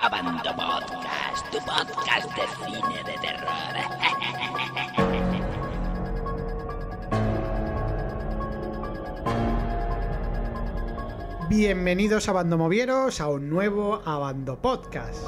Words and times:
Abando 0.00 0.54
Podcast, 0.54 1.50
tu 1.50 1.58
podcast 1.58 2.30
de 2.34 2.46
cine 2.64 3.04
de 3.04 3.18
terror. 3.18 3.56
Bienvenidos 11.48 12.28
a 12.28 12.32
Bandomovieros 12.32 13.20
a 13.20 13.28
un 13.28 13.48
nuevo 13.48 14.02
Abando 14.04 14.60
Podcast. 14.60 15.24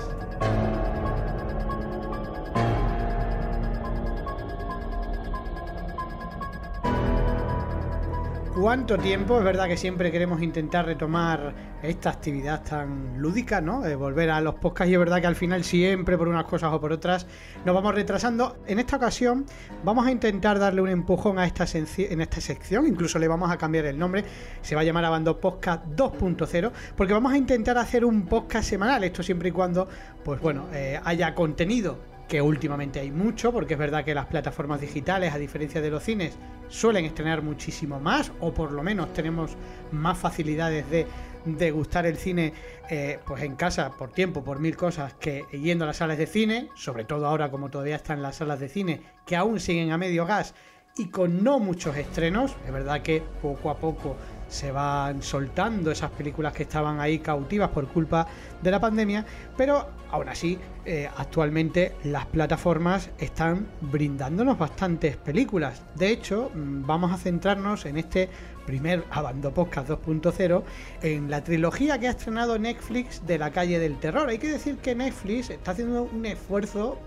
¿Cuánto 8.60 8.98
tiempo? 8.98 9.38
Es 9.38 9.44
verdad 9.44 9.68
que 9.68 9.76
siempre 9.76 10.10
queremos 10.10 10.42
intentar 10.42 10.84
retomar 10.84 11.54
esta 11.80 12.10
actividad 12.10 12.64
tan 12.64 13.22
lúdica, 13.22 13.60
¿no? 13.60 13.82
De 13.82 13.94
volver 13.94 14.30
a 14.30 14.40
los 14.40 14.56
podcasts 14.56 14.90
y 14.90 14.94
es 14.94 14.98
verdad 14.98 15.20
que 15.20 15.28
al 15.28 15.36
final 15.36 15.62
siempre 15.62 16.18
por 16.18 16.26
unas 16.26 16.44
cosas 16.44 16.72
o 16.72 16.80
por 16.80 16.92
otras 16.92 17.28
nos 17.64 17.72
vamos 17.72 17.94
retrasando. 17.94 18.58
En 18.66 18.80
esta 18.80 18.96
ocasión 18.96 19.46
vamos 19.84 20.08
a 20.08 20.10
intentar 20.10 20.58
darle 20.58 20.80
un 20.80 20.88
empujón 20.88 21.38
a 21.38 21.46
esta 21.46 21.66
en 21.72 22.20
esta 22.20 22.40
sección, 22.40 22.88
incluso 22.88 23.20
le 23.20 23.28
vamos 23.28 23.48
a 23.48 23.56
cambiar 23.56 23.84
el 23.84 23.96
nombre, 23.96 24.24
se 24.60 24.74
va 24.74 24.80
a 24.80 24.84
llamar 24.84 25.04
Abando 25.04 25.38
Podcast 25.38 25.84
2.0, 25.94 26.72
porque 26.96 27.12
vamos 27.12 27.32
a 27.32 27.36
intentar 27.36 27.78
hacer 27.78 28.04
un 28.04 28.26
podcast 28.26 28.68
semanal, 28.68 29.04
esto 29.04 29.22
siempre 29.22 29.50
y 29.50 29.52
cuando, 29.52 29.86
pues 30.24 30.40
bueno, 30.40 30.66
eh, 30.72 31.00
haya 31.04 31.32
contenido 31.32 32.17
que 32.28 32.42
últimamente 32.42 33.00
hay 33.00 33.10
mucho, 33.10 33.52
porque 33.52 33.74
es 33.74 33.80
verdad 33.80 34.04
que 34.04 34.14
las 34.14 34.26
plataformas 34.26 34.80
digitales, 34.80 35.32
a 35.32 35.38
diferencia 35.38 35.80
de 35.80 35.90
los 35.90 36.02
cines, 36.02 36.38
suelen 36.68 37.06
estrenar 37.06 37.42
muchísimo 37.42 37.98
más, 37.98 38.30
o 38.40 38.52
por 38.52 38.70
lo 38.72 38.82
menos 38.82 39.12
tenemos 39.14 39.56
más 39.90 40.18
facilidades 40.18 40.88
de 40.90 41.06
degustar 41.44 42.04
el 42.04 42.18
cine 42.18 42.52
eh, 42.90 43.18
pues 43.26 43.42
en 43.42 43.56
casa 43.56 43.90
por 43.96 44.12
tiempo, 44.12 44.44
por 44.44 44.60
mil 44.60 44.76
cosas, 44.76 45.14
que 45.14 45.46
yendo 45.52 45.84
a 45.84 45.88
las 45.88 45.96
salas 45.96 46.18
de 46.18 46.26
cine, 46.26 46.68
sobre 46.74 47.04
todo 47.04 47.26
ahora 47.26 47.50
como 47.50 47.70
todavía 47.70 47.96
están 47.96 48.22
las 48.22 48.36
salas 48.36 48.60
de 48.60 48.68
cine, 48.68 49.00
que 49.26 49.36
aún 49.36 49.58
siguen 49.58 49.90
a 49.92 49.98
medio 49.98 50.26
gas 50.26 50.54
y 50.98 51.06
con 51.06 51.42
no 51.42 51.60
muchos 51.60 51.96
estrenos, 51.96 52.56
es 52.66 52.72
verdad 52.72 53.00
que 53.02 53.22
poco 53.40 53.70
a 53.70 53.78
poco 53.78 54.16
se 54.48 54.72
van 54.72 55.22
soltando 55.22 55.90
esas 55.90 56.10
películas 56.10 56.52
que 56.52 56.64
estaban 56.64 57.00
ahí 57.00 57.18
cautivas 57.20 57.70
por 57.70 57.86
culpa 57.86 58.26
de 58.62 58.70
la 58.70 58.80
pandemia, 58.80 59.24
pero 59.56 59.86
aún 60.10 60.28
así 60.28 60.58
eh, 60.84 61.08
actualmente 61.16 61.94
las 62.04 62.26
plataformas 62.26 63.10
están 63.18 63.68
brindándonos 63.80 64.58
bastantes 64.58 65.16
películas. 65.16 65.82
De 65.94 66.10
hecho, 66.10 66.50
mm, 66.54 66.86
vamos 66.86 67.12
a 67.12 67.18
centrarnos 67.18 67.84
en 67.86 67.98
este 67.98 68.28
primer 68.66 69.04
Abando 69.10 69.52
Podcast 69.52 69.88
2.0 69.90 70.62
en 71.02 71.30
la 71.30 71.44
trilogía 71.44 71.98
que 71.98 72.08
ha 72.08 72.10
estrenado 72.10 72.58
Netflix 72.58 73.24
de 73.26 73.38
la 73.38 73.50
calle 73.50 73.78
del 73.78 73.98
terror. 73.98 74.28
Hay 74.28 74.38
que 74.38 74.50
decir 74.50 74.78
que 74.78 74.94
Netflix 74.94 75.50
está 75.50 75.72
haciendo 75.72 76.04
un 76.04 76.26
esfuerzo 76.26 76.98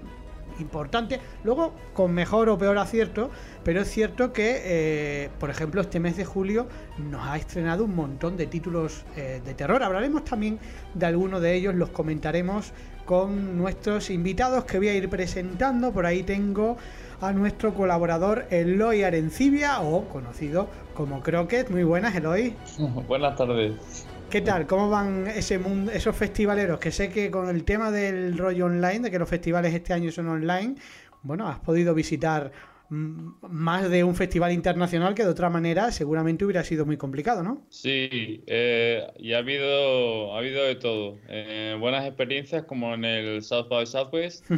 importante, 0.62 1.20
luego 1.44 1.74
con 1.94 2.14
mejor 2.14 2.50
o 2.50 2.58
peor 2.58 2.78
acierto, 2.78 3.30
pero 3.64 3.82
es 3.82 3.90
cierto 3.90 4.32
que, 4.32 4.62
eh, 4.64 5.30
por 5.40 5.50
ejemplo, 5.50 5.82
este 5.82 6.00
mes 6.00 6.18
de 6.18 6.26
julio 6.26 6.68
nos 6.98 7.28
ha 7.28 7.38
estrenado 7.38 7.86
un 7.86 7.96
montón 7.96 8.38
de 8.38 8.48
títulos 8.48 9.04
eh, 9.16 9.42
de 9.44 9.54
terror. 9.54 9.84
Hablaremos 9.84 10.24
también 10.24 10.60
de 10.94 11.06
algunos 11.06 11.42
de 11.42 11.56
ellos, 11.56 11.76
los 11.76 11.90
comentaremos 11.90 12.74
con 13.06 13.58
nuestros 13.58 14.10
invitados 14.10 14.64
que 14.66 14.78
voy 14.78 14.88
a 14.88 14.94
ir 14.94 15.10
presentando. 15.10 15.92
Por 15.92 16.06
ahí 16.06 16.24
tengo 16.24 16.78
a 17.20 17.34
nuestro 17.34 17.74
colaborador 17.74 18.46
Eloy 18.50 19.04
Arencibia, 19.04 19.82
o 19.82 20.08
conocido 20.08 20.68
como 20.94 21.22
Croquet. 21.22 21.70
Muy 21.70 21.84
buenas, 21.84 22.16
Eloy. 22.16 22.56
buenas 23.08 23.36
tardes. 23.36 24.06
¿Qué 24.32 24.40
tal? 24.40 24.66
¿Cómo 24.66 24.90
van 24.90 25.28
ese 25.28 25.60
mundo, 25.60 25.92
esos 25.92 26.16
festivaleros? 26.16 26.80
Que 26.80 26.90
sé 26.90 27.10
que 27.10 27.30
con 27.30 27.50
el 27.50 27.66
tema 27.66 27.92
del 27.92 28.38
rollo 28.38 28.68
online, 28.68 29.02
de 29.02 29.12
que 29.12 29.20
los 29.20 29.28
festivales 29.28 29.74
este 29.74 29.92
año 29.92 30.10
son 30.10 30.30
online, 30.30 30.76
bueno, 31.22 31.50
has 31.50 31.60
podido 31.60 31.94
visitar 31.94 32.50
mm, 32.88 33.34
más 33.50 33.90
de 33.90 34.06
un 34.06 34.16
festival 34.16 34.54
internacional 34.54 35.16
que 35.16 35.24
de 35.24 35.30
otra 35.30 35.50
manera 35.50 35.92
seguramente 35.92 36.46
hubiera 36.46 36.64
sido 36.64 36.86
muy 36.86 36.96
complicado, 36.96 37.44
¿no? 37.44 37.66
Sí, 37.68 38.42
eh, 38.48 39.06
y 39.20 39.34
ha 39.34 39.40
habido, 39.40 40.34
ha 40.34 40.38
habido 40.38 40.64
de 40.64 40.76
todo. 40.76 41.18
Eh, 41.28 41.76
buenas 41.78 42.06
experiencias 42.06 42.64
como 42.64 42.94
en 42.94 43.04
el 43.04 43.44
South 43.44 43.68
by 43.68 43.86
Southwest 43.86 44.50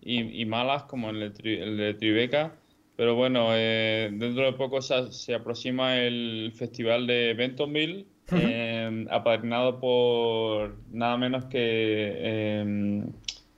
y, 0.00 0.44
malas 0.44 0.82
como 0.84 1.08
en 1.10 1.16
el, 1.16 1.32
de 1.76 1.94
Tribeca. 1.94 2.56
Pero 2.96 3.14
bueno, 3.14 3.50
eh, 3.52 4.10
dentro 4.12 4.44
de 4.44 4.54
poco 4.54 4.82
se, 4.82 5.12
se, 5.12 5.34
aproxima 5.34 5.98
el 5.98 6.52
festival 6.52 7.06
de 7.06 7.32
Bentonville 7.34 8.06
eh, 8.32 9.06
apadrinado 9.10 9.80
por 9.80 10.76
nada 10.90 11.16
menos 11.16 11.44
que 11.46 12.60
em, 12.60 13.12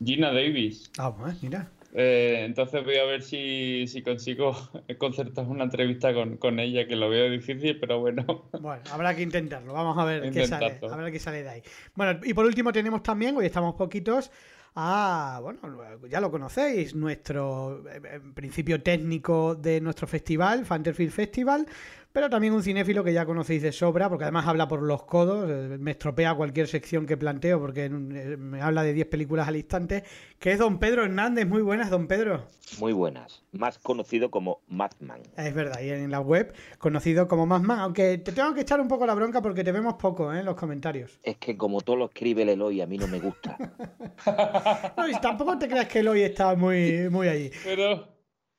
Gina 0.04 0.32
Davis. 0.32 0.90
Ah, 0.98 1.14
pues 1.14 1.42
mira. 1.42 1.68
Eh, 1.94 2.44
entonces 2.46 2.82
voy 2.84 2.96
a 2.96 3.04
ver 3.04 3.22
si, 3.22 3.86
si 3.86 4.02
consigo 4.02 4.56
concertar 4.98 5.46
una 5.46 5.64
entrevista 5.64 6.14
con, 6.14 6.38
con, 6.38 6.58
ella, 6.58 6.86
que 6.86 6.96
lo 6.96 7.10
veo 7.10 7.30
difícil, 7.30 7.78
pero 7.78 8.00
bueno. 8.00 8.46
Bueno, 8.60 8.82
habrá 8.90 9.14
que 9.14 9.22
intentarlo. 9.22 9.72
Vamos 9.72 9.98
a 9.98 10.04
ver 10.04 10.30
qué 10.30 10.46
sale. 10.46 10.78
A 10.90 10.96
ver 10.96 11.12
qué 11.12 11.18
sale 11.18 11.42
de 11.42 11.48
ahí. 11.48 11.62
Bueno, 11.94 12.18
y 12.24 12.32
por 12.32 12.46
último 12.46 12.72
tenemos 12.72 13.02
también, 13.02 13.36
hoy 13.36 13.46
estamos 13.46 13.74
poquitos, 13.74 14.30
a, 14.74 15.40
bueno, 15.42 15.60
ya 16.08 16.20
lo 16.20 16.30
conocéis, 16.30 16.94
nuestro 16.94 17.84
en 17.90 18.32
principio 18.32 18.82
técnico 18.82 19.54
de 19.54 19.80
nuestro 19.82 20.06
festival, 20.06 20.64
Fanterfield 20.64 21.12
Festival, 21.12 21.66
pero 22.12 22.28
también 22.28 22.52
un 22.52 22.62
cinéfilo 22.62 23.02
que 23.02 23.12
ya 23.12 23.24
conocéis 23.24 23.62
de 23.62 23.72
sobra, 23.72 24.08
porque 24.08 24.24
además 24.24 24.46
habla 24.46 24.68
por 24.68 24.82
los 24.82 25.04
codos, 25.04 25.48
eh, 25.50 25.78
me 25.78 25.92
estropea 25.92 26.34
cualquier 26.34 26.68
sección 26.68 27.06
que 27.06 27.16
planteo, 27.16 27.58
porque 27.58 27.86
eh, 27.86 27.90
me 27.90 28.60
habla 28.60 28.82
de 28.82 28.92
10 28.92 29.06
películas 29.06 29.48
al 29.48 29.56
instante, 29.56 30.04
que 30.38 30.52
es 30.52 30.58
don 30.58 30.78
Pedro 30.78 31.04
Hernández. 31.04 31.46
Muy 31.46 31.62
buenas, 31.62 31.90
don 31.90 32.06
Pedro. 32.06 32.46
Muy 32.78 32.92
buenas, 32.92 33.42
más 33.52 33.78
conocido 33.78 34.30
como 34.30 34.60
Madman. 34.68 35.22
Es 35.36 35.54
verdad, 35.54 35.80
y 35.80 35.90
en 35.90 36.10
la 36.10 36.20
web 36.20 36.54
conocido 36.78 37.28
como 37.28 37.46
Madman, 37.46 37.80
aunque 37.80 38.18
te 38.18 38.32
tengo 38.32 38.54
que 38.54 38.62
echar 38.62 38.80
un 38.80 38.88
poco 38.88 39.06
la 39.06 39.14
bronca 39.14 39.40
porque 39.42 39.64
te 39.64 39.72
vemos 39.72 39.94
poco 39.94 40.32
¿eh? 40.32 40.40
en 40.40 40.44
los 40.44 40.56
comentarios. 40.56 41.18
Es 41.22 41.36
que 41.36 41.56
como 41.56 41.80
todo 41.80 41.96
lo 41.96 42.04
escribe 42.06 42.42
el 42.42 42.50
Eloy, 42.50 42.80
a 42.80 42.86
mí 42.86 42.98
no 42.98 43.08
me 43.08 43.20
gusta. 43.20 43.56
no, 44.96 45.08
y 45.08 45.12
tampoco 45.20 45.58
te 45.58 45.68
creas 45.68 45.88
que 45.88 46.00
Eloy 46.00 46.22
está 46.22 46.54
muy, 46.54 47.08
muy 47.10 47.28
allí. 47.28 47.50
Pero... 47.64 48.11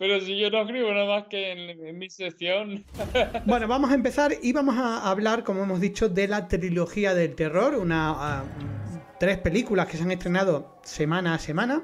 Pero 0.03 0.19
si 0.19 0.37
yo 0.37 0.49
no 0.49 0.63
escribo 0.63 0.91
nada 0.91 1.05
más 1.05 1.27
que 1.29 1.53
en, 1.53 1.97
mi 1.97 2.09
sección. 2.09 2.83
Bueno, 3.45 3.69
vamos 3.69 3.89
a 3.89 3.93
empezar 3.93 4.33
y 4.41 4.51
vamos 4.51 4.75
a 4.77 5.09
hablar, 5.09 5.45
como 5.45 5.63
hemos 5.63 5.79
dicho, 5.79 6.09
de 6.09 6.27
la 6.27 6.49
trilogía 6.49 7.13
del 7.13 7.35
terror. 7.35 7.75
Una, 7.75 8.43
tres 9.17 9.37
películas 9.37 9.87
que 9.87 9.95
se 9.95 10.03
han 10.03 10.11
estrenado 10.11 10.77
semana 10.83 11.35
a 11.35 11.39
semana. 11.39 11.83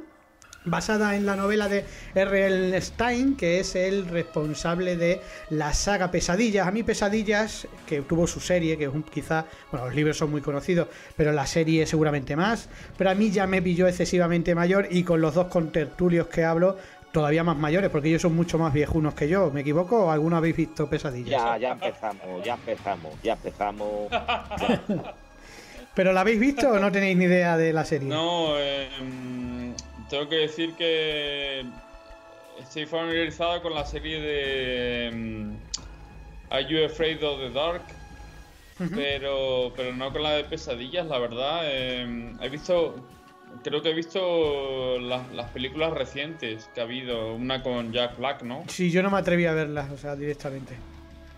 Basada 0.65 1.15
en 1.15 1.25
la 1.25 1.37
novela 1.37 1.69
de 1.69 1.85
R.L. 2.13 2.81
Stein, 2.81 3.37
que 3.37 3.61
es 3.61 3.75
el 3.75 4.05
responsable 4.05 4.97
de 4.97 5.21
la 5.49 5.73
saga 5.73 6.11
Pesadillas. 6.11 6.67
A 6.67 6.71
mí 6.71 6.83
Pesadillas, 6.83 7.69
que 7.87 8.01
tuvo 8.01 8.27
su 8.27 8.41
serie, 8.41 8.77
que 8.77 8.83
es 8.83 8.93
un, 8.93 9.03
quizá, 9.03 9.45
bueno, 9.71 9.85
los 9.85 9.95
libros 9.95 10.17
son 10.17 10.29
muy 10.29 10.41
conocidos, 10.41 10.89
pero 11.15 11.31
la 11.31 11.47
serie 11.47 11.85
seguramente 11.85 12.35
más. 12.35 12.67
Pero 12.97 13.11
a 13.11 13.15
mí 13.15 13.31
ya 13.31 13.47
me 13.47 13.61
pilló 13.61 13.87
excesivamente 13.87 14.53
mayor 14.53 14.89
y 14.91 15.03
con 15.03 15.21
los 15.21 15.35
dos 15.35 15.47
contertulios 15.47 16.27
que 16.27 16.43
hablo, 16.43 16.77
todavía 17.11 17.43
más 17.43 17.57
mayores, 17.57 17.89
porque 17.89 18.09
ellos 18.09 18.21
son 18.21 18.35
mucho 18.35 18.57
más 18.57 18.73
viejunos 18.73 19.13
que 19.13 19.27
yo. 19.27 19.51
¿Me 19.51 19.61
equivoco 19.61 20.05
o 20.05 20.11
alguno 20.11 20.37
habéis 20.37 20.55
visto 20.55 20.89
pesadillas? 20.89 21.29
Ya, 21.29 21.57
ya 21.57 21.71
empezamos, 21.71 22.43
ya 22.43 22.53
empezamos, 22.53 23.13
ya 23.23 23.33
empezamos. 23.33 24.11
¿Pero 25.95 26.13
la 26.13 26.21
habéis 26.21 26.39
visto 26.39 26.69
o 26.69 26.79
no 26.79 26.91
tenéis 26.91 27.17
ni 27.17 27.25
idea 27.25 27.57
de 27.57 27.73
la 27.73 27.83
serie? 27.83 28.09
No, 28.09 28.57
em, 28.57 29.73
tengo 30.09 30.29
que 30.29 30.37
decir 30.37 30.73
que 30.75 31.65
estoy 32.59 32.85
familiarizado 32.85 33.61
con 33.61 33.73
la 33.73 33.85
serie 33.85 34.21
de 34.21 35.07
em, 35.07 35.57
Are 36.49 36.65
You 36.65 36.85
Afraid 36.85 37.23
of 37.23 37.39
the 37.39 37.49
Dark? 37.49 37.81
pero, 38.95 39.73
pero 39.75 39.93
no 39.93 40.11
con 40.13 40.23
la 40.23 40.31
de 40.35 40.45
pesadillas, 40.45 41.05
la 41.07 41.19
verdad. 41.19 41.69
Em, 41.69 42.41
he 42.41 42.47
visto 42.47 42.95
creo 43.63 43.81
que 43.81 43.91
he 43.91 43.93
visto 43.93 44.99
las, 44.99 45.49
películas 45.51 45.93
recientes 45.93 46.69
que 46.73 46.81
ha 46.81 46.83
habido, 46.83 47.35
una 47.35 47.63
con 47.63 47.91
Jack 47.91 48.17
Black, 48.17 48.43
¿no? 48.43 48.63
Sí, 48.67 48.91
yo 48.91 49.03
no 49.03 49.09
me 49.09 49.17
atreví 49.17 49.45
a 49.45 49.53
verlas, 49.53 49.91
o 49.91 49.97
sea, 49.97 50.15
directamente. 50.15 50.75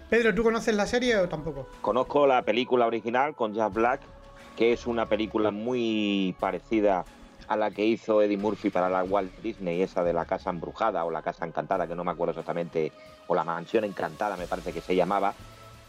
Pedro, 0.10 0.36
¿tú 0.36 0.44
conoces 0.44 0.76
la 0.76 0.86
serie 0.86 1.18
o 1.18 1.30
tampoco? 1.30 1.68
Conozco 1.82 2.28
la 2.28 2.42
película 2.42 2.86
original 2.86 3.34
con 3.34 3.54
Jack 3.54 3.74
Black, 3.74 4.02
que 4.58 4.74
es 4.74 4.86
una 4.86 5.08
película 5.08 5.52
muy 5.52 6.36
parecida 6.40 7.06
a 7.48 7.56
la 7.56 7.72
que 7.72 7.86
hizo 7.86 8.22
Eddie 8.22 8.38
Murphy 8.38 8.70
para 8.70 8.90
la 8.90 9.04
Walt 9.04 9.32
Disney, 9.42 9.82
esa 9.82 10.04
de 10.04 10.14
la 10.14 10.26
casa 10.26 10.50
embrujada 10.50 11.04
o 11.06 11.12
la 11.12 11.22
casa 11.22 11.46
encantada, 11.46 11.88
que 11.88 11.96
no 11.96 12.04
me 12.04 12.12
acuerdo 12.12 12.32
exactamente, 12.32 12.92
o 13.28 13.36
la 13.36 13.44
mansión 13.44 13.84
encantada 13.84 14.38
me 14.38 14.48
parece 14.48 14.72
que 14.72 14.82
se 14.82 14.96
llamaba, 14.96 15.34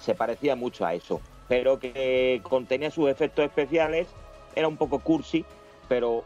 se 0.00 0.14
parecía 0.14 0.56
mucho 0.56 0.84
a 0.84 0.94
eso, 0.94 1.20
pero 1.48 1.78
que 1.78 2.40
contenía 2.42 2.90
sus 2.90 3.08
efectos 3.08 3.44
especiales, 3.44 4.08
era 4.54 4.66
un 4.68 4.76
poco 4.76 4.98
cursi, 4.98 5.44
pero 5.92 6.24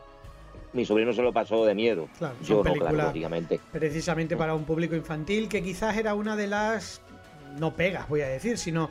mi 0.74 0.86
sobrino 0.86 1.12
se 1.12 1.22
lo 1.22 1.32
pasó 1.32 1.64
de 1.64 1.74
miedo. 1.74 2.08
Yo 2.44 2.62
no, 2.62 2.72
claro, 2.72 2.96
lógicamente. 2.96 3.58
Precisamente 3.72 4.36
para 4.36 4.54
un 4.54 4.62
público 4.62 4.94
infantil, 4.94 5.48
que 5.48 5.60
quizás 5.60 5.96
era 5.96 6.14
una 6.14 6.36
de 6.36 6.46
las, 6.46 7.00
no 7.58 7.74
pegas, 7.74 8.08
voy 8.08 8.20
a 8.20 8.28
decir, 8.28 8.58
sino 8.58 8.88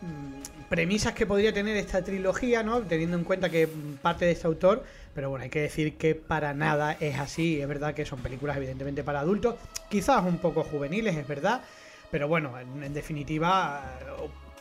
mm, 0.00 0.68
premisas 0.70 1.12
que 1.12 1.26
podría 1.26 1.52
tener 1.52 1.76
esta 1.76 2.02
trilogía, 2.02 2.62
¿no? 2.62 2.80
Teniendo 2.80 3.18
en 3.18 3.24
cuenta 3.24 3.50
que 3.50 3.68
parte 4.00 4.24
de 4.24 4.30
este 4.30 4.46
autor, 4.46 4.84
pero 5.14 5.28
bueno, 5.28 5.42
hay 5.42 5.50
que 5.50 5.60
decir 5.60 5.98
que 5.98 6.14
para 6.14 6.54
nada 6.54 6.96
es 6.98 7.18
así. 7.18 7.60
Es 7.60 7.68
verdad 7.68 7.92
que 7.92 8.06
son 8.06 8.20
películas 8.20 8.56
evidentemente 8.56 9.04
para 9.04 9.20
adultos, 9.20 9.56
quizás 9.90 10.24
un 10.24 10.38
poco 10.38 10.64
juveniles, 10.64 11.14
es 11.14 11.28
verdad, 11.28 11.60
pero 12.10 12.26
bueno, 12.26 12.54
en, 12.58 12.94
definitiva, 12.94 13.82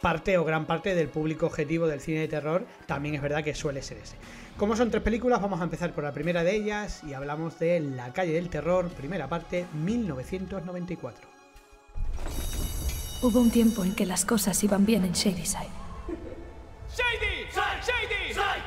parte 0.01 0.37
o 0.37 0.43
gran 0.43 0.65
parte 0.65 0.95
del 0.95 1.07
público 1.07 1.45
objetivo 1.45 1.87
del 1.87 2.01
cine 2.01 2.19
de 2.19 2.27
terror 2.27 2.65
también 2.87 3.15
es 3.15 3.21
verdad 3.21 3.41
que 3.41 3.55
suele 3.55 3.81
ser 3.81 3.99
ese. 3.99 4.17
Como 4.57 4.77
son 4.77 4.89
tres 4.89 5.03
películas, 5.03 5.41
vamos 5.41 5.59
a 5.59 5.65
empezar 5.65 5.91
por 5.93 6.05
la 6.05 6.13
primera 6.13 6.41
de 6.41 6.55
ellas 6.55 7.03
y 7.03 7.13
hablamos 7.13 7.59
de 7.59 7.81
La 7.81 8.13
calle 8.13 8.31
del 8.31 8.49
terror, 8.49 8.89
primera 8.89 9.27
parte, 9.27 9.67
1994. 9.73 11.27
Hubo 13.21 13.39
un 13.41 13.51
tiempo 13.51 13.83
en 13.83 13.93
que 13.93 14.05
las 14.05 14.23
cosas 14.23 14.63
iban 14.63 14.85
bien 14.85 15.03
en 15.03 15.11
Shadyside. 15.11 15.67
¡Shady! 16.89 17.49
¡Shady! 17.51 18.33
¡Shady! 18.33 18.61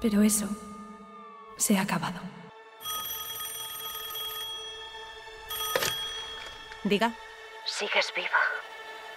Pero 0.00 0.22
eso 0.22 0.48
se 1.56 1.76
ha 1.76 1.82
acabado. 1.82 2.20
Diga. 6.84 7.12
Sigues 7.66 8.12
viva. 8.14 8.28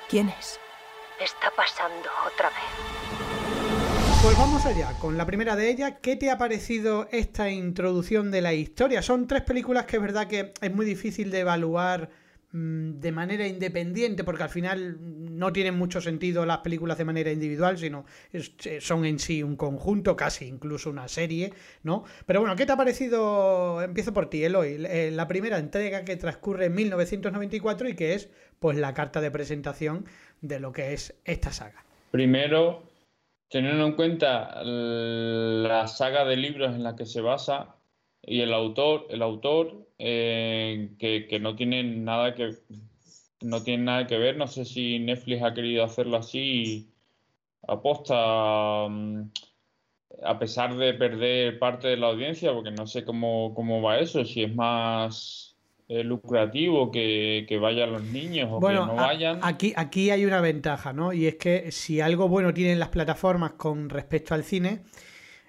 ¿Quién 0.09 0.29
es? 0.29 0.59
Está 1.19 1.51
pasando 1.55 2.09
otra 2.25 2.49
vez. 2.49 3.22
Pues 4.23 4.37
vamos 4.37 4.65
allá, 4.65 4.93
con 4.99 5.17
la 5.17 5.25
primera 5.25 5.55
de 5.55 5.69
ellas. 5.69 5.95
¿Qué 6.01 6.15
te 6.15 6.31
ha 6.31 6.37
parecido 6.37 7.07
esta 7.11 7.51
introducción 7.51 8.31
de 8.31 8.41
la 8.41 8.53
historia? 8.53 9.01
Son 9.01 9.27
tres 9.27 9.43
películas 9.43 9.85
que 9.85 9.97
es 9.97 10.01
verdad 10.01 10.27
que 10.27 10.53
es 10.59 10.73
muy 10.73 10.85
difícil 10.85 11.29
de 11.29 11.41
evaluar 11.41 12.09
Mm, 12.55 12.99
de 12.99 13.11
manera 13.11 13.47
independiente, 13.47 14.23
porque 14.23 14.43
al 14.43 14.49
final 14.49 14.95
no 14.99 15.51
tienen 15.51 15.73
mucho 15.73 15.99
sentido 16.01 16.45
las 16.45 16.59
películas 16.59 16.99
de 16.99 17.05
manera 17.05 17.31
individual, 17.31 17.79
sino 17.79 18.05
eh, 18.31 18.79
son 18.79 19.05
en 19.05 19.17
sí 19.17 19.41
un 19.41 19.55
conjunto, 19.55 20.15
casi 20.15 20.45
incluso 20.45 20.91
una 20.91 21.07
serie, 21.07 21.51
¿no? 21.81 22.03
Pero 22.27 22.41
bueno, 22.41 22.55
¿qué 22.55 22.67
te 22.67 22.73
ha 22.73 22.77
parecido? 22.77 23.81
Empiezo 23.81 24.13
por 24.13 24.29
ti, 24.29 24.43
Eloy, 24.43 24.85
eh, 24.87 25.09
la 25.11 25.27
primera 25.27 25.57
entrega 25.57 26.05
que 26.05 26.15
transcurre 26.15 26.65
en 26.65 26.75
1994 26.75 27.89
y 27.89 27.95
que 27.95 28.13
es 28.13 28.29
pues 28.59 28.77
la 28.77 28.93
carta 28.93 29.19
de 29.19 29.31
presentación 29.31 30.05
de 30.41 30.59
lo 30.59 30.71
que 30.71 30.93
es 30.93 31.15
esta 31.25 31.51
saga. 31.51 31.83
Primero, 32.11 32.83
teniendo 33.53 33.85
en 33.85 33.91
cuenta 33.93 34.63
la 34.63 35.85
saga 35.87 36.25
de 36.25 36.37
libros 36.37 36.73
en 36.73 36.81
la 36.81 36.95
que 36.95 37.05
se 37.05 37.21
basa, 37.21 37.75
y 38.23 38.41
el 38.41 38.51
autor, 38.51 39.05
el 39.11 39.21
autor 39.21 39.87
eh, 39.99 40.95
que, 40.97 41.39
no 41.39 41.55
tiene 41.55 41.83
nada 41.83 42.33
que 42.33 42.57
no 43.41 43.61
tiene 43.63 43.83
nada 43.83 44.07
que 44.07 44.17
ver. 44.17 44.37
No 44.37 44.47
sé 44.47 44.65
si 44.65 44.97
Netflix 44.97 45.43
ha 45.43 45.53
querido 45.53 45.83
hacerlo 45.83 46.17
así 46.17 46.89
aposta 47.67 48.87
mm, 48.89 49.31
a 50.23 50.39
pesar 50.39 50.75
de 50.75 50.95
perder 50.95 51.59
parte 51.59 51.89
de 51.89 51.97
la 51.97 52.07
audiencia, 52.07 52.53
porque 52.53 52.71
no 52.71 52.87
sé 52.87 53.05
cómo, 53.05 53.53
cómo 53.53 53.83
va 53.83 53.99
eso, 53.99 54.25
si 54.25 54.43
es 54.43 54.55
más 54.55 55.52
eh, 55.93 56.03
lucrativo 56.03 56.89
que, 56.89 57.45
que, 57.47 57.57
vayan 57.59 57.91
los 57.91 58.03
niños 58.03 58.49
o 58.51 58.59
que 58.59 58.73
no 58.73 58.95
vayan. 58.95 59.39
Aquí, 59.43 59.73
aquí 59.75 60.09
hay 60.09 60.25
una 60.25 60.41
ventaja, 60.41 60.91
¿no? 60.91 61.13
Y 61.13 61.27
es 61.27 61.35
que 61.35 61.71
si 61.71 62.01
algo 62.01 62.27
bueno 62.27 62.51
tienen 62.51 62.79
las 62.79 62.89
plataformas 62.89 63.53
con 63.53 63.89
respecto 63.89 64.33
al 64.33 64.43
cine, 64.43 64.81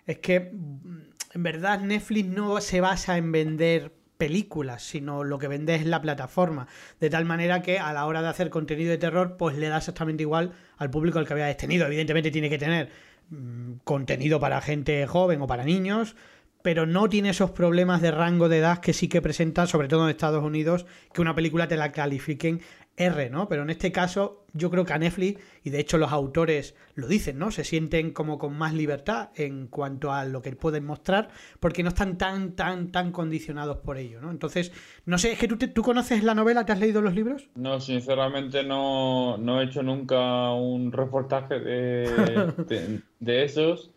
es 0.07 0.19
que 0.19 0.37
en 0.37 1.43
verdad 1.43 1.81
Netflix 1.81 2.29
no 2.29 2.61
se 2.61 2.83
basa 2.83 3.17
en 3.17 3.33
vender 3.33 3.93
películas, 4.19 4.83
sino 4.83 5.25
lo 5.25 5.39
que 5.39 5.49
vende 5.49 5.75
es 5.75 5.87
la 5.87 6.03
plataforma. 6.03 6.69
De 7.01 7.09
tal 7.09 7.25
manera 7.25 7.63
que 7.63 7.79
a 7.79 7.93
la 7.95 8.05
hora 8.07 8.21
de 8.21 8.29
hacer 8.29 8.51
contenido 8.51 8.91
de 8.91 8.99
terror, 8.99 9.37
pues 9.39 9.57
le 9.57 9.69
da 9.69 9.79
exactamente 9.79 10.23
igual 10.23 10.53
al 10.77 10.91
público 10.91 11.19
al 11.19 11.27
que 11.27 11.33
había 11.33 11.57
tenido. 11.57 11.87
Evidentemente 11.87 12.31
tiene 12.31 12.51
que 12.51 12.59
tener 12.59 12.91
mm, 13.31 13.77
contenido 13.83 14.39
para 14.41 14.61
gente 14.61 15.07
joven 15.07 15.41
o 15.41 15.47
para 15.47 15.65
niños, 15.65 16.17
pero 16.65 16.87
no 16.87 17.11
tiene 17.11 17.29
esos 17.29 17.51
problemas 17.51 18.01
de 18.01 18.11
rango 18.11 18.49
de 18.49 18.57
edad 18.57 18.79
que 18.79 18.95
sí 18.95 19.07
que 19.07 19.21
presenta, 19.21 19.67
sobre 19.67 19.87
todo 19.87 20.05
en 20.05 20.09
Estados 20.09 20.43
Unidos, 20.43 20.87
que 21.13 21.21
una 21.21 21.35
película 21.35 21.69
te 21.69 21.77
la 21.77 21.93
califiquen 21.93 22.63
R, 22.97 23.29
¿no? 23.29 23.49
Pero 23.49 23.65
en 23.65 23.71
este 23.71 23.93
caso 23.93 24.47
yo 24.53 24.71
creo 24.71 24.85
que 24.85 24.93
a 24.93 24.99
Netflix, 24.99 25.43
y 25.65 25.71
de 25.71 25.81
hecho 25.81 25.99
los 25.99 26.13
autores 26.13 26.75
lo 26.95 27.09
dicen, 27.09 27.39
¿no? 27.39 27.51
Se 27.51 27.65
sienten 27.65 28.13
como 28.13 28.39
con 28.39 28.57
más 28.57 28.73
libertad 28.73 29.31
en 29.35 29.67
cuanto 29.67 30.13
a 30.13 30.25
lo 30.25 30.43
que 30.43 30.55
pueden 30.55 30.85
mostrar, 30.85 31.29
porque 31.59 31.83
no 31.83 31.89
están 31.89 32.17
tan, 32.17 32.53
tan, 32.53 32.93
tan 32.93 33.11
condicionados 33.11 33.79
por 33.79 33.99
ello, 33.99 34.21
¿no? 34.21 34.31
Entonces, 34.31 34.73
no 35.07 35.19
sé, 35.19 35.33
¿es 35.33 35.39
que 35.39 35.49
tú, 35.49 35.59
tú 35.59 35.83
conoces 35.83 36.23
la 36.23 36.35
novela? 36.35 36.65
¿Te 36.65 36.73
has 36.73 36.81
leído 36.81 37.03
los 37.03 37.15
libros? 37.15 37.49
No, 37.57 37.81
sinceramente 37.81 38.63
no, 38.63 39.37
no 39.39 39.61
he 39.61 39.65
hecho 39.65 39.83
nunca 39.83 40.53
un 40.53 40.93
reportaje 40.93 41.59
de, 41.59 43.03
de, 43.21 43.45
esos, 43.45 43.91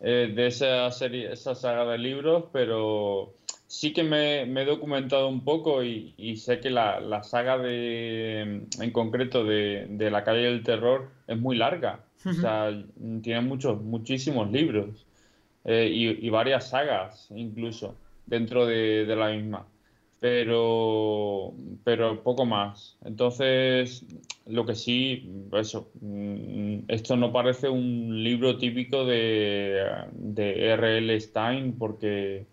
eh, 0.00 0.32
de 0.34 0.46
esa 0.46 0.90
serie, 0.90 1.32
esa 1.32 1.54
saga 1.54 1.84
de 1.84 1.98
libros, 1.98 2.44
pero 2.52 3.34
sí 3.70 3.92
que 3.92 4.02
me, 4.02 4.42
he 4.42 4.64
documentado 4.64 5.28
un 5.28 5.44
poco 5.44 5.84
y, 5.84 6.36
sé 6.36 6.58
que 6.58 6.70
la, 6.70 7.22
saga 7.22 7.56
de, 7.56 8.62
en 8.80 8.90
concreto 8.90 9.44
de, 9.44 10.10
La 10.10 10.24
calle 10.24 10.42
del 10.42 10.62
terror 10.64 11.08
es 11.26 11.38
muy 11.38 11.56
larga. 11.56 12.00
O 12.24 12.32
sea, 12.32 12.70
tiene 13.22 13.40
muchos, 13.40 13.80
muchísimos 13.80 14.50
libros 14.50 15.06
eh, 15.64 15.88
y, 15.90 16.28
varias 16.30 16.70
sagas 16.70 17.28
incluso 17.34 17.94
dentro 18.26 18.66
de, 18.66 19.06
la 19.06 19.28
misma. 19.28 19.66
Pero, 20.20 21.54
pero 21.82 22.22
poco 22.22 22.44
más. 22.44 22.98
Entonces, 23.04 24.04
lo 24.46 24.66
que 24.66 24.74
sí, 24.74 25.46
eso, 25.52 25.90
mm, 26.00 26.80
esto 26.88 27.16
no 27.16 27.32
parece 27.32 27.68
un 27.70 28.22
libro 28.22 28.58
típico 28.58 29.06
de, 29.06 29.82
de 30.12 30.66
R.L. 30.72 31.20
Stein 31.20 31.78
porque 31.78 32.46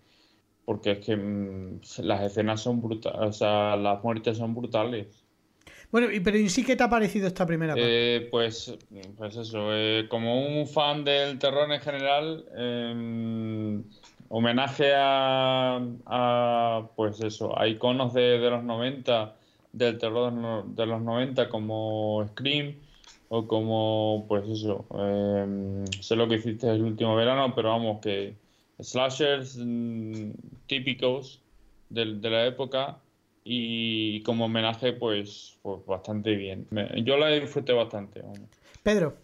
porque 0.68 0.90
es 0.92 0.98
que 0.98 1.16
mm, 1.16 1.80
las 2.02 2.22
escenas 2.24 2.60
son 2.62 2.82
brutales, 2.82 3.20
o 3.20 3.32
sea, 3.32 3.74
las 3.76 4.04
muertes 4.04 4.36
son 4.36 4.54
brutales. 4.54 5.24
Bueno, 5.90 6.08
pero 6.22 6.36
¿y 6.36 6.50
sí 6.50 6.62
qué 6.62 6.76
te 6.76 6.84
ha 6.84 6.90
parecido 6.90 7.26
esta 7.26 7.46
primera 7.46 7.72
parte? 7.72 8.16
Eh, 8.16 8.28
pues, 8.30 8.76
pues 9.16 9.36
eso, 9.36 9.74
eh, 9.74 10.06
como 10.10 10.46
un 10.46 10.66
fan 10.66 11.04
del 11.04 11.38
terror 11.38 11.72
en 11.72 11.80
general, 11.80 12.44
em, 12.54 13.84
homenaje 14.28 14.92
a, 14.94 16.88
pues 16.96 17.20
eso, 17.20 17.58
a 17.58 17.66
iconos 17.66 18.14
de, 18.14 18.38
los 18.38 18.62
90, 18.62 19.34
del 19.72 19.98
terror 19.98 20.32
de 20.66 20.86
los 20.86 21.02
90 21.02 21.48
como 21.48 22.24
Scream 22.30 22.76
o 23.28 23.46
como, 23.46 24.24
pues 24.28 24.48
eso, 24.48 24.86
em, 24.94 25.86
sé 25.86 26.16
lo 26.16 26.28
que 26.28 26.36
hiciste 26.36 26.68
el 26.68 26.82
último 26.82 27.14
verano, 27.14 27.54
pero 27.54 27.70
vamos, 27.70 28.00
que 28.00 28.34
slashers 28.80 29.56
mm, 29.58 30.30
típicos 30.66 31.42
de, 31.90 32.04
la 32.06 32.46
época 32.46 32.98
y 33.44 34.22
como 34.22 34.46
homenaje 34.46 34.92
pues, 34.92 35.58
pues 35.62 35.84
bastante 35.86 36.36
bien. 36.36 36.66
yo 37.04 37.16
la 37.16 37.28
disfruté 37.28 37.72
bastante. 37.72 38.22
Pedro. 38.82 39.16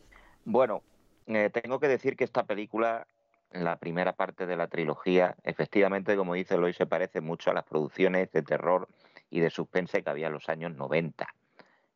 Bueno, 0.44 0.82
eh, 1.26 1.50
tengo 1.50 1.80
que 1.80 1.88
decir 1.88 2.16
que 2.16 2.24
esta 2.24 2.44
película, 2.44 3.06
la 3.54 3.76
primera 3.76 4.14
parte 4.14 4.46
de 4.46 4.56
la 4.56 4.66
trilogía, 4.66 5.36
efectivamente, 5.44 6.16
como 6.16 6.34
dice 6.34 6.56
Lois, 6.56 6.76
se 6.76 6.86
parece 6.86 7.20
mucho 7.20 7.50
a 7.50 7.54
las 7.54 7.64
producciones 7.64 8.30
de 8.32 8.42
terror 8.42 8.88
y 9.30 9.40
de 9.40 9.50
suspense 9.50 10.02
que 10.02 10.10
había 10.10 10.26
en 10.26 10.32
los 10.32 10.48
años 10.48 10.74
90. 10.74 11.26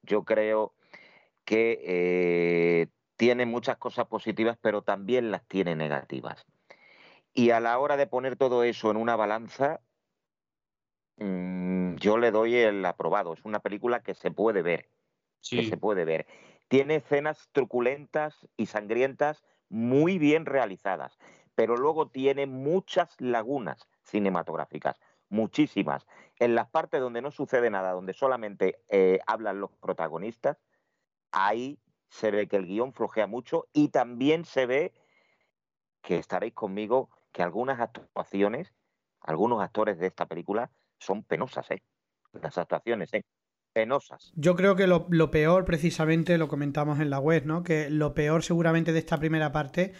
Yo 0.03 0.25
creo 0.25 0.73
que 1.45 1.81
eh, 1.83 2.87
tiene 3.17 3.47
muchas 3.47 3.77
cosas 3.79 4.07
positivas, 4.07 4.57
pero 4.61 4.83
también 4.83 5.31
las 5.31 5.47
tiene 5.47 5.75
negativas. 5.75 6.47
Y 7.35 7.51
a 7.51 7.61
la 7.61 7.79
hora 7.79 7.97
de 7.97 8.07
poner 8.07 8.37
todo 8.37 8.63
eso 8.63 8.91
en 8.91 8.97
una 8.97 9.17
balanza, 9.17 9.81
mm, 11.17 11.97
yo 11.97 12.19
le 12.19 12.31
doy 12.31 12.57
el 12.57 12.85
aprobado. 12.85 13.33
Es 13.33 13.45
una 13.45 13.61
película 13.61 14.03
que 14.03 14.15
se 14.15 14.31
puede 14.31 14.63
ver. 14.63 14.89
Que 15.49 15.65
se 15.65 15.77
puede 15.77 16.05
ver. 16.05 16.27
Tiene 16.69 16.97
escenas 16.97 17.49
truculentas 17.53 18.47
y 18.57 18.67
sangrientas 18.67 19.45
muy 19.69 20.19
bien 20.19 20.47
realizadas, 20.47 21.19
pero 21.59 21.77
luego 21.77 22.07
tiene 22.07 22.47
muchas 22.47 23.21
lagunas 23.21 23.89
cinematográficas, 24.05 24.95
muchísimas. 25.29 26.07
En 26.39 26.55
las 26.55 26.69
partes 26.69 27.01
donde 27.01 27.21
no 27.21 27.33
sucede 27.33 27.69
nada, 27.69 27.91
donde 27.91 28.13
solamente 28.13 28.79
eh, 28.89 29.19
hablan 29.27 29.61
los 29.61 29.73
protagonistas, 29.73 30.57
ahí 31.33 31.81
se 32.11 32.31
ve 32.31 32.47
que 32.47 32.55
el 32.55 32.67
guion 32.67 32.93
flojea 32.93 33.27
mucho 33.27 33.67
y 33.73 33.89
también 33.89 34.45
se 34.45 34.67
ve 34.67 34.95
que 36.01 36.15
estaréis 36.19 36.55
conmigo 36.55 37.11
que 37.33 37.43
algunas 37.43 37.81
actuaciones, 37.81 38.73
algunos 39.19 39.61
actores 39.61 39.99
de 39.99 40.07
esta 40.07 40.27
película 40.27 40.71
son 41.01 41.25
penosas, 41.25 41.69
¿eh? 41.73 41.83
Las 42.41 42.57
actuaciones, 42.57 43.13
¿eh? 43.15 43.25
Penosas. 43.73 44.33
Yo 44.37 44.55
creo 44.55 44.77
que 44.77 44.87
lo, 44.87 45.09
peor, 45.33 45.65
precisamente, 45.65 46.39
lo 46.39 46.47
comentamos 46.47 47.01
en 47.01 47.11
la 47.11 47.19
web, 47.19 47.47
¿no? 47.47 47.65
Que 47.65 47.91
lo 47.91 48.15
peor 48.15 48.45
seguramente 48.45 48.93
de 48.93 49.01
esta 49.01 49.19
primera 49.19 49.51
parte 49.51 49.93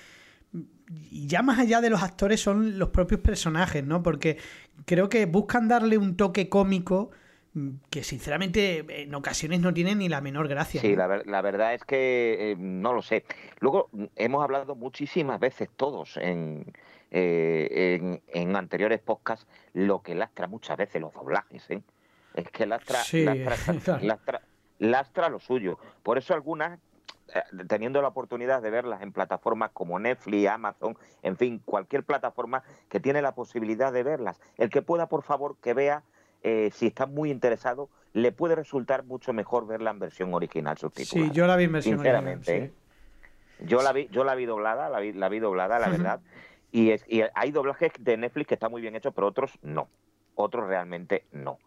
y 1.11 1.27
ya 1.27 1.43
más 1.43 1.59
allá 1.59 1.81
de 1.81 1.91
los 1.91 2.03
actores 2.03 2.41
son 2.41 2.79
los 2.79 2.89
propios 2.89 3.21
personajes, 3.21 3.85
¿no? 3.85 4.03
Porque 4.03 4.39
creo 4.87 5.09
que 5.09 5.27
buscan 5.27 5.69
darle 5.69 5.99
un 5.99 6.17
toque 6.17 6.49
cómico 6.49 7.11
mm, 7.55 7.69
que 7.91 8.03
sinceramente 8.03 9.03
en 9.03 9.15
ocasiones 9.15 9.61
no 9.61 9.75
tienen 9.75 9.99
ni 9.99 10.09
la 10.09 10.21
menor 10.23 10.49
gracia. 10.49 10.81
Sí, 10.81 10.91
¿no? 10.93 10.97
la, 10.97 11.07
ver- 11.07 11.27
la 11.27 11.43
verdad 11.43 11.75
es 11.75 11.85
que 11.85 12.53
eh, 12.53 12.57
no 12.59 12.93
lo 12.95 13.03
sé. 13.03 13.25
Luego 13.61 13.89
mm, 13.93 14.05
hemos 14.17 14.43
hablado 14.43 14.75
muchísimas 14.75 15.39
veces 15.39 15.69
todos 15.77 16.17
en, 16.17 16.65
eh, 17.11 17.99
en, 18.01 18.23
en 18.29 18.57
anteriores 18.57 19.01
podcasts 19.01 19.47
lo 19.75 20.03
que 20.03 20.15
lastra 20.15 20.47
muchas 20.47 20.77
veces 20.79 21.01
los 21.03 21.13
doblajes. 21.13 21.69
¿eh? 21.71 21.83
Es 22.35 22.51
que 22.51 22.65
lastra, 22.67 23.03
Sí, 23.03 23.25
lastra, 23.25 23.75
claro. 23.85 24.05
lastra- 24.07 24.43
lastra 24.79 25.29
lo 25.29 25.39
suyo. 25.41 25.79
Por 26.03 26.17
eso 26.19 26.33
algunas, 26.35 26.79
teniendo 27.69 28.03
la 28.03 28.09
oportunidad 28.09 28.63
de 28.63 28.71
verlas 28.71 29.03
en 29.03 29.13
plataformas 29.13 29.71
como 29.73 29.99
Netflix, 29.99 30.49
Amazon, 30.49 30.97
en 31.23 31.37
fin, 31.37 31.61
cualquier 31.65 32.05
plataforma 32.05 32.63
que 32.89 33.01
tiene 33.01 33.23
la 33.23 33.35
posibilidad 33.35 33.93
de 33.93 34.03
verlas. 34.03 34.41
El 34.57 34.71
que 34.71 34.83
pueda, 34.83 35.09
por 35.09 35.23
favor, 35.23 35.57
que 35.63 35.75
vea, 35.75 36.03
eh, 36.43 36.71
si 36.73 36.87
está 36.87 37.07
muy 37.07 37.31
interesado, 37.31 37.89
le 38.13 38.33
puede 38.33 38.55
resultar 38.55 39.05
mucho 39.05 39.33
mejor 39.33 39.67
verla 39.67 39.91
en 39.91 39.99
versión 39.99 40.33
original 40.35 40.79
subtitulada. 40.79 41.31
Sí, 41.31 41.35
yo 41.35 41.47
la 41.47 41.57
vi 41.57 41.65
en 41.65 41.73
versión 41.73 41.99
Sinceramente, 41.99 42.51
original, 42.51 42.71
¿eh? 42.71 43.65
Yo 43.67 43.83
la 43.83 43.93
vi, 43.93 44.09
yo 44.11 44.25
la 44.25 44.35
vi 44.35 44.47
doblada, 44.47 44.89
la 44.89 45.01
vi, 45.01 45.13
la 45.13 45.29
vi 45.29 45.41
doblada, 45.41 45.79
la 45.79 45.89
verdad. 45.89 46.21
Y, 46.71 46.91
es, 46.91 47.05
y 47.09 47.23
hay 47.35 47.51
doblajes 47.51 47.93
de 47.99 48.17
Netflix 48.17 48.47
que 48.47 48.55
están 48.55 48.71
muy 48.71 48.81
bien 48.81 48.95
hechos, 48.95 49.13
pero 49.15 49.27
otros 49.27 49.59
no. 49.63 49.89
Otros 50.37 50.69
realmente 50.69 51.25
no. 51.33 51.59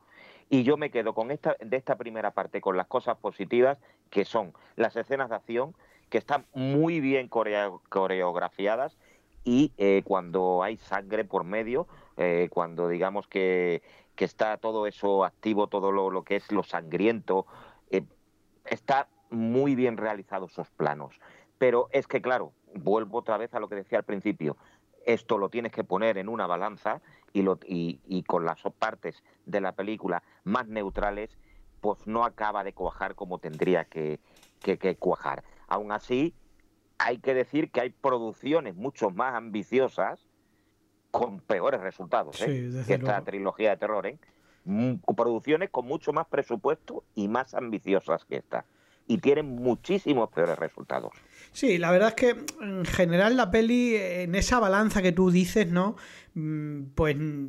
Y 0.53 0.63
yo 0.63 0.75
me 0.75 0.91
quedo 0.91 1.13
con 1.13 1.31
esta, 1.31 1.55
de 1.61 1.77
esta 1.77 1.95
primera 1.95 2.31
parte 2.31 2.59
con 2.59 2.75
las 2.75 2.87
cosas 2.87 3.17
positivas, 3.17 3.77
que 4.09 4.25
son 4.25 4.51
las 4.75 4.97
escenas 4.97 5.29
de 5.29 5.35
acción, 5.37 5.73
que 6.09 6.17
están 6.17 6.45
muy 6.53 6.99
bien 6.99 7.29
coreo- 7.29 7.81
coreografiadas, 7.87 8.97
y 9.45 9.71
eh, 9.77 10.01
cuando 10.03 10.61
hay 10.61 10.75
sangre 10.75 11.23
por 11.23 11.45
medio, 11.45 11.87
eh, 12.17 12.49
cuando 12.51 12.89
digamos 12.89 13.29
que, 13.29 13.81
que 14.15 14.25
está 14.25 14.57
todo 14.57 14.87
eso 14.87 15.23
activo, 15.23 15.67
todo 15.67 15.93
lo, 15.93 16.09
lo 16.09 16.23
que 16.23 16.35
es 16.35 16.51
lo 16.51 16.63
sangriento, 16.63 17.45
eh, 17.89 18.03
está 18.65 19.07
muy 19.29 19.75
bien 19.75 19.95
realizados 19.95 20.51
esos 20.51 20.69
planos. 20.71 21.15
Pero 21.59 21.87
es 21.93 22.07
que, 22.07 22.21
claro, 22.21 22.51
vuelvo 22.75 23.19
otra 23.19 23.37
vez 23.37 23.53
a 23.53 23.61
lo 23.61 23.69
que 23.69 23.75
decía 23.75 23.99
al 23.99 24.03
principio. 24.03 24.57
Esto 25.05 25.37
lo 25.37 25.47
tienes 25.47 25.71
que 25.71 25.85
poner 25.85 26.17
en 26.17 26.27
una 26.27 26.45
balanza 26.45 27.01
y, 27.33 27.41
lo, 27.41 27.59
y, 27.65 27.99
y 28.07 28.23
con 28.23 28.45
las 28.45 28.61
partes 28.77 29.23
de 29.45 29.61
la 29.61 29.71
película 29.73 30.23
más 30.43 30.67
neutrales, 30.67 31.37
pues 31.79 32.05
no 32.07 32.23
acaba 32.23 32.63
de 32.63 32.73
cuajar 32.73 33.15
como 33.15 33.39
tendría 33.39 33.85
que, 33.85 34.19
que, 34.61 34.77
que 34.77 34.95
cuajar. 34.95 35.43
Aún 35.67 35.91
así, 35.91 36.33
hay 36.97 37.17
que 37.17 37.33
decir 37.33 37.71
que 37.71 37.81
hay 37.81 37.89
producciones 37.89 38.75
mucho 38.75 39.09
más 39.09 39.33
ambiciosas 39.33 40.27
con 41.09 41.39
peores 41.41 41.81
resultados 41.81 42.41
¿eh? 42.41 42.71
Sí, 42.71 42.85
que 42.87 42.93
esta 42.93 43.11
luego. 43.11 43.25
trilogía 43.25 43.71
de 43.71 43.77
terror. 43.77 44.05
¿eh? 44.07 44.17
Mm, 44.65 44.95
Producciones 45.15 45.69
con 45.69 45.85
mucho 45.87 46.13
más 46.13 46.27
presupuesto 46.27 47.03
y 47.15 47.27
más 47.27 47.53
ambiciosas 47.53 48.23
que 48.25 48.37
esta. 48.37 48.65
Y 49.11 49.17
tienen 49.17 49.47
muchísimos 49.55 50.29
peores 50.29 50.57
resultados. 50.57 51.11
Sí, 51.51 51.77
la 51.77 51.91
verdad 51.91 52.09
es 52.09 52.15
que 52.15 52.45
en 52.61 52.85
general 52.85 53.35
la 53.35 53.51
peli, 53.51 53.95
en 53.95 54.35
esa 54.35 54.59
balanza 54.59 55.01
que 55.01 55.11
tú 55.11 55.31
dices, 55.31 55.67
¿no? 55.67 55.97
Mm, 56.33 56.83
Pues 56.95 57.17
mm, 57.17 57.47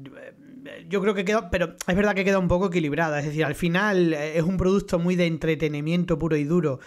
yo 0.88 1.00
creo 1.00 1.14
que 1.14 1.24
queda, 1.24 1.50
pero 1.50 1.76
es 1.86 1.96
verdad 1.96 2.14
que 2.14 2.24
queda 2.24 2.38
un 2.40 2.48
poco 2.48 2.66
equilibrada. 2.66 3.20
Es 3.20 3.26
decir, 3.26 3.44
al 3.44 3.54
final 3.54 4.12
eh, 4.12 4.36
es 4.38 4.42
un 4.42 4.56
producto 4.56 4.98
muy 4.98 5.14
de 5.14 5.26
entretenimiento 5.26 6.18
puro 6.18 6.36
y 6.36 6.44
duro. 6.44 6.80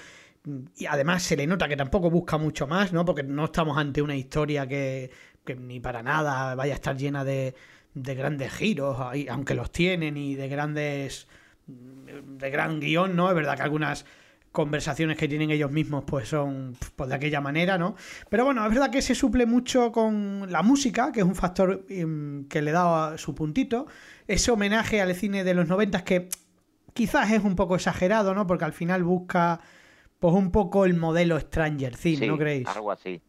Y 0.77 0.85
además 0.87 1.23
se 1.23 1.37
le 1.37 1.47
nota 1.47 1.67
que 1.69 1.77
tampoco 1.77 2.09
busca 2.11 2.37
mucho 2.37 2.67
más, 2.67 2.91
¿no? 2.93 3.05
Porque 3.05 3.23
no 3.23 3.45
estamos 3.45 3.77
ante 3.77 4.01
una 4.01 4.15
historia 4.15 4.67
que, 4.67 5.09
ni 5.57 5.79
para 5.79 6.03
nada 6.03 6.53
vaya 6.55 6.73
a 6.73 6.75
estar 6.75 6.97
llena 6.97 7.23
de, 7.23 7.55
de 7.93 8.15
grandes 8.15 8.51
giros, 8.53 8.97
aunque 9.29 9.55
los 9.55 9.71
tienen, 9.71 10.17
y 10.17 10.35
de 10.35 10.47
grandes. 10.49 11.27
de 11.67 12.49
gran 12.51 12.79
guion, 12.79 13.15
¿no? 13.15 13.29
Es 13.29 13.35
verdad 13.35 13.55
que 13.55 13.63
algunas 13.63 14.05
conversaciones 14.55 15.17
que 15.17 15.27
tienen 15.27 15.51
ellos 15.51 15.69
mismos 15.69 16.05
pues 16.07 16.29
son 16.29 16.75
pues, 16.95 17.09
de 17.09 17.15
aquella 17.15 17.41
manera, 17.41 17.77
¿no? 17.77 17.95
Pero 18.29 18.45
bueno, 18.45 18.65
es 18.65 18.71
verdad 18.71 18.89
que 18.89 19.03
se 19.03 19.13
suple 19.13 19.45
mucho 19.45 19.91
con 19.91 20.51
la 20.51 20.63
música, 20.63 21.11
que 21.11 21.19
es 21.19 21.25
un 21.25 21.35
factor 21.35 21.85
em, 21.89 22.47
que 22.47 22.63
le 22.63 22.71
da 22.71 23.17
su 23.17 23.35
puntito. 23.35 23.85
Ese 24.25 24.51
homenaje 24.51 25.01
al 25.01 25.13
cine 25.13 25.43
de 25.43 25.53
los 25.53 25.67
noventas 25.67 26.03
que 26.03 26.29
quizás 26.93 27.31
es 27.31 27.43
un 27.43 27.55
poco 27.55 27.75
exagerado, 27.75 28.33
¿no? 28.33 28.47
Porque 28.47 28.65
al 28.65 28.73
final 28.73 29.03
busca 29.03 29.59
pues 30.19 30.33
un 30.33 30.49
poco 30.51 30.85
el 30.85 30.95
modelo 30.95 31.39
Stranger 31.39 31.95
Things, 31.95 32.19
Sí, 32.19 32.27
¿no 32.27 32.37
creéis? 32.37 32.67
Algo 32.67 32.91
así. 32.91 33.21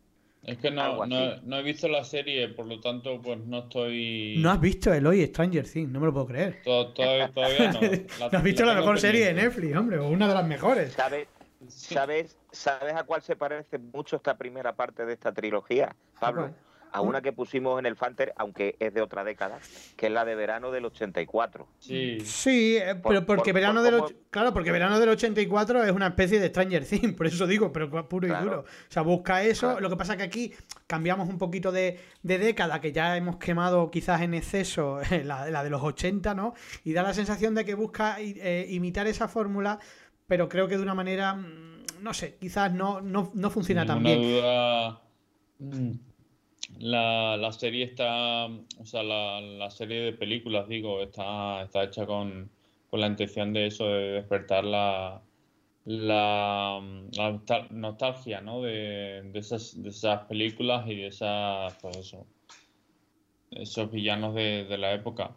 Es 0.47 0.59
que 0.59 0.71
no, 0.71 1.05
no, 1.07 1.37
no 1.43 1.57
he 1.59 1.63
visto 1.63 1.89
la 1.89 2.05
serie, 2.05 2.49
por 2.49 2.67
lo 2.67 2.81
tanto, 2.81 3.21
pues 3.21 3.39
no 3.41 3.61
estoy. 3.61 4.37
No 4.39 4.53
has 4.53 4.61
visto 4.61 4.95
Eloy 4.95 5.27
Stranger 5.27 5.69
Things, 5.69 5.91
no 5.91 5.99
me 5.99 6.07
lo 6.07 6.13
puedo 6.13 6.27
creer. 6.27 6.63
To- 6.63 6.93
todavía, 6.93 7.33
todavía 7.33 7.73
no. 7.73 7.81
no 8.31 8.39
has 8.39 8.43
visto 8.45 8.65
la, 8.65 8.75
mejor 8.75 9.01
serie 9.01 9.27
de. 9.27 9.35
Netflix, 9.35 9.77
hombre, 9.77 9.99
o 9.99 10.07
una 10.07 10.29
de 10.29 10.35
las 10.35 10.47
mejores. 10.47 10.93
¿Sabes, 10.93 11.27
sabes, 11.69 12.39
¿Sabes 12.53 12.95
a 12.95 13.03
cuál 13.03 13.23
se 13.23 13.35
parece 13.35 13.79
mucho 13.79 14.17
esta 14.17 14.39
primera 14.39 14.77
parte 14.77 15.05
de 15.05 15.15
esta 15.15 15.33
trilogía, 15.33 15.97
Pablo? 16.21 16.55
A 16.97 17.01
una 17.03 17.21
que 17.21 17.33
pusimos 17.33 17.79
en 17.79 17.87
el 17.87 17.97
Fanter, 17.97 18.33
aunque 18.37 18.77
es 18.81 18.93
de 18.95 19.03
otra 19.03 19.23
década, 19.25 19.59
que 19.97 20.07
es 20.07 20.13
la 20.13 20.25
de 20.25 20.35
verano 20.35 20.71
del 20.71 20.85
84. 20.87 21.67
Sí. 21.79 22.19
Sí, 22.25 22.77
eh, 22.77 22.95
Por- 22.95 23.11
pero 23.13 23.27
porque 23.27 23.53
por- 23.53 23.61
verano 23.61 23.81
por 23.83 23.85
del 23.91 24.01
och- 24.01 24.13
claro, 24.31 24.53
porque 24.53 24.73
verano 24.73 24.99
del 24.99 25.09
84 25.11 25.85
es 25.85 25.93
una 25.93 26.09
especie 26.09 26.41
de 26.41 26.49
Stranger 26.49 26.85
Things, 26.87 27.13
por 27.17 27.27
eso 27.27 27.47
digo, 27.47 27.73
pero 27.73 27.91
puro 28.09 28.27
y 28.27 28.31
Claro. 28.31 28.45
duro. 28.45 28.61
O 28.61 28.65
sea, 28.93 29.03
busca 29.03 29.43
eso. 29.43 29.67
Claro. 29.69 29.81
Lo 29.81 29.91
que 29.91 29.97
pasa 29.97 30.17
que 30.17 30.23
aquí 30.23 30.53
cambiamos 30.87 31.29
un 31.29 31.39
poquito 31.39 31.73
de, 31.73 32.01
de 32.23 32.39
década, 32.39 32.81
que 32.81 32.93
ya 32.93 33.17
hemos 33.17 33.37
quemado 33.37 33.91
quizás 33.91 34.23
en 34.23 34.35
exceso 34.35 35.01
la, 35.25 35.51
la 35.51 35.63
de 35.65 35.71
los 35.71 35.83
80, 35.83 36.35
¿no? 36.35 36.55
Y 36.85 36.93
da 36.93 37.03
la 37.03 37.13
sensación 37.15 37.55
de 37.55 37.65
que 37.65 37.75
busca 37.75 38.17
eh, 38.21 38.67
imitar 38.71 39.07
esa 39.07 39.29
fórmula, 39.29 39.79
pero 40.27 40.49
creo 40.49 40.67
que 40.69 40.77
de 40.77 40.83
una 40.83 40.95
manera, 40.95 41.35
mm, 41.35 42.03
no 42.03 42.15
sé, 42.15 42.37
quizás 42.41 42.73
no, 42.73 43.01
no, 43.01 43.31
no 43.35 43.51
funciona 43.51 43.83
Sin 43.83 43.89
tan 43.89 44.03
bien. 44.03 44.23
duda, 44.23 45.01
mm, 45.59 45.91
la, 46.79 47.37
la 47.37 47.53
serie 47.53 47.85
está, 47.85 48.47
o 48.47 48.85
sea, 48.85 49.03
la, 49.03 49.41
la 49.41 49.71
serie 49.71 50.01
de 50.01 50.13
películas, 50.13 50.69
digo, 50.69 51.03
está, 51.03 51.63
está 51.63 51.85
hecha 51.85 52.07
con, 52.07 52.51
con 52.91 53.01
la 53.01 53.07
intención 53.09 53.53
de 53.53 53.67
eso, 53.67 53.87
de 53.89 54.13
despertar 54.13 54.65
la, 54.65 55.23
la, 55.85 56.81
la 57.13 57.31
nostal- 57.33 57.71
nostalgia, 57.71 58.41
¿no? 58.41 58.63
De, 58.63 59.23
de 59.33 59.39
esas, 59.39 59.83
de 59.83 59.91
esas 59.91 60.25
películas 60.27 60.87
y 60.89 60.97
de 60.97 61.07
esas, 61.09 61.75
pues 61.83 61.97
eso, 61.99 62.27
esos 63.51 63.91
villanos 63.91 64.35
de, 64.35 64.65
de 64.65 64.79
la 64.79 64.93
época. 64.93 65.37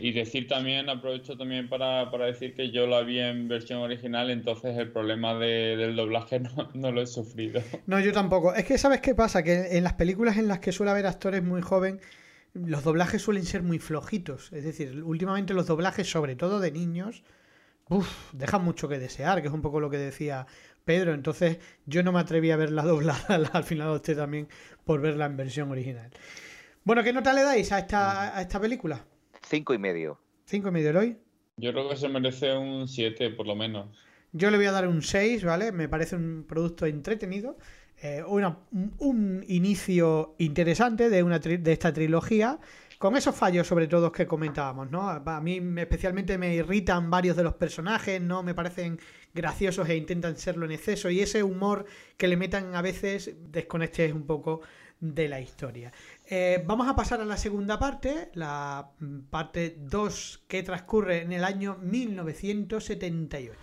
Y 0.00 0.12
decir 0.12 0.46
también, 0.48 0.88
aprovecho 0.88 1.36
también 1.36 1.68
para, 1.68 2.10
para 2.10 2.26
decir 2.26 2.54
que 2.54 2.70
yo 2.70 2.86
la 2.86 3.02
vi 3.02 3.18
en 3.20 3.48
versión 3.48 3.80
original, 3.80 4.30
entonces 4.30 4.76
el 4.78 4.90
problema 4.90 5.34
de- 5.38 5.76
del 5.76 5.94
doblaje 5.96 6.40
no, 6.40 6.70
no 6.74 6.90
lo 6.92 7.02
he 7.02 7.06
sufrido. 7.06 7.62
No, 7.86 8.00
yo 8.00 8.12
tampoco. 8.12 8.54
Es 8.54 8.64
que, 8.64 8.78
¿sabes 8.78 9.00
qué 9.00 9.14
pasa? 9.14 9.42
Que 9.42 9.76
en 9.76 9.84
las 9.84 9.94
películas 9.94 10.36
en 10.38 10.48
las 10.48 10.60
que 10.60 10.72
suele 10.72 10.90
haber 10.92 11.06
actores 11.06 11.42
muy 11.42 11.60
joven, 11.62 12.00
los 12.54 12.82
doblajes 12.82 13.22
suelen 13.22 13.44
ser 13.44 13.62
muy 13.62 13.78
flojitos. 13.78 14.52
Es 14.52 14.64
decir, 14.64 15.02
últimamente 15.04 15.54
los 15.54 15.66
doblajes, 15.66 16.10
sobre 16.10 16.34
todo 16.36 16.58
de 16.60 16.72
niños, 16.72 17.22
uf, 17.88 18.32
dejan 18.32 18.64
mucho 18.64 18.88
que 18.88 18.98
desear, 18.98 19.40
que 19.42 19.48
es 19.48 19.54
un 19.54 19.62
poco 19.62 19.80
lo 19.80 19.90
que 19.90 19.98
decía 19.98 20.46
Pedro. 20.84 21.12
Entonces, 21.14 21.58
yo 21.86 22.02
no 22.02 22.10
me 22.12 22.20
atreví 22.20 22.50
a 22.50 22.56
verla 22.56 22.82
doblada, 22.84 23.40
al 23.52 23.64
final 23.64 23.88
opté 23.88 24.14
también 24.14 24.48
por 24.84 25.00
verla 25.00 25.26
en 25.26 25.36
versión 25.36 25.70
original. 25.70 26.10
Bueno, 26.82 27.02
¿qué 27.04 27.12
nota 27.12 27.32
le 27.34 27.42
dais 27.42 27.70
a 27.72 27.78
esta, 27.80 28.36
a 28.36 28.40
esta 28.40 28.58
película? 28.58 29.04
Cinco 29.50 29.74
y 29.74 29.78
medio. 29.78 30.18
¿Cinco 30.46 30.68
y 30.68 30.70
medio 30.70 30.90
Eloy? 30.90 31.16
Yo 31.56 31.72
creo 31.72 31.88
que 31.88 31.96
se 31.96 32.08
merece 32.08 32.56
un 32.56 32.86
7 32.86 33.30
por 33.30 33.46
lo 33.48 33.56
menos. 33.56 33.88
Yo 34.32 34.48
le 34.52 34.56
voy 34.56 34.66
a 34.66 34.70
dar 34.72 34.86
un 34.86 35.02
6, 35.02 35.44
¿vale? 35.44 35.72
Me 35.72 35.88
parece 35.88 36.14
un 36.16 36.44
producto 36.48 36.86
entretenido. 36.86 37.58
eh, 38.02 38.22
una- 38.26 38.60
un, 39.00 39.44
inicio 39.46 40.34
interesante 40.38 41.10
de, 41.10 41.22
una 41.22 41.38
tri- 41.38 41.60
de 41.60 41.72
esta 41.72 41.92
trilogía. 41.92 42.58
Con 42.98 43.14
esos 43.14 43.34
fallos, 43.34 43.66
sobre 43.66 43.88
todo, 43.88 44.10
que 44.10 44.26
comentábamos, 44.26 44.90
¿no? 44.90 45.06
A 45.10 45.40
mí 45.42 45.60
me- 45.60 45.82
especialmente 45.82 46.38
me 46.38 46.54
irritan 46.54 47.10
varios 47.10 47.36
de 47.36 47.42
los 47.42 47.54
personajes, 47.56 48.18
¿no? 48.22 48.42
Me 48.42 48.54
parecen 48.54 48.98
graciosos 49.34 49.86
e 49.90 49.96
intentan 49.96 50.36
serlo 50.38 50.64
en 50.64 50.72
exceso. 50.72 51.10
Y 51.10 51.20
ese 51.20 51.42
humor 51.42 51.84
que 52.16 52.26
le 52.28 52.38
metan 52.38 52.74
a 52.74 52.80
veces 52.80 53.34
desconectes 53.52 54.14
un 54.14 54.24
poco 54.26 54.62
de 55.00 55.28
la 55.28 55.40
historia. 55.40 55.92
Eh, 56.26 56.62
vamos 56.66 56.88
a 56.88 56.94
pasar 56.94 57.20
a 57.20 57.24
la 57.24 57.36
segunda 57.36 57.78
parte, 57.78 58.30
la 58.34 58.90
parte 59.30 59.76
2 59.78 60.44
que 60.46 60.62
transcurre 60.62 61.22
en 61.22 61.32
el 61.32 61.44
año 61.44 61.76
1978. 61.80 63.58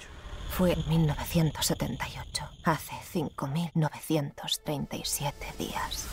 Fue 0.50 0.74
en 0.74 0.90
1978, 0.90 2.50
hace 2.64 2.96
5.937 3.20 5.56
días. 5.58 6.08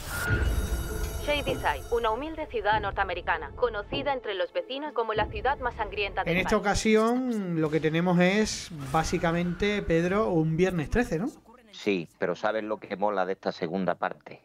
Shadyside, 1.25 1.83
una 1.91 2.11
humilde 2.11 2.47
ciudad 2.47 2.81
norteamericana, 2.83 3.51
conocida 3.57 4.13
entre 4.13 4.35
los 4.35 4.53
vecinos 4.53 4.93
como 4.93 5.15
la 5.15 5.25
ciudad 5.27 5.59
más 5.61 5.75
sangrienta 5.75 6.23
del 6.23 6.35
En 6.35 6.39
esta 6.39 6.51
país. 6.51 6.61
ocasión 6.61 7.59
lo 7.61 7.71
que 7.71 7.81
tenemos 7.81 8.21
es 8.21 8.69
básicamente, 8.93 9.81
Pedro, 9.83 10.29
un 10.31 10.57
viernes 10.59 10.91
13, 10.91 11.19
¿no? 11.21 11.31
Sí, 11.73 12.09
pero 12.19 12.37
¿sabes 12.37 12.63
lo 12.65 12.77
que 12.79 12.95
mola 12.97 13.25
de 13.25 13.33
esta 13.33 13.53
segunda 13.53 13.95
parte? 13.95 14.43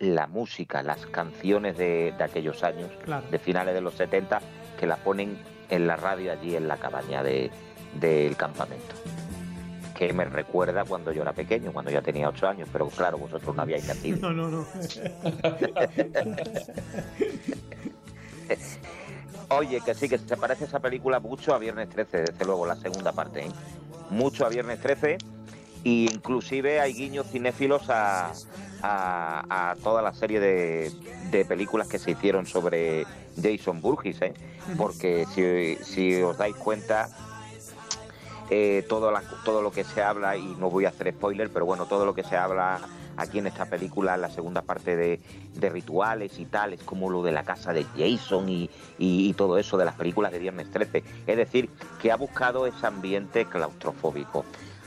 La 0.00 0.26
música, 0.26 0.82
las 0.82 1.04
canciones 1.06 1.76
de, 1.78 2.12
de 2.18 2.24
aquellos 2.24 2.64
años, 2.64 2.90
Claro. 3.04 3.24
de 3.30 3.38
finales 3.38 3.74
de 3.74 3.80
los 3.82 3.94
70, 3.94 4.40
que 4.78 4.86
la 4.86 4.96
ponen 4.96 5.38
en 5.68 5.86
la 5.86 5.96
radio 5.96 6.32
allí 6.32 6.56
en 6.56 6.66
la 6.68 6.78
cabaña 6.78 7.22
de, 7.22 7.50
del 8.00 8.34
campamento. 8.36 8.94
Que 9.94 10.12
me 10.14 10.24
recuerda 10.24 10.84
cuando 10.86 11.12
yo 11.12 11.20
era 11.22 11.34
pequeño, 11.34 11.70
cuando 11.72 11.90
ya 11.90 12.00
tenía 12.00 12.30
ocho 12.30 12.48
años, 12.48 12.66
pero 12.72 12.88
claro, 12.88 13.18
vosotros 13.18 13.54
no 13.54 13.60
habíais 13.62 13.86
nacido. 13.86 14.18
No, 14.20 14.32
no, 14.32 14.48
no. 14.48 14.66
Oye, 19.50 19.80
que 19.80 19.94
sí, 19.94 20.08
que 20.08 20.18
se 20.18 20.36
parece 20.36 20.64
esa 20.64 20.78
película 20.80 21.18
mucho 21.20 21.54
a 21.54 21.58
Viernes 21.58 21.88
13, 21.88 22.18
desde 22.22 22.44
luego, 22.44 22.66
la 22.66 22.76
segunda 22.76 23.12
parte. 23.12 23.46
¿eh? 23.46 23.50
Mucho 24.10 24.46
a 24.46 24.48
Viernes 24.48 24.80
13 24.80 25.18
e 25.84 26.08
inclusive 26.12 26.80
hay 26.80 26.92
guiños 26.92 27.26
cinéfilos 27.30 27.88
a, 27.88 28.32
a, 28.82 29.76
toda 29.82 30.02
la 30.02 30.12
serie 30.12 30.40
de, 30.40 30.90
de, 31.30 31.44
películas 31.44 31.88
que 31.88 31.98
se 31.98 32.12
hicieron 32.12 32.46
sobre 32.46 33.06
Jason 33.40 33.80
Burgess, 33.80 34.22
¿eh? 34.22 34.34
porque 34.76 35.26
si, 35.34 35.82
si 35.84 36.22
os 36.22 36.36
dais 36.36 36.56
cuenta, 36.56 37.08
eh, 38.50 38.84
todo, 38.88 39.12
todo 39.44 39.62
lo 39.62 39.70
que 39.70 39.84
se 39.84 40.02
habla, 40.02 40.36
y 40.36 40.56
no 40.58 40.70
voy 40.70 40.84
a 40.84 40.88
hacer 40.88 41.12
spoiler, 41.12 41.50
pero 41.50 41.66
bueno, 41.66 41.86
todo 41.86 42.04
lo 42.04 42.14
que 42.14 42.24
se 42.24 42.36
habla 42.36 42.80
aquí 43.16 43.38
en 43.38 43.46
esta 43.46 43.66
película, 43.66 44.14
en 44.14 44.22
la 44.22 44.30
segunda 44.30 44.62
parte 44.62 44.96
de, 44.96 45.20
rituales 45.70 46.38
y 46.38 46.46
tales, 46.46 46.82
como 46.82 47.10
lo 47.10 47.22
de 47.22 47.32
la 47.32 47.44
casa 47.44 47.72
de 47.72 47.84
Jason 47.96 48.48
y, 48.48 49.34
todo 49.34 49.58
eso 49.58 49.76
de 49.78 49.84
las 49.84 49.94
películas 49.94 50.32
de 50.32 50.38
Viernes 50.38 50.70
13. 50.70 51.04
Es 51.26 51.36
decir, 51.36 51.70
que 52.00 52.10
ha 52.10 52.16
buscado 52.16 52.66
ese 52.66 52.86
ambiente 52.86 53.44
claustrofóbico. 53.46 54.44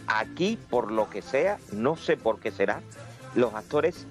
Aquí, 0.08 0.58
por 0.70 0.92
lo 0.92 1.10
que 1.10 1.22
sea, 1.22 1.58
no 1.72 1.96
sé 1.96 2.18
por 2.18 2.40
qué 2.40 2.52
será, 2.52 2.82
los 3.36 3.54
actores 3.54 4.06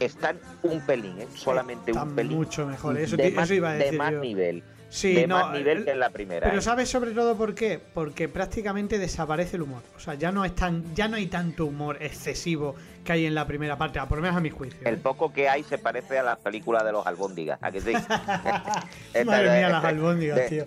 están 0.00 0.38
un 0.62 0.80
pelín, 0.80 1.20
¿eh? 1.20 1.28
solamente 1.34 1.92
un 1.92 2.14
pelín. 2.14 2.38
Mucho 2.38 2.66
mejor, 2.66 2.98
eso, 2.98 3.16
de, 3.16 3.30
más, 3.30 3.50
iba 3.50 3.70
a 3.70 3.74
decir 3.74 3.92
de 3.92 3.98
más 3.98 4.12
nivel 4.12 4.62
sí, 4.88 5.14
de 5.14 5.26
no, 5.26 5.38
más 5.38 5.52
nivel 5.52 5.84
que 5.84 5.90
en 5.92 6.00
la 6.00 6.10
primera. 6.10 6.46
Pero 6.48 6.58
¿eh? 6.58 6.62
¿sabes 6.62 6.88
sobre 6.88 7.12
todo 7.12 7.36
por 7.36 7.54
qué? 7.54 7.80
Porque 7.94 8.28
prácticamente 8.28 8.98
desaparece 8.98 9.56
el 9.56 9.62
humor. 9.62 9.82
O 9.96 10.00
sea, 10.00 10.14
ya 10.14 10.32
no 10.32 10.44
es 10.44 10.54
tan, 10.54 10.94
ya 10.94 11.08
no 11.08 11.16
hay 11.16 11.26
tanto 11.26 11.66
humor 11.66 11.98
excesivo 12.00 12.74
que 13.04 13.12
hay 13.12 13.26
en 13.26 13.34
la 13.34 13.46
primera 13.46 13.76
parte, 13.76 14.00
por 14.08 14.18
lo 14.18 14.22
menos 14.22 14.36
a 14.36 14.40
mi 14.40 14.50
juicio. 14.50 14.80
El 14.84 14.98
poco 14.98 15.32
que 15.32 15.48
hay 15.48 15.62
se 15.64 15.78
parece 15.78 16.18
a 16.18 16.22
las 16.22 16.38
películas 16.38 16.84
de 16.84 16.92
los 16.92 17.06
albóndigas, 17.06 17.58
¿a 17.62 17.70
que 17.70 17.80
sí? 17.80 17.92
Madre 19.24 19.58
mía, 19.58 19.68
las 19.68 19.84
albóndigas, 19.84 20.48
tío. 20.48 20.64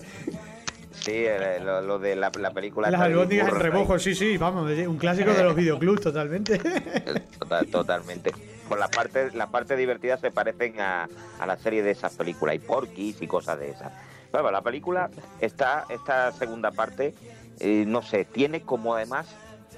Sí, 0.91 1.23
lo, 1.63 1.99
de 1.99 2.15
la, 2.15 2.31
película. 2.31 2.91
Las 2.91 3.01
albóndigas 3.01 3.49
en 3.49 3.55
rebojo, 3.55 3.97
sí, 3.97 4.13
sí, 4.13 4.37
vamos, 4.37 4.69
un 4.69 4.97
clásico 4.97 5.33
de 5.33 5.43
los 5.43 5.55
videoclubs, 5.55 6.01
totalmente. 6.01 6.59
totalmente. 7.71 8.31
Con 8.67 8.79
la 8.79 8.87
parte, 8.87 9.31
la 9.33 9.47
parte 9.47 9.75
divertida 9.75 10.17
se 10.17 10.31
parecen 10.31 10.79
a, 10.79 11.07
a 11.39 11.45
la 11.45 11.57
serie 11.57 11.83
de 11.83 11.91
esas 11.91 12.15
películas, 12.15 12.55
y 12.55 12.59
porquis 12.59 13.21
y 13.21 13.27
cosas 13.27 13.59
de 13.59 13.69
esas. 13.69 13.91
Bueno, 14.31 14.51
la 14.51 14.61
película, 14.61 15.09
está 15.39 15.85
esta 15.89 16.31
segunda 16.31 16.71
parte, 16.71 17.13
eh, 17.59 17.83
no 17.85 18.01
sé, 18.01 18.25
tiene 18.25 18.61
como 18.61 18.95
además 18.95 19.27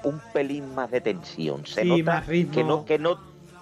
un 0.04 0.22
pelín 0.32 0.74
más 0.76 0.92
de 0.92 1.02
tensión. 1.02 1.66
Se 1.66 1.84
nota 1.84 2.04
más 2.04 2.28
ritmo. 2.28 2.54
que 2.54 2.64
no, 2.64 2.86
que 2.86 3.00
no 3.00 3.20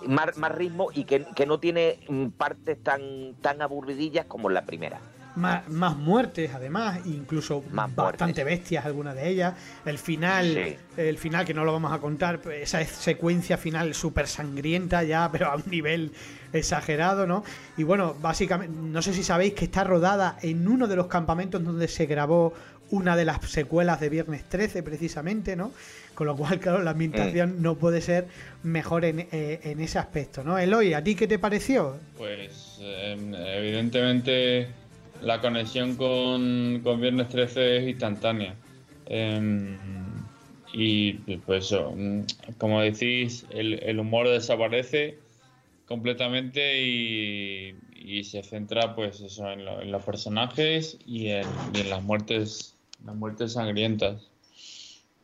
más, 0.07 0.37
más 0.37 0.51
ritmo 0.53 0.89
y 0.93 1.05
que, 1.05 1.25
que, 1.35 1.45
no 1.45 1.59
tiene 1.59 1.99
mm, 2.09 2.27
partes 2.29 2.81
tan, 2.83 3.35
tan 3.41 3.61
aburridillas 3.61 4.25
como 4.25 4.49
en 4.49 4.55
la 4.55 4.65
primera. 4.65 4.99
Más, 5.35 5.67
más 5.69 5.95
muertes, 5.95 6.51
además, 6.53 6.99
incluso 7.05 7.63
bastante 7.71 8.43
bestias 8.43 8.85
algunas 8.85 9.15
de 9.15 9.29
ellas. 9.29 9.53
El 9.85 9.97
final, 9.97 10.77
el 10.97 11.17
final 11.17 11.45
que 11.45 11.53
no 11.53 11.63
lo 11.63 11.71
vamos 11.71 11.93
a 11.93 11.99
contar, 11.99 12.41
esa 12.51 12.83
secuencia 12.85 13.57
final 13.57 13.93
súper 13.93 14.27
sangrienta 14.27 15.03
ya, 15.03 15.29
pero 15.31 15.51
a 15.51 15.55
un 15.55 15.63
nivel 15.67 16.11
exagerado, 16.53 17.25
¿no? 17.25 17.43
Y 17.77 17.83
bueno, 17.83 18.15
básicamente, 18.19 18.75
no 18.77 19.01
sé 19.01 19.13
si 19.13 19.23
sabéis 19.23 19.53
que 19.53 19.65
está 19.65 19.83
rodada 19.83 20.37
en 20.41 20.67
uno 20.67 20.87
de 20.87 20.95
los 20.95 21.07
campamentos 21.07 21.63
donde 21.63 21.87
se 21.87 22.05
grabó 22.05 22.53
una 22.91 23.15
de 23.15 23.25
las 23.25 23.49
secuelas 23.49 23.99
de 23.99 24.09
Viernes 24.09 24.43
13, 24.49 24.83
precisamente, 24.83 25.55
¿no? 25.55 25.71
Con 26.13 26.27
lo 26.27 26.35
cual, 26.35 26.59
claro, 26.61 26.83
la 26.83 26.91
ambientación 26.91 27.57
mm. 27.57 27.61
no 27.61 27.75
puede 27.75 28.01
ser 28.01 28.27
mejor 28.63 29.05
en, 29.05 29.21
eh, 29.31 29.59
en, 29.63 29.79
ese 29.79 29.97
aspecto, 29.97 30.43
¿no? 30.43 30.57
Eloy, 30.57 30.93
¿a 30.93 31.03
ti 31.03 31.15
qué 31.15 31.27
te 31.27 31.39
pareció? 31.39 31.97
Pues, 32.17 32.79
em, 32.81 33.33
evidentemente 33.33 34.67
la 35.21 35.39
conexión 35.41 35.95
con, 35.95 36.81
Viernes 36.99 37.29
13 37.29 37.77
es 37.77 37.89
instantánea. 37.89 38.55
Em, 39.05 39.77
y 40.73 41.13
pues 41.37 41.65
eso, 41.65 41.93
mm, 41.95 42.21
como 42.57 42.81
decís, 42.81 43.45
el, 43.51 43.99
humor 43.99 44.29
desaparece 44.29 45.17
completamente 45.85 46.81
y, 46.81 47.75
se 48.23 48.43
centra 48.43 48.95
pues 48.95 49.19
eso 49.21 49.49
en, 49.51 49.91
los 49.91 50.03
personajes 50.03 50.97
y 51.05 51.27
en, 51.27 51.45
las 51.89 52.03
muertes 52.03 52.75
las 53.05 53.15
muertes 53.15 53.53
sangrientas 53.53 54.29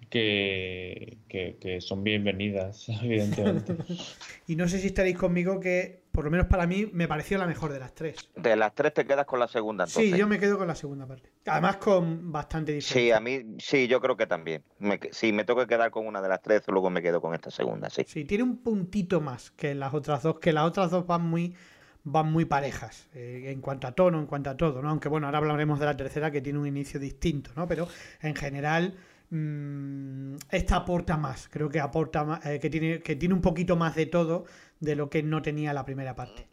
que, 0.09 1.17
que 1.29 1.81
son 1.81 2.03
bienvenidas 2.03 2.87
evidentemente 3.03 3.75
y 4.47 4.55
no 4.55 4.67
sé 4.67 4.79
si 4.79 4.87
estaréis 4.87 5.17
conmigo 5.17 5.59
que 5.59 6.01
por 6.17 6.25
lo 6.25 6.31
menos 6.31 6.47
para 6.47 6.65
mí, 6.65 6.89
me 6.93 7.07
pareció 7.07 7.37
la 7.37 7.45
mejor 7.45 7.71
de 7.71 7.77
las 7.77 7.93
tres. 7.93 8.15
De 8.35 8.55
las 8.55 8.73
tres 8.73 8.91
te 8.91 9.05
quedas 9.05 9.27
con 9.27 9.39
la 9.39 9.47
segunda, 9.47 9.83
entonces. 9.83 10.11
Sí, 10.11 10.17
yo 10.17 10.27
me 10.27 10.39
quedo 10.39 10.57
con 10.57 10.65
la 10.65 10.73
segunda 10.73 11.05
parte. 11.05 11.29
Además, 11.45 11.77
con 11.77 12.31
bastante 12.31 12.71
diferencia. 12.71 13.01
Sí, 13.01 13.11
a 13.11 13.19
mí, 13.19 13.55
sí, 13.59 13.87
yo 13.87 14.01
creo 14.01 14.17
que 14.17 14.25
también. 14.25 14.63
Me, 14.79 14.99
si 15.11 15.31
me 15.31 15.43
tengo 15.43 15.59
que 15.59 15.67
quedar 15.67 15.91
con 15.91 16.07
una 16.07 16.19
de 16.19 16.27
las 16.27 16.41
tres, 16.41 16.63
luego 16.69 16.89
me 16.89 17.03
quedo 17.03 17.21
con 17.21 17.35
esta 17.35 17.51
segunda, 17.51 17.91
sí. 17.91 18.03
Sí, 18.07 18.25
tiene 18.25 18.43
un 18.45 18.63
puntito 18.63 19.21
más 19.21 19.51
que 19.51 19.75
las 19.75 19.93
otras 19.93 20.23
dos, 20.23 20.39
que 20.39 20.53
las 20.53 20.65
otras 20.65 20.89
dos 20.89 21.05
van 21.05 21.21
muy 21.21 21.55
van 22.03 22.31
muy 22.31 22.45
parejas 22.45 23.09
eh, 23.13 23.51
en 23.51 23.61
cuanto 23.61 23.85
a 23.85 23.91
tono, 23.91 24.17
en 24.17 24.25
cuanto 24.25 24.49
a 24.49 24.57
todo, 24.57 24.81
¿no? 24.81 24.89
Aunque 24.89 25.09
bueno, 25.09 25.27
ahora 25.27 25.37
hablaremos 25.37 25.79
de 25.79 25.85
la 25.85 25.95
tercera 25.95 26.31
que 26.31 26.41
tiene 26.41 26.57
un 26.57 26.65
inicio 26.65 26.99
distinto, 26.99 27.51
¿no? 27.55 27.67
Pero 27.67 27.87
en 28.23 28.33
general 28.33 28.95
mmm, 29.29 30.35
esta 30.49 30.77
aporta 30.77 31.15
más, 31.15 31.47
creo 31.47 31.69
que 31.69 31.79
aporta 31.79 32.23
más, 32.23 32.43
eh, 32.47 32.59
que 32.59 32.71
tiene 32.71 33.01
que 33.01 33.15
tiene 33.17 33.35
un 33.35 33.41
poquito 33.41 33.75
más 33.75 33.93
de 33.93 34.07
todo 34.07 34.45
de 34.79 34.95
lo 34.95 35.09
que 35.09 35.23
no 35.23 35.41
tenía 35.41 35.73
la 35.73 35.85
primera 35.85 36.15
parte. 36.15 36.47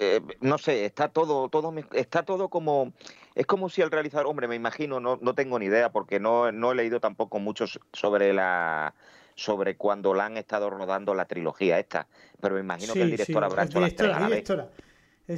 Eh, 0.00 0.20
no 0.40 0.58
sé, 0.58 0.84
está 0.84 1.08
todo, 1.08 1.48
todo, 1.48 1.72
está 1.92 2.24
todo 2.24 2.48
como, 2.48 2.92
es 3.34 3.46
como 3.46 3.68
si 3.68 3.80
el 3.80 3.90
realizador, 3.90 4.26
hombre, 4.26 4.48
me 4.48 4.56
imagino, 4.56 4.98
no, 4.98 5.18
no 5.20 5.34
tengo 5.34 5.58
ni 5.58 5.66
idea 5.66 5.92
porque 5.92 6.18
no, 6.18 6.50
no 6.50 6.72
he 6.72 6.74
leído 6.74 6.98
tampoco 6.98 7.38
mucho 7.38 7.66
sobre 7.92 8.32
la, 8.32 8.94
sobre 9.36 9.76
cuando 9.76 10.12
la 10.14 10.26
han 10.26 10.36
estado 10.36 10.68
rodando 10.70 11.14
la 11.14 11.26
trilogía 11.26 11.78
esta, 11.78 12.08
pero 12.40 12.56
me 12.56 12.60
imagino 12.62 12.92
que 12.94 13.02
el 13.02 13.10
director 13.10 13.44
habrá 13.44 13.64
hecho 13.64 13.80
las 13.80 13.94
tres 13.94 14.12
a 14.12 14.20
la 14.20 14.26
directora. 14.26 14.70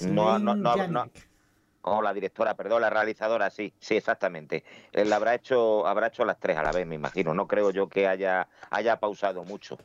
no, 0.08 0.38
no, 0.38 0.54
no, 0.54 1.10
o 1.86 2.02
la 2.02 2.12
directora, 2.12 2.54
perdón, 2.54 2.82
la 2.82 2.90
realizadora, 2.90 3.48
sí, 3.48 3.72
sí, 3.78 3.96
exactamente. 3.96 4.64
Él 4.92 5.12
habrá 5.12 5.34
hecho, 5.34 5.86
habrá 5.86 6.08
hecho 6.08 6.24
las 6.24 6.38
tres 6.40 6.56
a 6.56 6.62
la 6.64 6.72
vez, 6.72 6.84
me 6.84 6.96
imagino. 6.96 7.32
No 7.32 7.46
creo 7.46 7.70
yo 7.70 7.88
que 7.88 8.08
haya, 8.08 8.48
haya 8.70 8.98
pausado 8.98 9.44
mucho. 9.44 9.78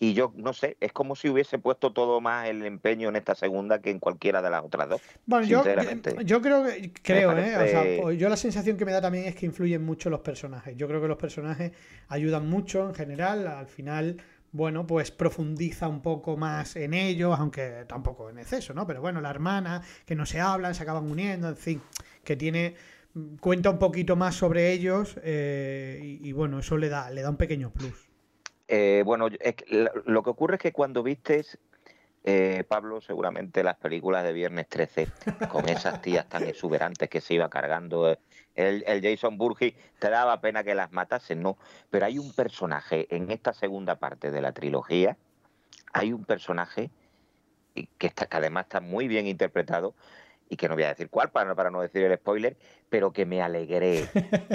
Y 0.00 0.14
yo 0.14 0.32
no 0.36 0.52
sé, 0.52 0.76
es 0.80 0.92
como 0.92 1.16
si 1.16 1.28
hubiese 1.28 1.58
puesto 1.58 1.92
todo 1.92 2.20
más 2.20 2.48
el 2.48 2.64
empeño 2.64 3.08
en 3.08 3.16
esta 3.16 3.34
segunda 3.34 3.80
que 3.80 3.90
en 3.90 3.98
cualquiera 3.98 4.40
de 4.40 4.50
las 4.50 4.64
otras 4.64 4.88
dos. 4.88 5.00
Bueno, 5.26 5.46
yo, 5.46 5.64
yo 6.22 6.40
creo 6.40 6.64
que, 6.64 6.92
creo, 7.02 7.36
¿eh? 7.36 7.56
O 7.56 7.66
sea, 7.66 8.02
pues 8.02 8.18
yo 8.18 8.28
la 8.28 8.36
sensación 8.36 8.76
que 8.76 8.84
me 8.84 8.92
da 8.92 9.00
también 9.00 9.24
es 9.24 9.34
que 9.34 9.46
influyen 9.46 9.84
mucho 9.84 10.08
los 10.08 10.20
personajes. 10.20 10.76
Yo 10.76 10.86
creo 10.86 11.00
que 11.00 11.08
los 11.08 11.18
personajes 11.18 11.72
ayudan 12.08 12.48
mucho 12.48 12.88
en 12.88 12.94
general. 12.94 13.46
Al 13.48 13.66
final, 13.66 14.18
bueno, 14.52 14.86
pues 14.86 15.10
profundiza 15.10 15.88
un 15.88 16.00
poco 16.00 16.36
más 16.36 16.76
en 16.76 16.94
ellos, 16.94 17.36
aunque 17.38 17.84
tampoco 17.88 18.30
en 18.30 18.38
exceso, 18.38 18.74
¿no? 18.74 18.86
Pero 18.86 19.00
bueno, 19.00 19.20
la 19.20 19.30
hermana, 19.30 19.82
que 20.06 20.14
no 20.14 20.26
se 20.26 20.40
hablan, 20.40 20.74
se 20.74 20.84
acaban 20.84 21.10
uniendo, 21.10 21.48
en 21.48 21.56
fin, 21.56 21.82
que 22.22 22.36
tiene 22.36 22.76
cuenta 23.40 23.70
un 23.70 23.78
poquito 23.78 24.14
más 24.14 24.36
sobre 24.36 24.70
ellos 24.70 25.18
eh, 25.24 26.00
y, 26.02 26.28
y, 26.28 26.32
bueno, 26.32 26.60
eso 26.60 26.76
le 26.76 26.88
da, 26.88 27.10
le 27.10 27.22
da 27.22 27.30
un 27.30 27.36
pequeño 27.36 27.70
plus. 27.70 28.07
Eh, 28.68 29.02
bueno, 29.04 29.28
lo 30.04 30.22
que 30.22 30.30
ocurre 30.30 30.56
es 30.56 30.60
que 30.60 30.72
cuando 30.72 31.02
vistes, 31.02 31.58
eh, 32.24 32.64
Pablo, 32.68 33.00
seguramente 33.00 33.64
las 33.64 33.78
películas 33.78 34.24
de 34.24 34.34
Viernes 34.34 34.68
13, 34.68 35.08
con 35.48 35.68
esas 35.70 36.02
tías 36.02 36.28
tan 36.28 36.44
exuberantes 36.44 37.08
que 37.08 37.22
se 37.22 37.34
iba 37.34 37.48
cargando 37.48 38.10
eh, 38.10 38.18
el, 38.54 39.02
Jason 39.02 39.38
Burgess, 39.38 39.72
te 39.98 40.10
daba 40.10 40.40
pena 40.42 40.62
que 40.64 40.74
las 40.74 40.92
matasen, 40.92 41.42
¿no? 41.42 41.56
Pero 41.88 42.04
hay 42.04 42.18
un 42.18 42.34
personaje 42.34 43.06
en 43.14 43.30
esta 43.30 43.54
segunda 43.54 43.96
parte 43.96 44.30
de 44.30 44.42
la 44.42 44.52
trilogía, 44.52 45.16
hay 45.94 46.12
un 46.12 46.26
personaje 46.26 46.90
que, 47.74 48.06
está, 48.06 48.26
que 48.26 48.36
además 48.36 48.64
está 48.64 48.80
muy 48.80 49.08
bien 49.08 49.26
interpretado, 49.26 49.94
y 50.50 50.56
que 50.56 50.68
no 50.68 50.74
voy 50.74 50.84
a 50.84 50.88
decir 50.88 51.08
cuál 51.08 51.30
para, 51.30 51.54
para 51.54 51.70
no 51.70 51.80
decir 51.80 52.02
el 52.02 52.16
spoiler, 52.16 52.56
pero 52.88 53.12
que 53.12 53.26
me 53.26 53.42
alegré 53.42 54.08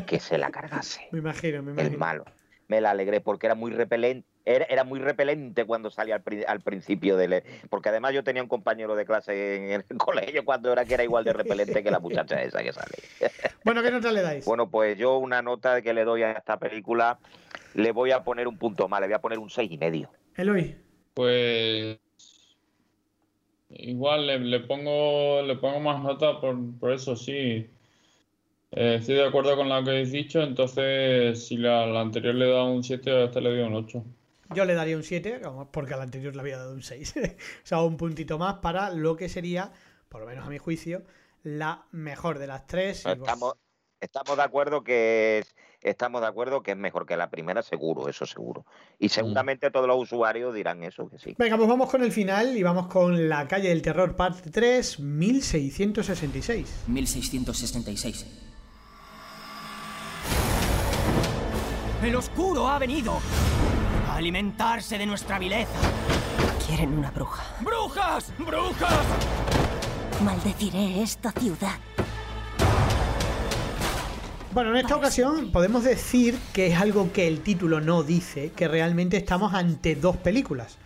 que 0.08 0.19
se 0.19 0.38
la 0.38 0.52
cargase. 0.52 1.08
me 1.12 1.19
imagino, 1.19 1.63
me 1.63 1.71
imagino. 1.71 1.93
El 1.93 1.97
malo 1.97 2.26
me 2.67 2.82
la 2.82 2.91
alegré 2.91 3.21
porque 3.21 3.47
era 3.47 3.56
muy 3.56 3.71
repelente. 3.71 4.28
Era, 4.45 4.84
muy 4.84 4.99
repelente 4.99 5.63
cuando 5.63 5.89
salía 5.89 6.21
al, 6.47 6.62
principio 6.62 7.15
de 7.15 7.45
porque 7.69 7.88
además 7.88 8.13
yo 8.13 8.26
tenía 8.26 8.43
un 8.43 8.49
compañero 8.49 8.93
de 8.93 9.06
clase 9.06 9.56
en, 9.56 9.71
el 9.71 9.86
colegio 9.97 10.43
cuando 10.43 10.69
era 10.73 10.84
que 10.84 10.95
era 10.95 11.04
igual 11.04 11.23
de 11.23 11.32
repelente 11.32 11.82
que 11.82 11.89
la 11.89 11.99
muchacha 11.99 12.41
esa 12.41 12.62
que 12.62 12.73
sale. 12.73 12.95
Bueno, 13.63 13.82
¿qué 13.82 13.91
nota 13.91 14.12
le 14.12 14.21
dais? 14.21 14.43
Bueno, 14.43 14.69
pues 14.69 14.97
yo 14.97 15.17
una 15.17 15.41
nota 15.41 15.82
que 15.82 15.93
le 15.93 16.04
doy 16.04 16.23
a 16.23 16.34
esta 16.34 16.60
película 16.60 17.17
le 17.73 17.93
voy 17.93 18.12
a 18.12 18.26
poner 18.26 18.49
un 18.49 18.58
punto 18.58 18.89
más, 18.89 18.99
le 18.99 19.08
voy 19.08 19.13
a 19.13 19.21
poner 19.21 19.39
un 19.39 19.49
seis 19.49 19.71
y 19.71 19.78
medio. 19.78 20.10
Eloy. 20.36 20.76
Pues 21.13 21.97
igual 23.69 24.28
le, 24.28 24.60
pongo 24.60 25.41
le 25.41 25.56
pongo 25.56 25.80
más 25.80 26.04
nota 26.04 26.41
por, 26.41 26.58
por 26.80 26.91
eso 26.91 27.15
sí 27.15 27.69
Eh, 28.75 28.95
estoy 28.99 29.15
de 29.15 29.27
acuerdo 29.27 29.55
con 29.55 29.69
lo 29.69 29.83
que 29.83 29.91
habéis 29.91 30.12
dicho, 30.12 30.41
entonces 30.41 31.47
si 31.47 31.57
la, 31.57 31.86
la 31.86 32.01
anterior 32.01 32.33
le 32.33 32.45
he 32.45 32.51
dado 32.51 32.71
un 32.71 32.83
7, 32.83 33.12
a 33.12 33.23
esta 33.25 33.39
le 33.39 33.49
doy 33.49 33.59
un 33.59 33.75
8. 33.75 34.03
Yo 34.55 34.65
le 34.65 34.73
daría 34.73 34.97
un 34.97 35.03
7, 35.03 35.41
porque 35.71 35.93
a 35.93 35.97
la 35.97 36.03
anterior 36.03 36.36
le 36.36 36.41
había 36.41 36.57
dado 36.57 36.73
un 36.73 36.81
6. 36.81 37.13
o 37.17 37.65
sea, 37.65 37.81
un 37.81 37.97
puntito 37.97 38.38
más 38.38 38.55
para 38.55 38.89
lo 38.89 39.15
que 39.15 39.29
sería, 39.29 39.71
por 40.09 40.21
lo 40.21 40.27
menos 40.27 40.47
a 40.47 40.49
mi 40.49 40.57
juicio, 40.57 41.03
la 41.43 41.86
mejor 41.91 42.39
de 42.39 42.47
las 42.47 42.65
tres. 42.65 43.05
Estamos, 43.05 43.53
estamos 43.99 44.38
de 44.38 44.43
acuerdo 44.43 44.83
que 44.83 45.39
es, 45.39 45.55
estamos 45.81 46.21
de 46.21 46.27
acuerdo 46.27 46.63
que 46.63 46.71
es 46.71 46.77
mejor 46.77 47.05
que 47.05 47.15
la 47.15 47.29
primera, 47.29 47.62
seguro, 47.62 48.09
eso 48.09 48.25
seguro. 48.25 48.65
Y 48.97 49.09
seguramente 49.09 49.69
todos 49.69 49.88
los 49.88 49.97
usuarios 49.97 50.53
dirán 50.55 50.83
eso, 50.83 51.09
que 51.09 51.19
sí. 51.19 51.36
Venga, 51.38 51.57
pues 51.57 51.69
vamos 51.69 51.91
con 51.91 52.03
el 52.03 52.12
final 52.12 52.57
y 52.57 52.63
vamos 52.63 52.88
con 52.88 53.29
La 53.29 53.47
calle 53.47 53.69
del 53.69 53.81
terror 53.81 54.15
parte 54.15 54.49
3, 54.49 54.99
1666. 54.99 56.86
1666. 56.88 58.42
El 62.03 62.17
oscuro 62.17 62.67
ha 62.67 62.79
venido 62.79 63.17
a 64.09 64.17
alimentarse 64.17 64.97
de 64.97 65.05
nuestra 65.05 65.39
vileza. 65.39 65.71
Quieren 66.67 66.97
una 66.97 67.11
bruja. 67.11 67.45
¡Brujas! 67.61 68.33
¡Brujas! 68.37 69.05
Maldeciré 70.21 71.01
esta 71.01 71.31
ciudad. 71.31 71.77
Bueno, 74.51 74.71
en 74.71 74.77
esta 74.77 74.97
ocasión 74.97 75.49
podemos 75.53 75.85
decir 75.85 76.37
que 76.51 76.67
es 76.67 76.77
algo 76.77 77.13
que 77.13 77.25
el 77.25 77.39
título 77.39 77.79
no 77.79 78.03
dice, 78.03 78.51
que 78.51 78.67
realmente 78.67 79.15
estamos 79.15 79.53
ante 79.53 79.95
dos 79.95 80.17
películas. 80.17 80.77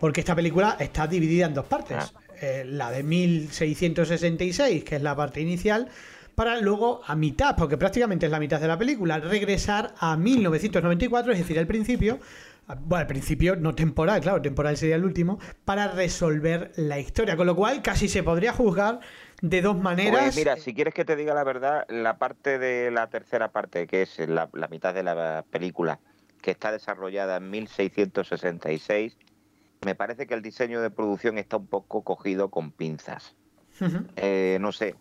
Porque 0.00 0.20
esta 0.20 0.34
película 0.34 0.78
está 0.80 1.06
dividida 1.06 1.44
en 1.44 1.52
dos 1.52 1.66
partes. 1.66 2.14
Eh, 2.40 2.64
la 2.66 2.90
de 2.90 3.02
1666, 3.02 4.82
que 4.82 4.96
es 4.96 5.02
la 5.02 5.14
parte 5.14 5.42
inicial, 5.42 5.88
para 6.34 6.60
luego 6.60 7.00
a 7.06 7.14
mitad, 7.14 7.56
porque 7.56 7.76
prácticamente 7.76 8.26
es 8.26 8.32
la 8.32 8.40
mitad 8.40 8.60
de 8.60 8.68
la 8.68 8.78
película, 8.78 9.18
regresar 9.18 9.94
a 9.98 10.16
1994, 10.16 11.32
es 11.32 11.38
decir, 11.38 11.58
al 11.58 11.66
principio, 11.66 12.18
bueno, 12.66 13.02
al 13.02 13.06
principio 13.06 13.56
no 13.56 13.74
temporal, 13.74 14.20
claro, 14.20 14.40
temporal 14.42 14.76
sería 14.76 14.96
el 14.96 15.04
último, 15.04 15.38
para 15.64 15.88
resolver 15.88 16.72
la 16.76 16.98
historia, 16.98 17.36
con 17.36 17.46
lo 17.46 17.54
cual 17.54 17.82
casi 17.82 18.08
se 18.08 18.22
podría 18.22 18.52
juzgar 18.52 19.00
de 19.42 19.62
dos 19.62 19.78
maneras. 19.78 20.22
Pues 20.22 20.36
mira, 20.36 20.56
si 20.56 20.74
quieres 20.74 20.94
que 20.94 21.04
te 21.04 21.16
diga 21.16 21.34
la 21.34 21.44
verdad, 21.44 21.84
la 21.88 22.18
parte 22.18 22.58
de 22.58 22.90
la 22.90 23.08
tercera 23.08 23.52
parte, 23.52 23.86
que 23.86 24.02
es 24.02 24.18
la, 24.18 24.48
la 24.52 24.68
mitad 24.68 24.94
de 24.94 25.02
la 25.02 25.44
película, 25.50 26.00
que 26.40 26.50
está 26.50 26.72
desarrollada 26.72 27.36
en 27.36 27.50
1666, 27.50 29.16
me 29.84 29.94
parece 29.94 30.26
que 30.26 30.34
el 30.34 30.42
diseño 30.42 30.80
de 30.80 30.90
producción 30.90 31.38
está 31.38 31.56
un 31.56 31.66
poco 31.66 32.02
cogido 32.02 32.50
con 32.50 32.70
pinzas. 32.72 33.36
eh, 34.16 34.58
no 34.60 34.72
sé. 34.72 34.94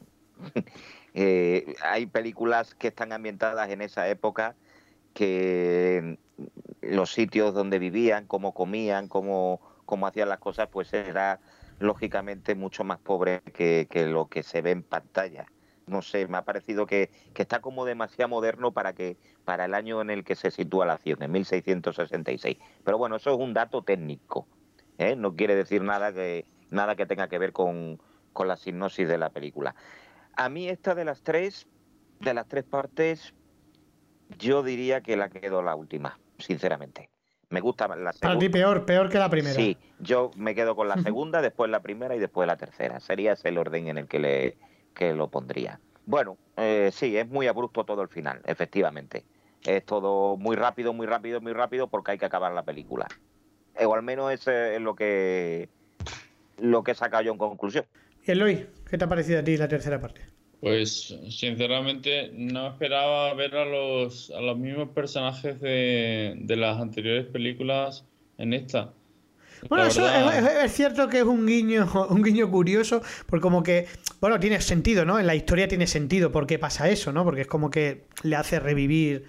Eh, 1.14 1.76
hay 1.84 2.06
películas 2.06 2.76
que 2.76 2.88
están 2.88 3.12
ambientadas 3.12 3.70
en 3.70 3.82
esa 3.82 4.08
época 4.08 4.56
que 5.14 6.18
los 6.82 7.14
sitios 7.14 7.54
donde 7.54 7.80
vivían, 7.80 8.26
cómo 8.26 8.54
comían, 8.54 9.08
cómo, 9.08 9.62
cómo 9.86 10.08
hacían 10.08 10.30
las 10.30 10.40
cosas, 10.40 10.70
pues 10.72 10.92
era 10.94 11.40
lógicamente 11.80 12.56
mucho 12.56 12.84
más 12.84 13.00
pobre 13.00 13.42
que, 13.54 13.88
que, 13.90 14.08
lo 14.08 14.28
que 14.28 14.44
se 14.44 14.62
ve 14.62 14.72
en 14.72 14.84
pantalla. 14.84 15.46
No 15.86 16.02
sé, 16.02 16.28
me 16.28 16.38
ha 16.38 16.44
parecido 16.44 16.86
que, 16.88 17.12
que, 17.34 17.42
está 17.42 17.60
como 17.60 17.84
demasiado 17.86 18.30
moderno 18.30 18.72
para 18.72 18.94
que 18.94 19.18
para 19.44 19.66
el 19.66 19.74
año 19.74 20.02
en 20.02 20.10
el 20.10 20.24
que 20.24 20.36
se 20.36 20.50
sitúa 20.50 20.86
la 20.86 20.94
acción, 20.94 21.22
en 21.22 21.32
1666. 21.32 22.58
Pero 22.84 22.98
bueno, 22.98 23.18
eso 23.18 23.32
es 23.32 23.38
un 23.38 23.54
dato 23.54 23.82
técnico. 23.84 24.48
¿eh? 24.98 25.16
No 25.16 25.36
quiere 25.36 25.56
decir 25.56 25.84
nada 25.84 26.14
que 26.14 26.46
nada 26.70 26.96
que 26.96 27.06
tenga 27.06 27.28
que 27.28 27.38
ver 27.38 27.52
con, 27.52 28.00
con 28.32 28.48
la 28.48 28.58
sinopsis 28.58 29.08
de 29.08 29.18
la 29.18 29.30
película. 29.30 29.76
A 30.36 30.50
mí 30.50 30.68
esta 30.68 30.96
de 30.96 31.06
las 31.06 31.22
tres, 31.22 31.68
de 32.20 32.34
las 32.34 32.48
tres 32.48 32.64
partes, 32.64 33.34
yo 34.40 34.64
diría 34.64 35.02
que 35.02 35.16
la 35.16 35.30
quedo 35.30 35.62
la 35.62 35.76
última, 35.76 36.20
sinceramente. 36.38 37.10
Me 37.50 37.62
gusta 37.62 37.88
la 37.88 38.14
segunda. 38.14 38.20
Para 38.20 38.40
ti 38.40 38.50
peor, 38.50 38.86
peor 38.86 39.10
que 39.10 39.20
la 39.20 39.30
primera. 39.30 39.54
Sí, 39.54 39.78
yo 40.00 40.32
me 40.36 40.56
quedo 40.56 40.76
con 40.76 40.88
la 40.88 40.98
segunda, 41.04 41.42
después 41.42 41.70
la 41.70 41.82
primera 41.82 42.16
y 42.16 42.20
después 42.20 42.48
la 42.48 42.58
tercera. 42.58 43.00
Sería 43.00 43.34
ese 43.34 43.50
el 43.50 43.60
orden 43.60 43.88
en 43.88 44.00
el 44.00 44.08
que, 44.08 44.20
le, 44.20 44.58
que 44.96 45.14
lo 45.14 45.28
pondría. 45.28 45.80
Bueno, 46.06 46.38
eh, 46.58 46.90
sí, 46.92 47.16
es 47.16 47.28
muy 47.28 47.48
abrupto 47.48 47.86
todo 47.86 48.02
el 48.02 48.10
final, 48.10 48.42
efectivamente. 48.46 49.24
Es 49.64 49.86
todo 49.86 50.36
muy 50.36 50.56
rápido, 50.56 50.94
muy 50.94 51.06
rápido, 51.06 51.40
muy 51.42 51.54
rápido 51.54 51.88
porque 51.88 52.12
hay 52.12 52.18
que 52.18 52.26
acabar 52.26 52.52
la 52.54 52.64
película. 52.64 53.08
O 53.86 53.94
al 53.94 54.04
menos 54.04 54.32
ese 54.32 54.76
es 54.76 54.82
lo 54.82 54.96
que, 54.96 55.70
lo 56.58 56.84
que 56.84 56.92
he 56.92 56.96
sacado 56.96 57.24
yo 57.24 57.32
en 57.32 57.38
conclusión. 57.38 57.86
¿Y 58.26 58.32
Eloy, 58.32 58.66
qué 58.90 58.98
te 58.98 59.06
ha 59.06 59.10
parecido 59.10 59.40
a 59.40 59.44
ti 59.44 59.58
la 59.58 59.68
tercera 59.68 60.00
parte? 60.00 60.22
Pues 60.62 61.14
sinceramente 61.30 62.32
no 62.34 62.70
esperaba 62.70 63.34
ver 63.34 63.54
a 63.56 63.66
los, 63.66 64.32
a 64.32 64.40
los 64.40 64.58
mismos 64.58 64.90
personajes 64.90 65.60
de, 65.60 66.36
de 66.38 66.56
las 66.56 66.80
anteriores 66.80 67.26
películas 67.26 68.06
en 68.38 68.54
esta. 68.54 68.94
Bueno, 69.68 69.86
eso 69.86 70.08
es, 70.08 70.64
es, 70.64 70.72
cierto 70.74 71.08
que 71.10 71.20
es 71.20 71.26
un 71.26 71.46
guiño, 71.46 71.90
un 72.10 72.24
guiño 72.24 72.50
curioso, 72.50 73.02
porque 73.26 73.42
como 73.42 73.62
que, 73.62 73.88
bueno, 74.22 74.40
tiene 74.40 74.62
sentido, 74.62 75.04
¿no? 75.04 75.20
En 75.20 75.28
la 75.28 75.36
historia 75.36 75.68
tiene 75.68 75.88
sentido 75.88 76.32
por 76.32 76.48
qué 76.48 76.60
pasa 76.60 76.90
eso, 76.90 77.12
¿no? 77.12 77.26
Porque 77.26 77.42
es 77.42 77.48
como 77.48 77.70
que 77.70 78.06
le 78.24 78.38
hace 78.38 78.60
revivir 78.60 79.26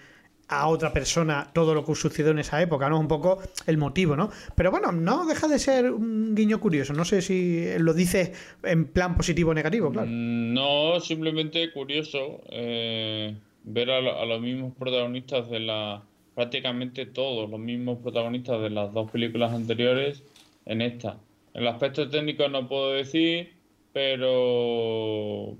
a 0.48 0.68
otra 0.68 0.92
persona 0.92 1.50
todo 1.52 1.74
lo 1.74 1.84
que 1.84 1.94
sucedió 1.94 2.30
en 2.30 2.38
esa 2.38 2.60
época, 2.60 2.88
¿no? 2.88 2.98
Un 2.98 3.08
poco 3.08 3.40
el 3.66 3.78
motivo, 3.78 4.16
¿no? 4.16 4.30
Pero 4.54 4.70
bueno, 4.70 4.92
no 4.92 5.26
deja 5.26 5.48
de 5.48 5.58
ser 5.58 5.90
un 5.90 6.34
guiño 6.34 6.60
curioso. 6.60 6.92
No 6.92 7.04
sé 7.04 7.22
si 7.22 7.66
lo 7.78 7.94
dices 7.94 8.32
en 8.62 8.86
plan 8.86 9.16
positivo 9.16 9.50
o 9.50 9.54
negativo, 9.54 9.90
claro. 9.90 10.08
No, 10.10 11.00
simplemente 11.00 11.72
curioso 11.72 12.42
eh, 12.50 13.34
ver 13.64 13.90
a, 13.90 13.98
a, 13.98 14.26
los 14.26 14.40
mismos 14.40 14.72
protagonistas 14.78 15.48
de 15.50 15.60
la. 15.60 16.02
prácticamente 16.34 17.06
todos 17.06 17.50
los 17.50 17.60
mismos 17.60 17.98
protagonistas 17.98 18.60
de 18.60 18.70
las 18.70 18.92
dos 18.92 19.10
películas 19.10 19.52
anteriores 19.52 20.22
en 20.66 20.82
esta. 20.82 21.16
El 21.54 21.68
aspecto 21.68 22.08
técnico 22.08 22.48
no 22.48 22.68
puedo 22.68 22.92
decir, 22.92 23.52
pero. 23.92 25.56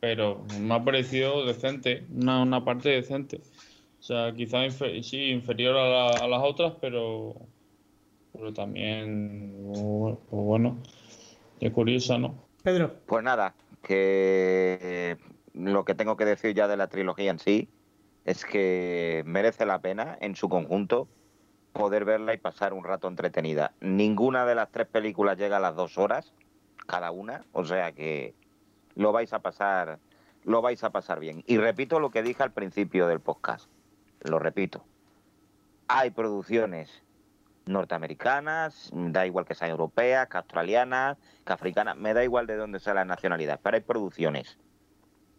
Pero 0.00 0.44
me 0.58 0.74
ha 0.74 0.82
parecido 0.82 1.44
decente, 1.44 2.04
una, 2.10 2.42
una 2.42 2.64
parte 2.64 2.88
decente. 2.88 3.40
O 4.10 4.12
sea, 4.12 4.34
quizás 4.34 4.64
infer 4.64 5.04
sí, 5.04 5.30
inferior 5.30 5.76
a, 5.76 5.88
la, 5.88 6.08
a, 6.08 6.26
las 6.26 6.42
otras, 6.42 6.72
pero, 6.80 7.36
pero 8.32 8.52
también, 8.52 9.70
pues 9.72 10.18
bueno, 10.32 10.78
es 11.60 11.70
curiosa, 11.70 12.18
¿no? 12.18 12.34
Pedro. 12.64 12.92
Pues 13.06 13.22
nada, 13.22 13.54
que 13.84 15.16
lo 15.54 15.84
que 15.84 15.94
tengo 15.94 16.16
que 16.16 16.24
decir 16.24 16.56
ya 16.56 16.66
de 16.66 16.76
la 16.76 16.88
trilogía 16.88 17.30
en 17.30 17.38
sí 17.38 17.68
es 18.24 18.44
que 18.44 19.22
merece 19.26 19.64
la 19.64 19.80
pena 19.80 20.18
en 20.20 20.34
su 20.34 20.48
conjunto 20.48 21.06
poder 21.72 22.04
verla 22.04 22.34
y 22.34 22.38
pasar 22.38 22.72
un 22.72 22.82
rato 22.82 23.06
entretenida. 23.06 23.74
Ninguna 23.80 24.44
de 24.44 24.56
las 24.56 24.72
tres 24.72 24.88
películas 24.88 25.38
llega 25.38 25.58
a 25.58 25.60
las 25.60 25.76
dos 25.76 25.98
horas, 25.98 26.34
cada 26.88 27.12
una, 27.12 27.44
o 27.52 27.64
sea 27.64 27.92
que 27.92 28.34
lo 28.96 29.12
vais 29.12 29.32
a 29.32 29.38
pasar, 29.38 30.00
lo 30.42 30.62
vais 30.62 30.82
a 30.82 30.90
pasar 30.90 31.20
bien. 31.20 31.44
Y 31.46 31.58
repito 31.58 32.00
lo 32.00 32.10
que 32.10 32.24
dije 32.24 32.42
al 32.42 32.50
principio 32.50 33.06
del 33.06 33.20
podcast 33.20 33.70
lo 34.20 34.38
repito, 34.38 34.84
hay 35.88 36.10
producciones 36.10 37.02
norteamericanas, 37.66 38.90
da 38.92 39.26
igual 39.26 39.44
que 39.44 39.54
sean 39.54 39.70
europeas, 39.70 40.28
que 40.28 40.36
australianas, 40.36 41.18
que 41.44 41.52
africanas, 41.52 41.96
me 41.96 42.14
da 42.14 42.24
igual 42.24 42.46
de 42.46 42.56
dónde 42.56 42.80
sea 42.80 42.94
la 42.94 43.04
nacionalidad, 43.04 43.60
pero 43.62 43.76
hay 43.76 43.82
producciones 43.82 44.58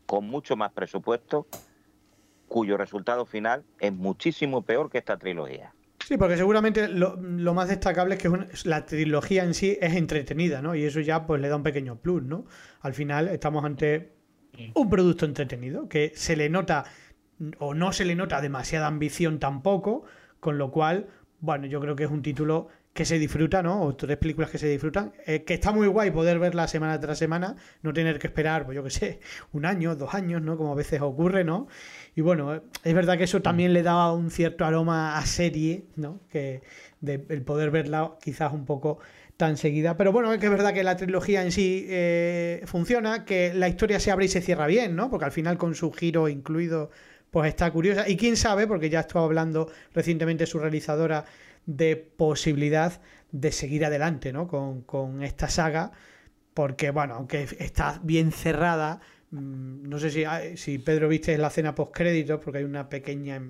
con 0.06 0.28
mucho 0.28 0.56
más 0.56 0.72
presupuesto 0.72 1.48
cuyo 2.48 2.78
resultado 2.78 3.26
final 3.26 3.63
es 3.80 3.94
muchísimo 3.94 4.63
peor 4.63 4.89
que 4.89 4.98
esta 4.98 5.17
trilogía. 5.17 5.74
Sí, 6.06 6.17
porque 6.17 6.36
seguramente 6.36 6.89
lo, 6.89 7.15
lo 7.15 7.54
más 7.54 7.70
destacable 7.70 8.15
es 8.15 8.22
que 8.22 8.28
una, 8.28 8.48
la 8.65 8.86
trilogía 8.86 9.44
en 9.44 9.54
sí 9.54 9.78
es 9.80 9.94
entretenida, 9.94 10.62
¿no? 10.62 10.76
Y 10.76 10.84
eso 10.84 11.00
ya 11.00 11.26
pues 11.26 11.39
le 11.39 11.48
da 11.48 11.56
un 11.56 11.63
pequeño 11.63 11.96
plus, 11.98 12.24
¿no? 12.24 12.46
Al 12.82 12.94
final 12.94 13.30
estamos 13.30 13.63
ante 13.63 14.12
un 14.74 14.89
producto 14.89 15.26
entretenido 15.26 15.88
que 15.88 16.12
se 16.15 16.36
le 16.36 16.50
nota 16.50 16.84
o 17.60 17.74
no 17.74 17.92
se 17.94 18.06
le 18.06 18.16
nota 18.16 18.42
demasiada 18.42 18.88
ambición 18.88 19.40
tampoco, 19.40 20.04
con 20.40 20.58
lo 20.58 20.72
cual, 20.72 21.08
bueno, 21.40 21.66
yo 21.68 21.80
creo 21.80 21.96
que 21.96 22.04
es 22.04 22.12
un 22.12 22.22
título 22.22 22.68
que 22.94 23.06
se 23.06 23.18
disfruta, 23.18 23.64
¿no? 23.64 23.82
O 23.82 23.96
tres 23.96 24.18
películas 24.18 24.50
que 24.50 24.58
se 24.58 24.68
disfrutan, 24.68 25.14
eh, 25.26 25.44
que 25.44 25.54
está 25.54 25.72
muy 25.72 25.88
guay 25.88 26.12
poder 26.12 26.40
verla 26.40 26.68
semana 26.68 27.00
tras 27.00 27.18
semana, 27.18 27.56
no 27.84 27.94
tener 27.94 28.20
que 28.20 28.28
esperar, 28.28 28.66
pues 28.66 28.76
yo 28.76 28.84
qué 28.84 28.90
sé, 28.90 29.20
un 29.54 29.66
año, 29.66 29.96
dos 29.96 30.14
años, 30.14 30.42
¿no? 30.42 30.58
Como 30.58 30.74
a 30.74 30.76
veces 30.76 31.02
ocurre, 31.02 31.44
¿no? 31.44 31.68
Y 32.16 32.22
bueno, 32.22 32.62
es 32.84 32.94
verdad 32.94 33.18
que 33.18 33.24
eso 33.24 33.42
también 33.42 33.72
le 33.74 33.84
da 33.84 34.12
un 34.12 34.30
cierto 34.30 34.66
aroma 34.66 35.18
a 35.18 35.26
serie, 35.26 35.86
¿no? 35.96 36.20
Que 36.30 36.62
de, 37.00 37.26
el 37.30 37.44
poder 37.44 37.72
verla 37.72 38.18
quizás 38.22 38.52
un 38.52 38.66
poco 38.66 39.00
tan 39.38 39.56
seguida. 39.56 39.96
Pero 39.96 40.12
bueno, 40.12 40.34
es 40.34 40.40
que 40.40 40.48
es 40.48 40.52
verdad 40.52 40.74
que 40.74 40.84
la 40.84 40.98
trilogía 40.98 41.44
en 41.44 41.52
sí 41.54 41.86
eh, 41.90 42.62
funciona, 42.66 43.24
que 43.24 43.54
la 43.54 43.70
historia 43.70 44.00
se 44.02 44.12
abre 44.12 44.26
y 44.26 44.28
se 44.28 44.42
cierra 44.42 44.68
bien, 44.68 44.96
¿no? 44.98 45.10
Porque 45.10 45.26
al 45.26 45.32
final 45.32 45.58
con 45.58 45.76
su 45.76 45.92
giro 45.94 46.28
incluido 46.28 46.92
pues 47.32 47.48
está 47.50 47.72
curiosa. 47.72 48.08
Y 48.08 48.17
quién 48.17 48.38
sabe, 48.38 48.67
porque 48.67 48.89
ya 48.89 49.00
estuvo 49.00 49.24
hablando 49.24 49.72
recientemente 49.94 50.46
su 50.46 50.60
realizadora 50.60 51.26
de 51.65 51.96
posibilidad 51.96 53.02
de 53.32 53.52
seguir 53.52 53.86
adelante 53.86 54.34
¿no? 54.34 54.48
con, 54.48 55.24
esta 55.24 55.50
saga, 55.50 55.91
porque 56.54 56.91
bueno, 56.91 57.15
aunque 57.15 57.48
está 57.60 58.00
bien 58.04 58.32
cerrada, 58.32 59.00
mm, 59.32 59.88
no 59.88 59.98
sé 59.98 60.12
si, 60.12 60.24
si 60.58 60.78
Pedro 60.78 61.08
viste 61.08 61.38
la 61.38 61.48
escena 61.48 61.74
post 61.74 61.94
créditos, 61.96 62.41
porque 62.44 62.60
hay 62.60 62.65
una 62.65 62.89
pequeña 62.89 63.41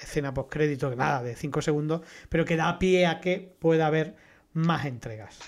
escena 0.00 0.32
post 0.32 0.50
créditos, 0.50 0.96
nada, 0.96 1.22
de 1.22 1.36
5 1.36 1.60
segundos, 1.60 2.02
pero 2.30 2.44
que 2.44 2.56
da 2.56 2.78
pie 2.78 3.06
a 3.06 3.20
que 3.20 3.54
pueda 3.58 3.86
haber 3.86 4.16
más 4.54 4.86
entregas. 4.86 5.38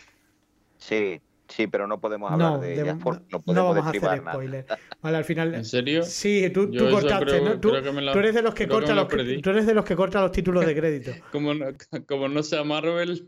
Sí, 0.77 1.21
Sí, 1.51 1.67
pero 1.67 1.87
no 1.87 2.01
podemos 2.01 2.31
hablar 2.31 2.61
de, 2.61 2.75
ella. 2.75 2.95
No, 2.95 3.33
vamos 3.47 3.87
a 3.87 3.91
hacer 3.91 4.19
spoiler. 4.19 4.67
Vale, 5.03 5.17
al 5.17 5.25
final. 5.25 5.55
¿En 5.55 5.65
serio? 5.65 6.03
Sí, 6.03 6.49
tú, 6.55 6.71
tú 6.71 6.89
cortaste, 6.91 7.41
¿no? 7.41 7.61
Tú, 7.61 7.75
eres 7.75 8.35
de 8.35 8.43
los 8.43 8.55
que 8.55 8.69
corta 8.69 8.95
los, 8.95 9.09
tú 9.09 9.51
eres 9.51 9.67
de 9.67 9.75
los 9.75 9.85
que 9.85 9.97
corta 9.97 10.21
los 10.21 10.33
títulos 10.33 10.65
de 10.65 10.75
crédito. 10.75 11.13
como, 11.33 11.55
no, 11.55 11.67
como 12.07 12.29
no 12.29 12.43
sea 12.43 12.63
Marvel. 12.65 13.27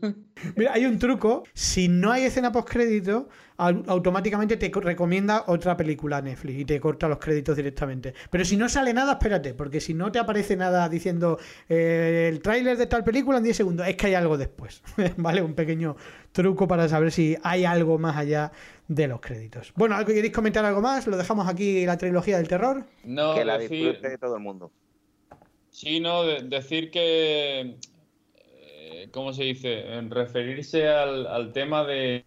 Mira, 0.55 0.73
hay 0.73 0.85
un 0.85 0.97
truco. 0.97 1.43
Si 1.53 1.87
no 1.87 2.11
hay 2.11 2.23
escena 2.23 2.51
post 2.51 2.69
crédito, 2.69 3.27
automáticamente 3.57 4.57
te 4.57 4.71
recomienda 4.73 5.43
otra 5.47 5.77
película 5.77 6.21
Netflix 6.21 6.59
y 6.59 6.65
te 6.65 6.79
corta 6.79 7.07
los 7.07 7.19
créditos 7.19 7.55
directamente. 7.55 8.13
Pero 8.29 8.45
si 8.45 8.57
no 8.57 8.67
sale 8.69 8.93
nada, 8.93 9.13
espérate, 9.13 9.53
porque 9.53 9.79
si 9.79 9.93
no 9.93 10.11
te 10.11 10.19
aparece 10.19 10.55
nada 10.55 10.89
diciendo 10.89 11.37
eh, 11.69 12.29
el 12.31 12.41
tráiler 12.41 12.77
de 12.77 12.87
tal 12.87 13.03
película 13.03 13.37
en 13.37 13.43
10 13.43 13.57
segundos, 13.57 13.87
es 13.87 13.95
que 13.95 14.07
hay 14.07 14.13
algo 14.15 14.37
después. 14.37 14.81
¿Vale? 15.17 15.41
Un 15.41 15.53
pequeño 15.53 15.95
truco 16.31 16.67
para 16.67 16.87
saber 16.89 17.11
si 17.11 17.37
hay 17.43 17.65
algo 17.65 17.97
más 17.99 18.17
allá 18.17 18.51
de 18.87 19.07
los 19.07 19.21
créditos. 19.21 19.71
Bueno, 19.75 19.95
¿algo 19.95 20.13
queréis 20.13 20.33
comentar 20.33 20.65
algo 20.65 20.81
más? 20.81 21.07
¿Lo 21.07 21.17
dejamos 21.17 21.47
aquí 21.47 21.85
la 21.85 21.97
trilogía 21.97 22.37
del 22.37 22.47
terror? 22.47 22.85
No, 23.03 23.35
que 23.35 23.45
la 23.45 23.57
disfrute 23.57 24.09
de 24.09 24.17
todo 24.17 24.35
el 24.35 24.41
mundo. 24.41 24.71
Sí, 25.69 25.99
no, 25.99 26.23
decir 26.23 26.91
que, 26.91 27.77
eh, 28.35 29.07
¿cómo 29.11 29.33
se 29.33 29.43
dice? 29.43 29.95
En 29.95 30.11
referirse 30.11 30.87
al, 30.87 31.51
tema 31.51 31.83
de 31.83 32.25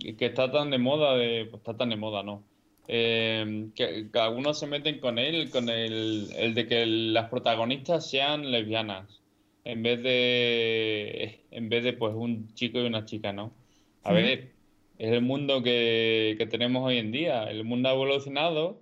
que 0.00 0.26
está 0.26 0.50
tan 0.50 0.70
de 0.70 0.78
moda, 0.78 1.16
de, 1.16 1.46
pues 1.50 1.60
está 1.60 1.76
tan 1.76 1.90
de 1.90 1.96
moda, 1.96 2.22
¿no? 2.22 2.42
Eh, 2.88 3.68
que, 3.74 4.08
algunos 4.14 4.58
se 4.58 4.66
meten 4.66 4.98
con 4.98 5.18
él, 5.18 5.50
con 5.50 5.68
el, 5.68 6.28
el, 6.36 6.54
de 6.54 6.66
que 6.66 6.86
las 6.86 7.28
protagonistas 7.28 8.10
sean 8.10 8.50
lesbianas, 8.50 9.20
en 9.64 9.82
vez 9.82 10.02
de, 10.02 11.44
en 11.50 11.68
vez 11.68 11.84
de 11.84 11.92
pues 11.92 12.14
un 12.14 12.52
chico 12.54 12.80
y 12.80 12.86
una 12.86 13.04
chica, 13.04 13.32
¿no? 13.32 13.52
A 14.02 14.12
ver, 14.12 14.50
es 14.98 15.12
el 15.12 15.22
mundo 15.22 15.62
que, 15.62 16.34
que 16.38 16.46
tenemos 16.46 16.84
hoy 16.84 16.98
en 16.98 17.12
día, 17.12 17.44
el 17.44 17.64
mundo 17.64 17.88
ha 17.88 17.92
evolucionado, 17.92 18.80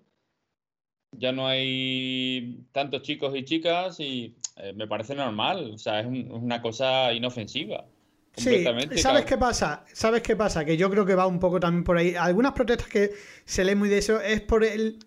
ya 1.12 1.32
no 1.32 1.46
hay 1.46 2.64
tantos 2.72 3.02
chicos 3.02 3.34
y 3.36 3.44
chicas 3.44 4.00
y 4.00 4.36
eh, 4.56 4.72
me 4.74 4.86
parece 4.86 5.14
normal, 5.14 5.72
o 5.74 5.78
sea, 5.78 6.00
es 6.00 6.06
una 6.06 6.62
cosa 6.62 7.12
inofensiva. 7.12 7.84
Sí, 8.38 8.64
¿sabes 8.96 9.24
qué 9.24 9.36
pasa? 9.36 9.84
¿Sabes 9.92 10.22
qué 10.22 10.36
pasa? 10.36 10.64
Que 10.64 10.76
yo 10.76 10.90
creo 10.90 11.04
que 11.04 11.14
va 11.14 11.26
un 11.26 11.38
poco 11.38 11.60
también 11.60 11.84
por 11.84 11.96
ahí. 11.98 12.14
Algunas 12.14 12.52
protestas 12.52 12.88
que 12.88 13.12
se 13.44 13.64
leen 13.64 13.78
muy 13.78 13.88
de 13.88 13.98
eso 13.98 14.20
es 14.20 14.40
por 14.40 14.64
el... 14.64 14.98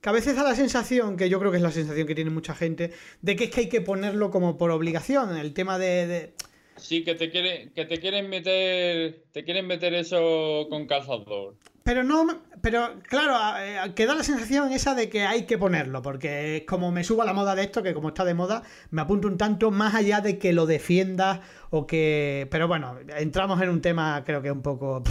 Que 0.00 0.08
a 0.08 0.12
veces 0.12 0.34
da 0.34 0.42
la 0.42 0.54
sensación, 0.54 1.16
que 1.16 1.28
yo 1.28 1.38
creo 1.38 1.50
que 1.50 1.58
es 1.58 1.62
la 1.62 1.70
sensación 1.70 2.06
que 2.06 2.14
tiene 2.14 2.30
mucha 2.30 2.54
gente, 2.54 2.90
de 3.20 3.36
que 3.36 3.44
es 3.44 3.50
que 3.50 3.60
hay 3.60 3.68
que 3.68 3.82
ponerlo 3.82 4.30
como 4.30 4.56
por 4.56 4.70
obligación, 4.70 5.36
el 5.36 5.52
tema 5.52 5.78
de... 5.78 6.32
Sí, 6.76 7.04
que 7.04 7.14
te, 7.14 7.30
quiere, 7.30 7.70
que 7.74 7.84
te 7.84 7.98
quieren 7.98 8.30
meter 8.30 9.24
te 9.32 9.44
quieren 9.44 9.66
meter 9.66 9.92
eso 9.92 10.66
con 10.70 10.86
calzador. 10.86 11.54
Pero 11.90 12.04
no, 12.04 12.24
pero 12.62 13.00
claro, 13.08 13.58
eh, 13.58 13.94
queda 13.96 14.14
la 14.14 14.22
sensación 14.22 14.70
esa 14.70 14.94
de 14.94 15.08
que 15.10 15.22
hay 15.22 15.44
que 15.44 15.58
ponerlo, 15.58 16.02
porque 16.02 16.58
es 16.58 16.62
como 16.62 16.92
me 16.92 17.02
subo 17.02 17.22
a 17.22 17.24
la 17.24 17.32
moda 17.32 17.56
de 17.56 17.62
esto, 17.62 17.82
que 17.82 17.94
como 17.94 18.10
está 18.10 18.24
de 18.24 18.32
moda, 18.32 18.62
me 18.92 19.02
apunto 19.02 19.26
un 19.26 19.36
tanto 19.36 19.72
más 19.72 19.96
allá 19.96 20.20
de 20.20 20.38
que 20.38 20.52
lo 20.52 20.66
defiendas 20.66 21.40
o 21.70 21.88
que... 21.88 22.46
Pero 22.52 22.68
bueno, 22.68 22.96
entramos 23.16 23.60
en 23.60 23.70
un 23.70 23.80
tema 23.80 24.22
creo 24.24 24.40
que 24.40 24.52
un 24.52 24.62
poco... 24.62 25.02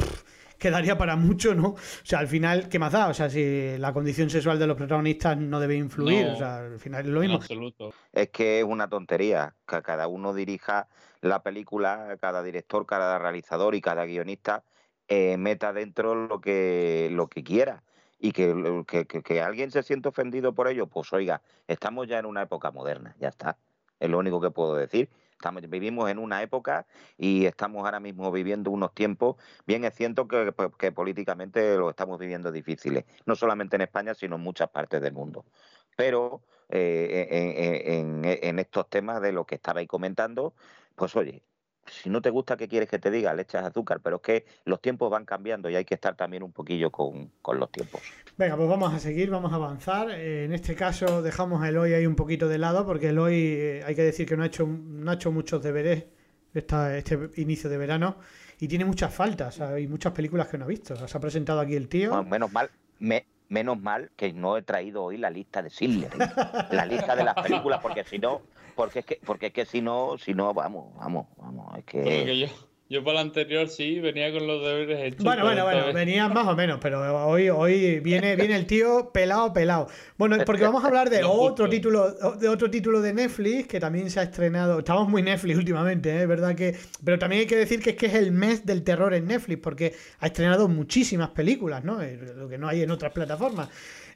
quedaría 0.57 0.97
para 0.97 1.17
mucho, 1.17 1.53
¿no? 1.53 1.71
O 1.71 1.77
sea, 2.03 2.19
al 2.19 2.29
final, 2.29 2.69
¿qué 2.69 2.79
más 2.79 2.93
da? 2.93 3.09
O 3.09 3.13
sea, 3.13 3.29
si 3.29 3.77
la 3.77 3.91
condición 3.91 4.29
sexual 4.29 4.57
de 4.57 4.67
los 4.67 4.77
protagonistas 4.77 5.35
no 5.35 5.59
debe 5.59 5.75
influir, 5.75 6.27
o 6.27 6.37
sea, 6.37 6.59
al 6.59 6.79
final 6.79 7.01
es 7.01 7.11
lo 7.11 7.19
mismo. 7.19 7.35
absoluto. 7.35 7.93
Es 8.13 8.29
que 8.29 8.59
es 8.59 8.65
una 8.65 8.87
tontería 8.87 9.53
que 9.67 9.81
cada 9.81 10.07
uno 10.07 10.33
dirija 10.33 10.87
la 11.19 11.43
película, 11.43 12.15
cada 12.21 12.41
director, 12.41 12.85
cada 12.85 13.19
realizador 13.19 13.75
y 13.75 13.81
cada 13.81 14.05
guionista 14.05 14.63
eh, 15.11 15.37
meta 15.37 15.73
dentro 15.73 16.13
lo 16.13 16.39
que, 16.39 17.09
lo 17.11 17.27
que 17.27 17.43
quiera 17.43 17.83
y 18.19 18.31
que, 18.31 18.85
que, 19.23 19.41
alguien 19.41 19.71
se 19.71 19.81
siente 19.81 20.09
ofendido 20.09 20.53
por 20.53 20.67
ello, 20.67 20.85
pues 20.85 21.11
oiga, 21.13 21.41
estamos 21.67 22.07
ya 22.07 22.19
en 22.19 22.27
una 22.27 22.43
época 22.43 22.69
moderna, 22.69 23.15
ya 23.19 23.29
está, 23.29 23.57
es 23.99 24.07
lo 24.07 24.19
único 24.19 24.39
que 24.39 24.51
puedo 24.51 24.75
decir. 24.75 25.09
Estamos, 25.31 25.67
vivimos 25.67 26.11
en 26.11 26.19
una 26.19 26.43
época 26.43 26.85
y 27.17 27.45
estamos 27.45 27.85
ahora 27.85 27.99
mismo 27.99 28.31
viviendo 28.31 28.69
unos 28.69 28.93
tiempos, 28.93 29.37
bien 29.65 29.83
es 29.83 29.95
cierto 29.95 30.27
que, 30.27 30.51
pues, 30.51 30.91
políticamente 30.91 31.75
lo 31.75 31.89
estamos 31.89 32.19
viviendo 32.19 32.51
difíciles, 32.51 33.05
no 33.25 33.35
solamente 33.35 33.77
en 33.77 33.81
España, 33.81 34.13
sino 34.13 34.35
en 34.35 34.41
muchas 34.43 34.69
partes 34.69 35.01
del 35.01 35.13
mundo. 35.13 35.45
Pero 35.95 36.41
eh, 36.69 37.95
en, 37.99 38.25
en, 38.25 38.59
estos 38.59 38.89
temas 38.89 39.21
de 39.21 39.31
lo 39.31 39.45
que 39.45 39.55
estabais 39.55 39.87
comentando, 39.87 40.53
pues 40.95 41.15
oye, 41.15 41.41
si 41.91 42.09
no 42.09 42.21
te 42.21 42.29
gusta, 42.29 42.57
¿qué 42.57 42.67
quieres 42.67 42.89
que 42.89 42.99
te 42.99 43.11
diga? 43.11 43.33
Le 43.33 43.43
echas 43.43 43.65
azúcar, 43.65 43.99
pero 44.03 44.17
es 44.17 44.21
que 44.21 44.45
los 44.65 44.81
tiempos 44.81 45.09
van 45.09 45.25
cambiando 45.25 45.69
y 45.69 45.75
hay 45.75 45.85
que 45.85 45.95
estar 45.95 46.15
también 46.15 46.43
un 46.43 46.51
poquillo 46.51 46.91
con, 46.91 47.31
los 47.53 47.71
tiempos. 47.71 48.01
Venga, 48.37 48.55
pues 48.55 48.69
vamos 48.69 48.93
a 48.93 48.99
seguir, 48.99 49.29
vamos 49.29 49.51
a 49.51 49.55
avanzar. 49.55 50.11
Eh, 50.11 50.45
en 50.45 50.53
este 50.53 50.75
caso 50.75 51.21
dejamos 51.21 51.65
el 51.65 51.77
hoy 51.77 51.93
ahí 51.93 52.05
un 52.05 52.15
poquito 52.15 52.47
de 52.47 52.57
lado, 52.57 52.85
porque 52.85 53.09
el 53.09 53.19
hoy 53.19 53.35
eh, 53.35 53.83
hay 53.85 53.95
que 53.95 54.03
decir 54.03 54.27
que 54.27 54.37
no 54.37 54.43
ha 54.43 54.47
hecho, 54.47 54.65
no 54.67 55.11
ha 55.11 55.15
hecho 55.15 55.31
muchos 55.31 55.63
deberes 55.63 56.05
esta, 56.53 56.97
este 56.97 57.29
inicio 57.37 57.69
de 57.69 57.77
verano 57.77 58.17
y 58.59 58.67
tiene 58.67 58.85
muchas 58.85 59.13
faltas. 59.13 59.61
Hay 59.61 59.87
muchas 59.87 60.13
películas 60.13 60.47
que 60.47 60.57
no 60.57 60.65
ha 60.65 60.67
visto. 60.67 60.95
Se 60.95 61.17
ha 61.17 61.19
presentado 61.19 61.59
aquí 61.59 61.75
el 61.75 61.87
tío. 61.87 62.23
menos 62.23 62.51
mal, 62.51 62.69
me, 62.99 63.25
menos 63.49 63.79
mal 63.81 64.11
que 64.15 64.31
no 64.31 64.57
he 64.57 64.61
traído 64.61 65.03
hoy 65.03 65.17
la 65.17 65.29
lista 65.29 65.61
de 65.61 65.69
Silver, 65.69 66.11
¿eh? 66.13 66.29
la 66.71 66.85
lista 66.85 67.15
de 67.15 67.23
las 67.23 67.35
películas, 67.35 67.79
porque 67.81 68.03
si 68.03 68.19
no 68.19 68.41
porque 68.79 68.99
es 68.99 69.05
que, 69.05 69.19
porque 69.25 69.47
es 69.47 69.53
que 69.53 69.65
si 69.65 69.81
no, 69.81 70.17
si 70.17 70.33
no, 70.33 70.53
vamos, 70.53 70.95
vamos, 70.95 71.27
vamos, 71.35 71.77
es 71.77 71.83
que... 71.83 72.49
yo, 72.89 73.03
para 73.03 73.15
la 73.15 73.21
anterior 73.21 73.69
sí 73.69 73.99
venía 73.99 74.31
con 74.31 74.47
los 74.47 74.63
deberes 74.63 74.99
hechos. 74.99 75.23
Bueno, 75.23 75.43
bueno, 75.43 75.63
bueno, 75.63 75.93
venía 75.93 76.27
más 76.27 76.47
o 76.47 76.55
menos, 76.55 76.79
pero 76.81 77.27
hoy, 77.27 77.47
hoy 77.49 77.99
viene, 77.99 78.35
viene 78.35 78.55
el 78.55 78.65
tío 78.65 79.11
pelado, 79.13 79.53
pelado. 79.53 79.87
Bueno, 80.17 80.37
porque 80.43 80.63
vamos 80.63 80.83
a 80.83 80.87
hablar 80.87 81.11
de 81.11 81.23
otro 81.23 81.69
título, 81.69 82.11
de 82.35 82.49
otro 82.49 82.71
título 82.71 82.99
de 82.99 83.13
Netflix 83.13 83.67
que 83.67 83.79
también 83.79 84.09
se 84.09 84.19
ha 84.19 84.23
estrenado. 84.23 84.79
Estamos 84.79 85.07
muy 85.07 85.21
Netflix 85.21 85.57
últimamente, 85.57 86.09
¿eh? 86.09 86.21
es 86.23 86.27
verdad 86.27 86.55
que. 86.55 86.75
Pero 87.05 87.19
también 87.19 87.41
hay 87.41 87.47
que 87.47 87.57
decir 87.57 87.79
que 87.79 87.91
es 87.91 87.95
que 87.95 88.07
es 88.07 88.15
el 88.15 88.31
mes 88.31 88.65
del 88.65 88.83
terror 88.83 89.13
en 89.13 89.27
Netflix, 89.27 89.61
porque 89.61 89.93
ha 90.19 90.25
estrenado 90.25 90.67
muchísimas 90.67 91.29
películas, 91.29 91.83
¿no? 91.83 91.99
Lo 92.35 92.49
que 92.49 92.57
no 92.57 92.67
hay 92.67 92.81
en 92.81 92.89
otras 92.89 93.11
plataformas. 93.11 93.69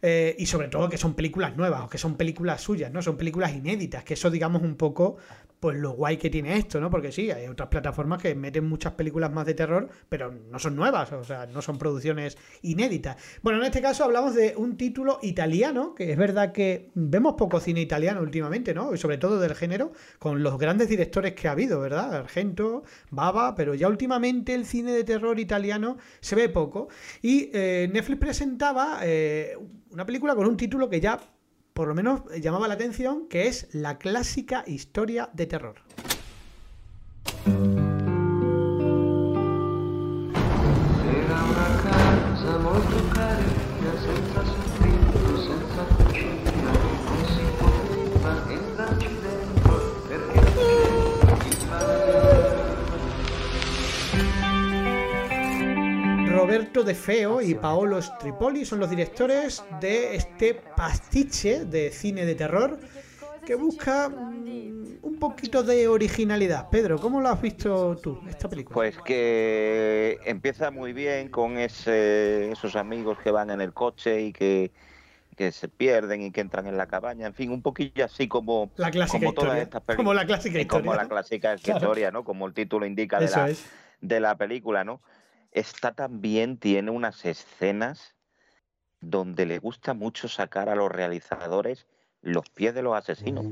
Eh, 0.05 0.36
y 0.38 0.47
sobre 0.47 0.67
todo 0.67 0.89
que 0.89 0.97
son 0.97 1.13
películas 1.13 1.55
nuevas 1.55 1.83
o 1.83 1.89
que 1.89 1.97
son 1.97 2.17
películas 2.17 2.59
suyas, 2.59 2.91
¿no? 2.91 3.01
Son 3.01 3.15
películas 3.15 3.53
inéditas, 3.53 4.03
que 4.03 4.15
eso 4.15 4.29
digamos 4.29 4.62
un 4.62 4.75
poco 4.75 5.15
pues 5.63 5.80
lo 5.80 5.91
guay 5.91 6.17
que 6.17 6.30
tiene 6.30 6.58
esto, 6.58 6.82
¿no? 6.82 6.89
Porque 6.89 7.13
sí, 7.13 7.32
hay 7.32 7.47
otras 7.47 7.69
plataformas 7.69 8.21
que 8.21 8.36
meten 8.36 8.65
muchas 8.65 8.91
películas 8.95 9.32
más 9.32 9.45
de 9.45 9.54
terror, 9.54 9.88
pero 10.10 10.30
no 10.30 10.60
son 10.60 10.76
nuevas, 10.76 11.10
o 11.13 11.23
sea, 11.23 11.45
no 11.45 11.62
son 11.62 11.78
producciones 11.78 12.38
inéditas. 12.63 13.15
Bueno, 13.41 13.60
en 13.60 13.65
este 13.67 13.82
caso 13.82 14.04
hablamos 14.04 14.36
de 14.36 14.56
un 14.58 14.76
título 14.76 15.19
italiano, 15.21 15.95
que 15.95 16.12
es 16.12 16.17
verdad 16.17 16.52
que 16.52 16.91
vemos 16.95 17.36
poco 17.38 17.62
cine 17.62 17.80
italiano 17.80 18.19
últimamente, 18.19 18.73
¿no? 18.73 18.93
Y 18.93 18.97
sobre 18.97 19.17
todo 19.17 19.39
del 19.39 19.56
género, 19.56 19.93
con 20.19 20.43
los 20.43 20.60
grandes 20.60 20.89
directores 20.89 21.32
que 21.32 21.47
ha 21.47 21.52
habido, 21.52 21.80
¿verdad? 21.80 22.13
Argento, 22.13 22.84
Baba, 23.10 23.56
pero 23.56 23.73
ya 23.73 23.88
últimamente 23.88 24.54
el 24.54 24.65
cine 24.65 24.91
de 24.91 25.06
terror 25.06 25.39
italiano 25.39 25.95
se 26.19 26.36
ve 26.36 26.49
poco. 26.49 26.89
Y 27.21 27.52
eh, 27.54 27.89
Netflix 27.89 28.19
presentaba 28.19 28.99
eh, 29.04 29.58
una 29.91 30.06
película 30.06 30.36
con 30.36 30.45
un 30.45 30.58
título 30.58 30.89
que 30.89 30.99
ya 30.99 31.17
por 31.73 31.88
lo 31.88 31.95
menos 31.95 32.21
llamaba 32.39 32.67
la 32.67 32.75
atención, 32.75 33.27
que 33.27 33.47
es 33.47 33.67
la 33.73 33.97
clásica 33.97 34.63
historia 34.67 35.29
de 35.33 35.45
terror. 35.45 35.75
De 56.84 56.96
Feo 56.96 57.41
y 57.41 57.56
Paolo 57.56 58.02
Stripoli 58.02 58.65
son 58.65 58.80
los 58.80 58.89
directores 58.89 59.63
de 59.80 60.15
este 60.15 60.54
pastiche 60.54 61.63
de 61.63 61.91
cine 61.91 62.26
de 62.26 62.36
terror 62.36 62.78
que 63.46 63.56
busca 63.56 64.10
mm, 64.10 64.98
un 65.02 65.17
poquito 65.19 65.63
de 65.63 65.88
originalidad. 65.88 66.69
Pedro, 66.69 67.00
¿cómo 67.00 67.22
lo 67.22 67.30
has 67.30 67.41
visto 67.41 67.96
tú, 67.98 68.19
esta 68.28 68.50
película? 68.50 68.74
Pues 68.74 68.98
que 69.00 70.19
empieza 70.26 70.72
muy 70.72 70.91
bien 70.91 71.30
con 71.30 71.58
ese, 71.58 72.52
esos 72.52 72.76
amigos 72.76 73.17
que 73.24 73.32
van 73.32 73.50
en 73.50 73.62
el 73.62 73.72
coche 73.72 74.22
y 74.22 74.34
que, 74.34 74.72
se 75.52 75.67
pierden 75.67 76.22
y 76.22 76.32
que 76.32 76.41
entran 76.41 76.67
en 76.67 76.78
la 76.78 76.88
cabaña, 76.88 77.28
en 77.28 77.34
fin, 77.34 77.52
un 77.52 77.62
poquillo 77.62 78.06
así 78.06 78.28
como, 78.28 78.72
la 78.76 78.91
clásica 78.91 79.19
como 79.19 79.34
todas 79.34 79.58
estas 79.58 79.82
películas. 79.82 79.98
Como 79.98 80.13
la 80.13 80.26
clásica 80.26 80.60
historia. 80.60 80.82
Como 80.84 80.96
la 80.96 81.08
clásica 81.08 81.56
historia, 81.56 82.12
¿no? 82.12 82.24
Como 82.24 82.48
el 82.48 82.54
título 82.54 82.86
indica 82.86 83.19
de 83.19 83.30
la, 83.30 83.50
de 84.02 84.19
la 84.19 84.38
película, 84.38 84.84
¿no? 84.84 85.02
Esta 85.54 85.94
también 85.94 86.58
tiene 86.58 86.92
unas 86.92 87.24
escenas 87.26 88.16
donde 89.00 89.46
le 89.46 89.60
gusta 89.60 89.94
mucho 89.94 90.28
sacar 90.28 90.70
a 90.70 90.76
los 90.76 90.92
realizadores 90.92 91.88
los 92.22 92.50
pies 92.50 92.74
de 92.74 92.82
los 92.82 92.96
asesinos. 92.96 93.46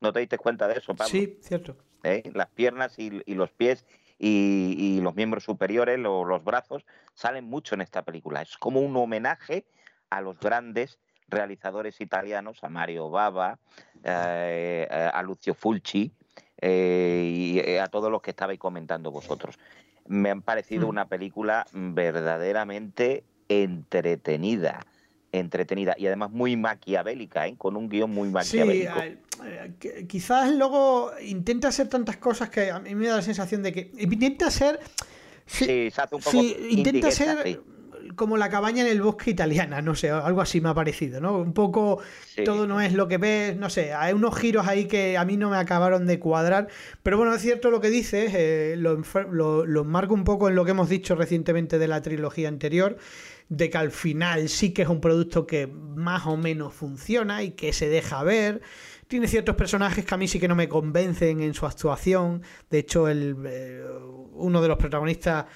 ¿No 0.00 0.12
te 0.12 0.20
diste 0.20 0.38
cuenta 0.38 0.68
de 0.68 0.78
eso, 0.78 0.94
Pablo? 0.94 1.10
Sí, 1.10 1.38
cierto. 1.40 1.76
¿Eh? 2.04 2.30
Las 2.34 2.48
piernas 2.48 2.98
y, 2.98 3.22
y 3.24 3.34
los 3.34 3.50
pies 3.50 3.84
y, 4.18 4.76
y, 4.78 5.00
los 5.00 5.14
miembros 5.14 5.44
superiores, 5.44 5.98
lo, 5.98 6.24
los 6.24 6.44
brazos, 6.44 6.84
salen 7.14 7.44
mucho 7.46 7.74
en 7.74 7.80
esta 7.80 8.02
película. 8.02 8.42
Es 8.42 8.56
como 8.56 8.80
un 8.80 8.96
homenaje 8.96 9.66
a 10.10 10.20
los 10.20 10.38
grandes 10.38 10.98
realizadores 11.28 12.00
italianos, 12.00 12.62
a 12.62 12.68
Mario 12.68 13.10
Bava, 13.10 13.58
eh, 14.04 14.86
a 15.12 15.22
Lucio 15.22 15.54
Fulci 15.54 16.12
eh, 16.58 17.32
y 17.34 17.76
a 17.78 17.86
todos 17.88 18.10
los 18.10 18.22
que 18.22 18.30
estabais 18.30 18.58
comentando 18.58 19.10
vosotros. 19.10 19.58
Me 20.08 20.30
han 20.30 20.42
parecido 20.42 20.86
Mm. 20.86 20.90
una 20.90 21.08
película 21.08 21.66
verdaderamente 21.72 23.24
entretenida 23.48 24.80
entretenida 25.32 25.94
y 25.98 26.06
además 26.06 26.30
muy 26.30 26.56
maquiavélica, 26.56 27.46
¿eh? 27.46 27.56
con 27.58 27.76
un 27.76 27.88
guion 27.90 28.10
muy 28.10 28.30
maquiavélico. 28.30 28.98
eh, 29.44 30.06
quizás 30.08 30.50
luego 30.54 31.10
intenta 31.20 31.68
hacer 31.68 31.88
tantas 31.88 32.16
cosas 32.16 32.48
que 32.48 32.70
a 32.70 32.78
mí 32.78 32.94
me 32.94 33.06
da 33.08 33.16
la 33.16 33.22
sensación 33.22 33.62
de 33.62 33.72
que 33.72 33.90
intenta 33.98 34.50
ser 34.50 34.80
Sí, 35.44 35.90
se 35.90 36.00
hace 36.00 36.14
un 36.14 36.22
poco 36.22 36.30
Sí, 36.30 36.56
intenta 36.70 37.10
ser. 37.10 37.60
Como 38.14 38.36
la 38.36 38.48
cabaña 38.48 38.82
en 38.82 38.88
el 38.88 39.02
bosque 39.02 39.30
italiana, 39.30 39.82
no 39.82 39.94
sé, 39.94 40.10
algo 40.10 40.40
así 40.40 40.60
me 40.60 40.68
ha 40.68 40.74
parecido, 40.74 41.20
¿no? 41.20 41.38
Un 41.38 41.52
poco 41.52 42.00
Sí. 42.34 42.44
todo 42.44 42.66
no 42.66 42.80
es 42.80 42.92
lo 42.92 43.08
que 43.08 43.18
ves, 43.18 43.56
no 43.56 43.70
sé, 43.70 43.92
hay 43.94 44.12
unos 44.12 44.36
giros 44.38 44.66
ahí 44.68 44.84
que 44.86 45.16
a 45.18 45.24
mí 45.24 45.36
no 45.36 45.50
me 45.50 45.56
acabaron 45.56 46.06
de 46.06 46.18
cuadrar, 46.18 46.68
pero 47.02 47.16
bueno, 47.16 47.34
es 47.34 47.42
cierto 47.42 47.70
lo 47.70 47.80
que 47.80 47.88
dices, 47.90 48.32
eh, 48.34 48.74
lo, 48.78 49.02
lo, 49.30 49.64
lo 49.66 49.80
enmarco 49.82 50.14
un 50.14 50.24
poco 50.24 50.48
en 50.48 50.54
lo 50.54 50.64
que 50.64 50.72
hemos 50.72 50.88
dicho 50.88 51.14
recientemente 51.14 51.78
de 51.78 51.88
la 51.88 52.02
trilogía 52.02 52.48
anterior, 52.48 52.96
de 53.48 53.70
que 53.70 53.78
al 53.78 53.90
final 53.92 54.48
sí 54.48 54.72
que 54.72 54.82
es 54.82 54.88
un 54.88 55.00
producto 55.00 55.46
que 55.46 55.66
más 55.68 56.26
o 56.26 56.36
menos 56.36 56.74
funciona 56.74 57.42
y 57.44 57.52
que 57.52 57.72
se 57.72 57.88
deja 57.88 58.22
ver. 58.24 58.60
Tiene 59.08 59.28
ciertos 59.28 59.54
personajes 59.54 60.04
que 60.04 60.14
a 60.14 60.18
mí 60.18 60.26
sí 60.26 60.40
que 60.40 60.48
no 60.48 60.54
me 60.56 60.68
convencen 60.68 61.40
en 61.40 61.54
su 61.54 61.64
actuación. 61.66 62.42
De 62.70 62.78
hecho, 62.80 63.08
el, 63.08 63.36
eh, 63.46 63.82
uno 64.32 64.60
de 64.60 64.68
los 64.68 64.76
protagonistas 64.78 65.46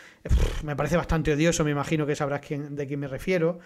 me 0.63 0.77
parece 0.77 0.97
bastante 0.97 1.33
odioso, 1.33 1.65
me 1.65 1.73
imagino 1.73 2.07
que 2.07 2.15
sabrás 2.15 2.41
quién, 2.47 2.77
de 2.77 2.87
quién 2.87 3.01
me 3.01 3.09
refiero. 3.09 3.59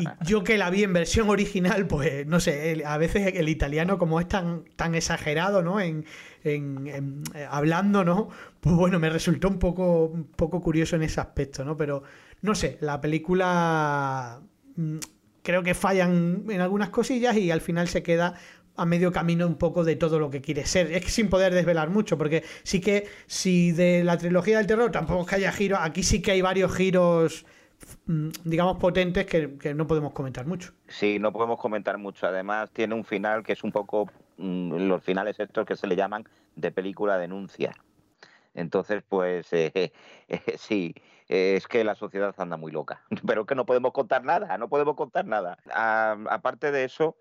Y 0.00 0.04
yo 0.24 0.44
que 0.44 0.56
la 0.56 0.70
vi 0.70 0.84
en 0.84 0.92
versión 0.92 1.28
original, 1.30 1.86
pues 1.88 2.26
no 2.28 2.38
sé, 2.38 2.70
el- 2.72 2.86
a 2.86 2.96
veces 2.96 3.32
el 3.34 3.48
italiano 3.48 3.98
como 3.98 4.20
es 4.20 4.28
tan, 4.28 4.62
tan 4.76 4.94
exagerado, 4.94 5.62
¿no? 5.62 5.80
En, 5.80 6.04
en- 6.44 6.86
en, 6.86 7.22
eh, 7.34 7.46
hablando, 7.50 8.04
¿no? 8.04 8.28
Pues 8.60 8.76
bueno, 8.76 9.00
me 9.00 9.10
resultó 9.10 9.48
un 9.48 9.58
poco, 9.58 10.04
un 10.06 10.24
poco 10.24 10.62
curioso 10.62 10.94
en 10.94 11.02
ese 11.02 11.20
aspecto, 11.20 11.64
¿no? 11.64 11.76
Pero 11.76 12.04
no 12.42 12.54
sé, 12.54 12.78
la 12.82 13.00
película 13.00 14.40
mm, 14.76 14.96
creo 15.42 15.62
que 15.64 15.74
fallan 15.74 16.44
en 16.48 16.60
algunas 16.60 16.90
cosillas 16.90 17.36
y 17.36 17.50
al 17.50 17.60
final 17.60 17.88
se 17.88 18.02
queda 18.04 18.34
a 18.76 18.84
medio 18.84 19.12
camino 19.12 19.46
un 19.46 19.56
poco 19.56 19.84
de 19.84 19.96
todo 19.96 20.18
lo 20.18 20.30
que 20.30 20.40
quiere 20.40 20.66
ser. 20.66 20.92
Es 20.92 21.04
que 21.04 21.10
sin 21.10 21.28
poder 21.28 21.54
desvelar 21.54 21.90
mucho, 21.90 22.18
porque 22.18 22.44
sí 22.62 22.80
que 22.80 23.06
si 23.26 23.72
de 23.72 24.04
la 24.04 24.18
trilogía 24.18 24.58
del 24.58 24.66
terror 24.66 24.90
tampoco 24.90 25.22
es 25.22 25.28
que 25.28 25.34
haya 25.36 25.52
giros, 25.52 25.78
aquí 25.82 26.02
sí 26.02 26.20
que 26.20 26.32
hay 26.32 26.42
varios 26.42 26.74
giros, 26.74 27.46
mm, 28.06 28.28
digamos, 28.44 28.78
potentes 28.78 29.26
que, 29.26 29.56
que 29.58 29.74
no 29.74 29.86
podemos 29.86 30.12
comentar 30.12 30.46
mucho. 30.46 30.72
Sí, 30.88 31.18
no 31.18 31.32
podemos 31.32 31.58
comentar 31.60 31.98
mucho. 31.98 32.26
Además, 32.26 32.70
tiene 32.72 32.94
un 32.94 33.04
final 33.04 33.42
que 33.42 33.52
es 33.52 33.62
un 33.62 33.72
poco 33.72 34.10
mm, 34.38 34.88
los 34.88 35.02
finales 35.02 35.38
estos 35.38 35.66
que 35.66 35.76
se 35.76 35.86
le 35.86 35.96
llaman 35.96 36.24
de 36.56 36.70
película 36.70 37.18
denuncia. 37.18 37.74
Entonces, 38.54 39.02
pues 39.08 39.48
eh, 39.52 39.92
eh, 40.28 40.54
sí, 40.58 40.94
es 41.28 41.66
que 41.66 41.84
la 41.84 41.94
sociedad 41.94 42.34
anda 42.38 42.56
muy 42.56 42.72
loca. 42.72 43.02
Pero 43.26 43.46
que 43.46 43.54
no 43.54 43.66
podemos 43.66 43.92
contar 43.92 44.24
nada, 44.24 44.56
no 44.58 44.68
podemos 44.68 44.96
contar 44.96 45.26
nada. 45.26 45.58
Aparte 46.30 46.72
de 46.72 46.84
eso, 46.84 47.16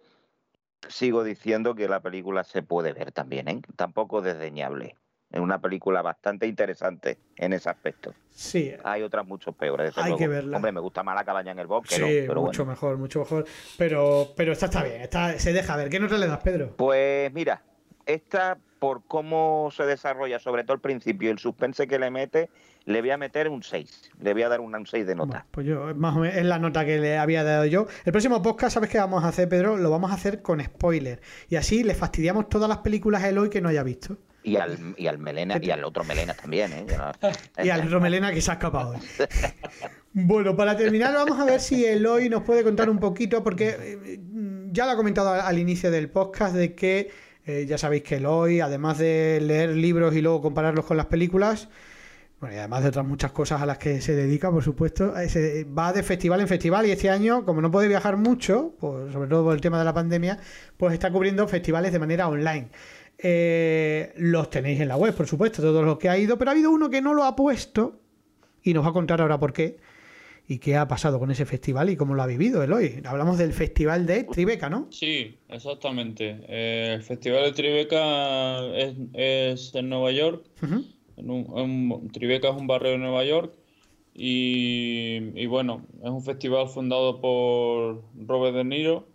sigo 0.89 1.23
diciendo 1.23 1.75
que 1.75 1.87
la 1.87 1.99
película 2.01 2.43
se 2.43 2.61
puede 2.63 2.93
ver 2.93 3.11
también, 3.11 3.47
¿eh? 3.47 3.61
Tampoco 3.75 4.19
es 4.19 4.25
desdeñable. 4.25 4.95
Es 5.31 5.39
una 5.39 5.59
película 5.59 6.03
bastante 6.03 6.45
interesante 6.45 7.17
en 7.37 7.53
ese 7.53 7.67
aspecto. 7.67 8.13
Sí, 8.29 8.71
Hay 8.83 9.01
otras 9.01 9.25
mucho 9.25 9.51
peores. 9.51 9.97
Hay 9.97 10.03
luego. 10.03 10.17
que 10.17 10.27
verla. 10.27 10.57
Hombre, 10.57 10.71
me 10.71 10.79
gusta 10.79 11.01
más 11.01 11.15
la 11.15 11.23
cabaña 11.25 11.51
en 11.53 11.59
el 11.59 11.65
bosque, 11.65 11.95
sí, 11.95 12.01
¿no? 12.01 12.07
pero 12.07 12.41
mucho 12.41 12.63
bueno. 12.63 12.71
mejor, 12.71 12.97
mucho 12.97 13.19
mejor. 13.19 13.45
Pero, 13.77 14.27
pero 14.37 14.51
esta 14.51 14.67
está 14.67 14.83
bien, 14.83 15.01
esta 15.01 15.39
se 15.39 15.51
deja 15.51 15.75
ver. 15.75 15.89
¿Qué 15.89 15.99
nota 15.99 16.19
le 16.19 16.27
das, 16.27 16.37
Pedro? 16.43 16.75
Pues 16.77 17.33
mira, 17.33 17.63
esta 18.05 18.59
por 18.77 19.03
cómo 19.05 19.69
se 19.71 19.85
desarrolla, 19.85 20.37
sobre 20.39 20.63
todo 20.65 20.75
el 20.75 20.81
principio 20.81 21.29
y 21.29 21.31
el 21.31 21.39
suspense 21.39 21.87
que 21.87 21.97
le 21.97 22.11
mete, 22.11 22.49
le 22.85 23.01
voy 23.01 23.11
a 23.11 23.17
meter 23.17 23.49
un 23.49 23.63
6. 23.63 24.11
Le 24.21 24.33
voy 24.33 24.43
a 24.43 24.49
dar 24.49 24.59
un, 24.59 24.75
un 24.75 24.85
6 24.85 25.05
de 25.05 25.15
nota. 25.15 25.45
Pues 25.51 25.65
yo, 25.65 25.93
más 25.95 26.15
o 26.15 26.19
menos, 26.19 26.37
es 26.37 26.45
la 26.45 26.59
nota 26.59 26.85
que 26.85 26.99
le 26.99 27.17
había 27.17 27.43
dado 27.43 27.65
yo. 27.65 27.87
El 28.05 28.11
próximo 28.11 28.41
podcast, 28.41 28.73
¿sabes 28.73 28.89
qué 28.89 28.97
vamos 28.97 29.23
a 29.23 29.29
hacer, 29.29 29.47
Pedro? 29.49 29.77
Lo 29.77 29.89
vamos 29.89 30.11
a 30.11 30.15
hacer 30.15 30.41
con 30.41 30.63
spoiler. 30.63 31.21
Y 31.49 31.55
así 31.55 31.83
le 31.83 31.95
fastidiamos 31.95 32.49
todas 32.49 32.67
las 32.67 32.79
películas 32.79 33.23
a 33.23 33.29
Eloy 33.29 33.49
que 33.49 33.61
no 33.61 33.69
haya 33.69 33.83
visto. 33.83 34.17
Y 34.43 34.57
al, 34.57 34.77
y 34.97 35.07
al 35.07 35.19
Melena, 35.19 35.57
y 35.61 35.71
al 35.71 35.85
otro 35.85 36.03
Melena 36.03 36.33
también, 36.33 36.73
¿eh? 36.73 36.85
Y 37.63 37.69
al 37.69 37.89
Romelena 37.89 38.33
que 38.33 38.41
se 38.41 38.51
ha 38.51 38.55
escapado. 38.55 38.95
Bueno, 40.15 40.55
para 40.55 40.77
terminar, 40.77 41.11
vamos 41.11 41.39
a 41.39 41.43
ver 41.43 41.59
si 41.59 41.83
Eloy 41.83 42.29
nos 42.29 42.43
puede 42.43 42.63
contar 42.63 42.87
un 42.87 42.99
poquito, 42.99 43.43
porque 43.43 43.97
eh, 44.05 44.19
ya 44.71 44.85
lo 44.85 44.91
ha 44.91 44.95
comentado 44.95 45.29
al, 45.29 45.41
al 45.41 45.57
inicio 45.57 45.89
del 45.89 46.07
podcast, 46.07 46.53
de 46.53 46.75
que 46.75 47.09
eh, 47.47 47.65
ya 47.67 47.79
sabéis 47.79 48.03
que 48.03 48.17
Eloy, 48.17 48.61
además 48.61 48.99
de 48.99 49.39
leer 49.41 49.71
libros 49.71 50.15
y 50.15 50.21
luego 50.21 50.39
compararlos 50.41 50.85
con 50.85 50.97
las 50.97 51.07
películas, 51.07 51.67
bueno, 52.43 52.57
y 52.57 52.59
además 52.59 52.83
de 52.83 52.89
otras 52.89 53.05
muchas 53.05 53.31
cosas 53.31 53.61
a 53.61 53.65
las 53.65 53.77
que 53.77 54.01
se 54.01 54.13
dedica, 54.15 54.51
por 54.51 54.61
supuesto, 54.61 55.17
eh, 55.17 55.29
se 55.29 55.63
va 55.63 55.93
de 55.93 56.03
festival 56.03 56.41
en 56.41 56.49
festival 56.49 56.85
y 56.85 56.91
este 56.91 57.09
año, 57.09 57.45
como 57.45 57.61
no 57.61 57.71
puede 57.71 57.87
viajar 57.87 58.17
mucho, 58.17 58.75
pues, 58.81 59.13
sobre 59.13 59.29
todo 59.29 59.45
por 59.45 59.55
el 59.55 59.61
tema 59.61 59.79
de 59.79 59.85
la 59.85 59.93
pandemia, 59.93 60.37
pues 60.75 60.91
está 60.91 61.09
cubriendo 61.09 61.47
festivales 61.47 61.93
de 61.93 61.99
manera 61.99 62.27
online. 62.27 62.67
Eh, 63.17 64.11
los 64.17 64.49
tenéis 64.49 64.81
en 64.81 64.89
la 64.89 64.97
web, 64.97 65.15
por 65.15 65.25
supuesto, 65.25 65.61
todos 65.61 65.85
los 65.85 65.97
que 65.97 66.09
ha 66.09 66.17
ido, 66.17 66.37
pero 66.37 66.51
ha 66.51 66.53
habido 66.53 66.69
uno 66.69 66.89
que 66.89 67.01
no 67.01 67.13
lo 67.13 67.23
ha 67.23 67.33
puesto 67.33 68.01
y 68.61 68.73
nos 68.73 68.83
va 68.83 68.89
a 68.89 68.93
contar 68.93 69.21
ahora 69.21 69.39
por 69.39 69.53
qué 69.53 69.77
y 70.45 70.57
qué 70.57 70.75
ha 70.75 70.85
pasado 70.85 71.19
con 71.19 71.31
ese 71.31 71.45
festival 71.45 71.91
y 71.91 71.95
cómo 71.95 72.13
lo 72.13 72.23
ha 72.23 72.27
vivido 72.27 72.61
Eloy. 72.61 73.01
Hablamos 73.05 73.37
del 73.37 73.53
festival 73.53 74.05
de 74.05 74.25
Tribeca, 74.25 74.69
¿no? 74.69 74.87
Sí, 74.89 75.37
exactamente. 75.47 76.41
Eh, 76.49 76.95
el 76.95 77.03
Festival 77.03 77.45
de 77.45 77.51
Tribeca 77.53 78.65
es, 78.75 78.95
es 79.13 79.75
en 79.75 79.87
Nueva 79.87 80.11
York. 80.11 80.43
Ujú. 80.61 80.83
En 81.17 81.29
un- 81.29 81.57
en 81.57 82.11
Tribeca 82.11 82.49
es 82.49 82.55
un 82.55 82.67
barrio 82.67 82.91
de 82.91 82.97
Nueva 82.99 83.23
York. 83.25 83.53
Y, 84.15 85.17
y 85.35 85.45
bueno, 85.47 85.85
es 86.03 86.09
un 86.09 86.23
festival 86.23 86.67
fundado 86.69 87.19
por 87.21 88.03
Robert 88.27 88.55
De 88.55 88.63
Niro. 88.63 89.07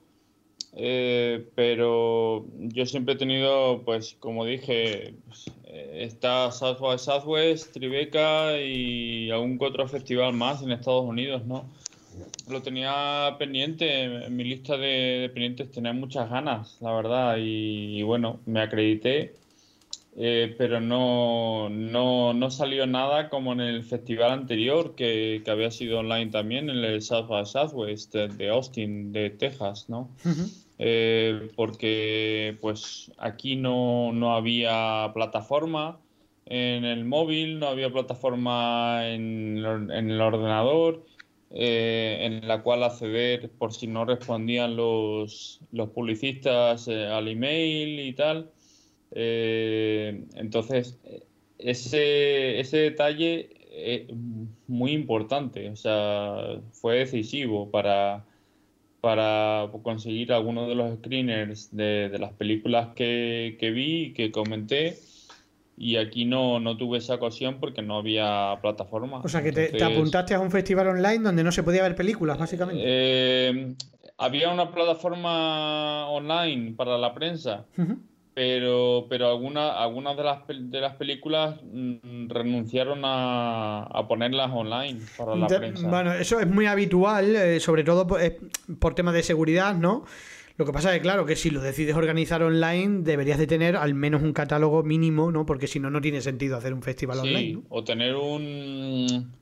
Eh, 0.77 1.49
pero 1.55 2.47
yo 2.59 2.87
siempre 2.87 3.15
he 3.15 3.17
tenido, 3.17 3.83
pues 3.85 4.17
como 4.21 4.45
dije, 4.45 5.15
pues, 5.27 5.47
está 5.95 6.51
South 6.53 6.79
by 6.81 6.99
Southwest, 6.99 7.73
Tribeca 7.73 8.61
y 8.61 9.31
algún 9.31 9.59
otro 9.61 9.89
festival 9.89 10.35
más 10.35 10.63
en 10.63 10.71
Estados 10.73 11.05
Unidos, 11.05 11.45
¿no? 11.47 11.65
Lo 12.49 12.63
tenía 12.63 13.37
pendiente, 13.39 14.05
en 14.27 14.37
mi 14.37 14.45
lista 14.45 14.77
de, 14.77 15.31
pendientes 15.35 15.71
tenía 15.71 15.93
muchas 15.93 16.31
ganas, 16.31 16.79
la 16.81 16.93
verdad, 16.95 17.37
y 17.39 18.03
bueno, 18.03 18.41
me 18.47 18.61
acredité, 18.61 19.35
eh, 20.20 20.54
pero 20.59 20.81
no, 20.81 21.68
no, 21.70 22.35
no 22.35 22.50
salió 22.50 22.87
nada 22.87 23.28
como 23.28 23.52
en 23.52 23.61
el 23.61 23.85
festival 23.85 24.33
anterior, 24.33 24.96
que, 24.96 25.42
que 25.44 25.50
había 25.50 25.70
sido 25.70 26.00
online 26.00 26.31
también, 26.31 26.68
en 26.68 26.78
el 26.78 27.00
South 27.02 27.28
by 27.28 27.46
Southwest 27.46 28.14
de, 28.14 28.48
Austin, 28.48 29.12
de 29.12 29.31
Texas, 29.31 29.88
¿no? 29.88 30.11
Eh, 30.81 31.50
porque 31.54 32.57
pues 32.61 33.12
aquí 33.18 33.57
no, 33.57 34.12
no 34.12 34.35
había 34.35 35.11
plataforma 35.14 36.00
en 36.46 36.85
el 36.85 37.04
móvil, 37.04 37.61
no 37.61 37.68
había 37.68 37.90
plataforma 37.90 39.09
en, 39.09 39.59
en 39.59 40.11
el 40.11 40.20
ordenador 40.20 41.04
eh, 41.50 42.18
en 42.20 42.46
la 42.46 42.62
cual 42.62 42.83
acceder 42.83 43.50
por 43.50 43.72
si 43.72 43.87
no 43.87 44.04
respondían 44.04 44.76
los, 44.76 45.61
los 45.72 45.88
publicistas 45.90 46.88
eh, 46.88 47.07
al 47.07 47.28
email 47.28 48.00
y 48.00 48.12
tal. 48.12 48.50
Eh, 49.13 50.25
entonces, 50.35 50.98
ese, 51.59 52.61
ese 52.61 52.77
detalle 52.79 53.50
es 53.71 54.09
muy 54.67 54.92
importante, 54.92 55.69
o 55.71 55.77
sea, 55.77 56.61
fue 56.73 56.98
decisivo 56.98 57.71
para, 57.71 58.25
para 59.00 59.69
conseguir 59.83 60.33
algunos 60.33 60.69
de 60.69 60.75
los 60.75 60.98
screeners 60.98 61.75
de, 61.75 62.09
de 62.09 62.19
las 62.19 62.33
películas 62.33 62.88
que, 62.94 63.56
que 63.61 63.71
vi 63.71 64.02
y 64.06 64.13
que 64.13 64.33
comenté. 64.33 64.96
Y 65.77 65.96
aquí 65.96 66.25
no, 66.25 66.59
no 66.59 66.77
tuve 66.77 66.98
esa 66.98 67.15
ocasión 67.15 67.59
porque 67.61 67.83
no 67.83 67.98
había 67.98 68.59
plataforma. 68.61 69.21
O 69.23 69.29
sea 69.29 69.42
que 69.42 69.52
te, 69.52 69.85
apuntaste 69.85 70.35
a 70.35 70.40
un 70.40 70.50
festival 70.50 70.88
online 70.88 71.21
donde 71.21 71.44
no 71.44 71.52
se 71.52 71.63
podía 71.63 71.83
ver 71.83 71.94
películas, 71.94 72.37
básicamente. 72.37 72.83
eh, 72.85 73.75
había 74.17 74.50
una 74.50 74.73
plataforma 74.73 76.11
online 76.11 76.73
para 76.73 76.98
la 76.98 77.15
prensa, 77.15 77.65
Ujú. 77.77 77.96
Pero, 78.39 79.07
pero 79.09 79.31
algunas 79.31 79.75
algunas 79.77 80.17
de 80.17 80.23
las, 80.23 80.47
de 80.47 80.81
las 80.81 80.95
películas 80.95 81.57
mm, 81.61 82.29
renunciaron 82.29 83.01
a, 83.03 83.83
a, 83.83 84.07
ponerlas 84.07 84.53
online 84.55 85.01
para 85.17 85.35
la 85.35 85.49
prensa. 85.49 85.89
Bueno, 85.89 86.13
eso 86.13 86.39
es 86.39 86.47
muy 86.47 86.67
habitual, 86.67 87.35
eh, 87.35 87.59
sobre 87.59 87.83
todo 87.83 88.07
por, 88.07 88.23
eh, 88.23 88.39
por 88.79 88.95
temas 88.95 89.15
de 89.15 89.25
seguridad, 89.25 89.75
¿no? 89.75 90.05
Lo 90.57 90.65
que 90.65 90.71
pasa 90.71 90.91
es 90.91 90.99
que, 90.99 91.03
claro, 91.03 91.27
que 91.27 91.35
si 91.35 91.51
lo 91.51 91.61
decides 91.61 91.97
organizar 91.97 92.45
online, 92.45 93.03
deberías 93.03 93.39
de 93.39 93.49
tener 93.49 93.75
al 93.75 93.95
menos 93.95 94.23
un 94.23 94.33
catálogo 94.33 94.85
mínimo, 94.85 95.33
¿no? 95.33 95.45
Porque 95.45 95.67
si 95.67 95.81
no, 95.81 95.91
no 95.91 96.01
tiene 96.01 96.21
sentido 96.21 96.57
hacer 96.57 96.73
un 96.75 96.83
festival 96.83 97.19
online. 97.19 97.55
¿no? 97.55 97.63
O 97.71 97.83
tener 97.83 98.15
un, 98.15 99.33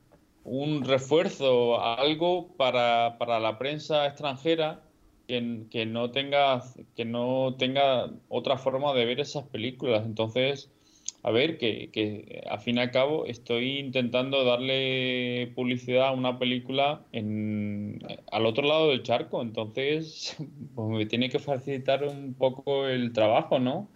un 0.43 0.83
refuerzo, 0.83 1.79
algo 1.79 2.47
para, 2.57 3.19
para 3.19 3.39
la 3.39 3.59
prensa 3.59 4.07
extranjera 4.07 4.86
que, 5.27 5.85
no 5.85 6.11
tenga, 6.11 6.63
que 6.95 7.05
no 7.05 7.55
tenga 7.57 8.11
otra 8.29 8.57
forma 8.57 8.93
de 8.93 9.05
ver 9.05 9.19
esas 9.19 9.43
películas. 9.45 10.05
Entonces, 10.05 10.71
a 11.23 11.31
ver, 11.31 11.57
que, 11.57 11.89
que 11.91 12.43
al 12.49 12.59
fin 12.59 12.77
y 12.77 12.81
al 12.81 12.91
cabo 12.91 13.25
estoy 13.25 13.79
intentando 13.79 14.45
darle 14.45 15.51
publicidad 15.55 16.07
a 16.07 16.11
una 16.11 16.39
película 16.39 17.05
en, 17.11 17.99
al 18.31 18.45
otro 18.45 18.65
lado 18.67 18.89
del 18.89 19.03
charco, 19.03 19.41
entonces 19.41 20.37
pues 20.75 20.87
me 20.87 21.05
tiene 21.05 21.29
que 21.29 21.39
facilitar 21.39 22.03
un 22.03 22.33
poco 22.33 22.87
el 22.87 23.11
trabajo, 23.13 23.59
¿no? 23.59 23.89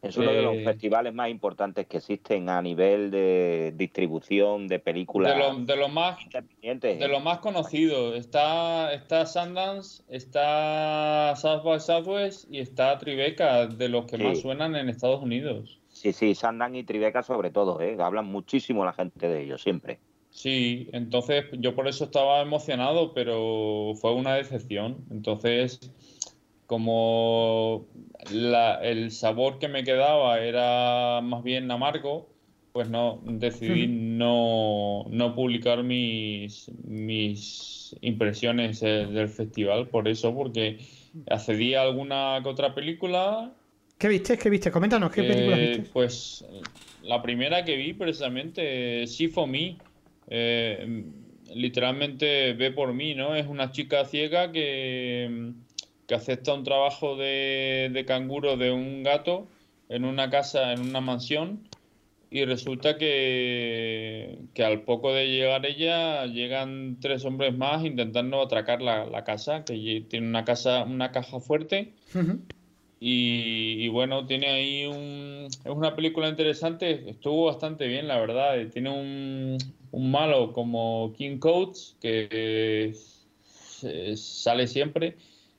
Es 0.00 0.16
uno 0.16 0.32
de 0.32 0.42
los 0.42 0.54
eh, 0.54 0.64
festivales 0.64 1.12
más 1.12 1.28
importantes 1.28 1.86
que 1.86 1.96
existen 1.96 2.48
a 2.48 2.62
nivel 2.62 3.10
de 3.10 3.72
distribución 3.76 4.68
de 4.68 4.78
películas. 4.78 5.34
De 5.34 5.38
lo, 5.38 5.58
de 5.64 5.76
lo 5.76 5.88
más 5.88 6.16
de 6.62 7.08
lo 7.08 7.20
más 7.20 7.38
conocido. 7.38 8.14
Está, 8.14 8.92
está 8.92 9.26
Sundance, 9.26 10.04
está 10.08 11.34
South 11.36 11.64
by 11.64 11.80
Southwest 11.80 12.46
y 12.50 12.60
está 12.60 12.96
Tribeca, 12.98 13.66
de 13.66 13.88
los 13.88 14.06
que 14.06 14.18
más 14.18 14.40
suenan 14.40 14.76
en 14.76 14.88
Estados 14.88 15.22
Unidos. 15.22 15.80
Sí, 15.88 16.12
sí, 16.12 16.34
Sandan 16.36 16.76
y 16.76 16.84
Tribeca 16.84 17.24
sobre 17.24 17.50
todo, 17.50 17.80
¿eh? 17.80 17.96
hablan 17.98 18.26
muchísimo 18.26 18.84
la 18.84 18.92
gente 18.92 19.28
de 19.28 19.42
ellos, 19.42 19.62
siempre. 19.62 19.98
Sí, 20.30 20.88
entonces 20.92 21.46
yo 21.58 21.74
por 21.74 21.88
eso 21.88 22.04
estaba 22.04 22.40
emocionado, 22.40 23.12
pero 23.14 23.94
fue 24.00 24.14
una 24.14 24.34
decepción. 24.34 24.98
Entonces, 25.10 25.92
como 26.68 27.86
el 28.30 29.10
sabor 29.10 29.58
que 29.58 29.68
me 29.68 29.84
quedaba 29.84 30.38
era 30.38 31.22
más 31.22 31.42
bien 31.42 31.70
amargo, 31.70 32.28
pues 32.72 32.90
no 32.90 33.22
decidí 33.24 33.86
no, 33.88 35.06
no, 35.08 35.34
publicar 35.34 35.82
mis, 35.82 36.70
mis 36.84 37.96
impresiones 38.02 38.82
eh, 38.82 39.06
del 39.06 39.30
festival 39.30 39.88
por 39.88 40.08
eso, 40.08 40.34
porque 40.34 40.78
accedí 41.30 41.72
a 41.72 41.80
alguna 41.80 42.38
que 42.42 42.50
otra 42.50 42.74
película 42.74 43.50
¿Qué 43.96 44.06
viste? 44.06 44.36
¿Qué 44.36 44.50
viste? 44.50 44.70
Coméntanos, 44.70 45.10
¿qué 45.10 45.22
películas 45.22 45.58
eh, 45.58 45.68
viste? 45.78 45.90
Pues 45.90 46.44
la 47.02 47.22
primera 47.22 47.64
que 47.64 47.76
vi 47.76 47.94
precisamente, 47.94 49.06
Sí 49.06 49.28
for 49.28 49.48
Me, 49.48 49.78
eh, 50.28 51.02
literalmente 51.54 52.52
ve 52.52 52.70
por 52.72 52.92
mí, 52.92 53.14
¿no? 53.14 53.34
Es 53.34 53.46
una 53.46 53.72
chica 53.72 54.04
ciega 54.04 54.52
que, 54.52 55.54
que 56.08 56.16
acepta 56.16 56.54
un 56.54 56.64
trabajo 56.64 57.16
de, 57.16 57.90
de 57.92 58.04
canguro 58.04 58.56
de 58.56 58.72
un 58.72 59.04
gato 59.04 59.46
en 59.88 60.04
una 60.04 60.30
casa, 60.30 60.72
en 60.72 60.80
una 60.80 61.00
mansión, 61.00 61.60
y 62.30 62.44
resulta 62.44 62.98
que, 62.98 64.38
que, 64.52 64.64
al 64.64 64.82
poco 64.82 65.12
de 65.12 65.28
llegar 65.28 65.64
ella 65.64 66.26
llegan 66.26 66.98
tres 67.00 67.24
hombres 67.24 67.56
más 67.56 67.84
intentando 67.84 68.40
atracar 68.42 68.82
la, 68.82 69.06
la 69.06 69.24
casa, 69.24 69.64
que 69.64 70.04
tiene 70.08 70.26
una 70.26 70.44
casa, 70.44 70.84
una 70.84 71.12
caja 71.12 71.40
fuerte. 71.40 71.92
Y, 73.00 73.86
bueno, 73.88 74.26
tiene 74.26 74.48
ahí 74.48 74.86
un... 74.86 75.46
Es 75.46 75.70
una 75.70 75.94
película 75.94 76.28
interesante, 76.28 77.08
estuvo 77.08 77.46
bastante 77.46 77.86
bien, 77.86 78.08
la 78.08 78.18
verdad. 78.18 78.56
Tiene 78.72 78.90
un, 78.90 79.56
un 79.92 80.10
malo 80.10 80.52
como 80.52 81.14
King 81.16 81.38
Coates, 81.38 81.96
que 82.00 82.92
sale 84.16 84.66
siempre. 84.66 85.16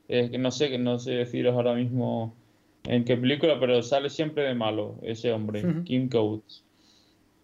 Que 0.09 0.37
no 0.39 0.49
sé, 0.51 0.77
no 0.79 0.97
sé 0.97 1.11
deciros 1.11 1.53
ahora 1.55 1.75
mismo 1.75 2.35
en 2.83 3.05
qué 3.05 3.15
película, 3.15 3.59
pero 3.59 3.83
sale 3.83 4.09
siempre 4.09 4.43
de 4.43 4.55
malo 4.55 4.97
ese 5.03 5.31
hombre, 5.31 5.63
King 5.85 6.09
Coates. 6.09 6.63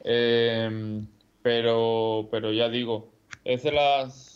Em, 0.03 1.05
pero, 1.41 2.27
pero 2.31 2.51
ya 2.51 2.69
digo, 2.69 3.11
es 3.43 3.63
de 3.63 3.71
las... 3.71 4.31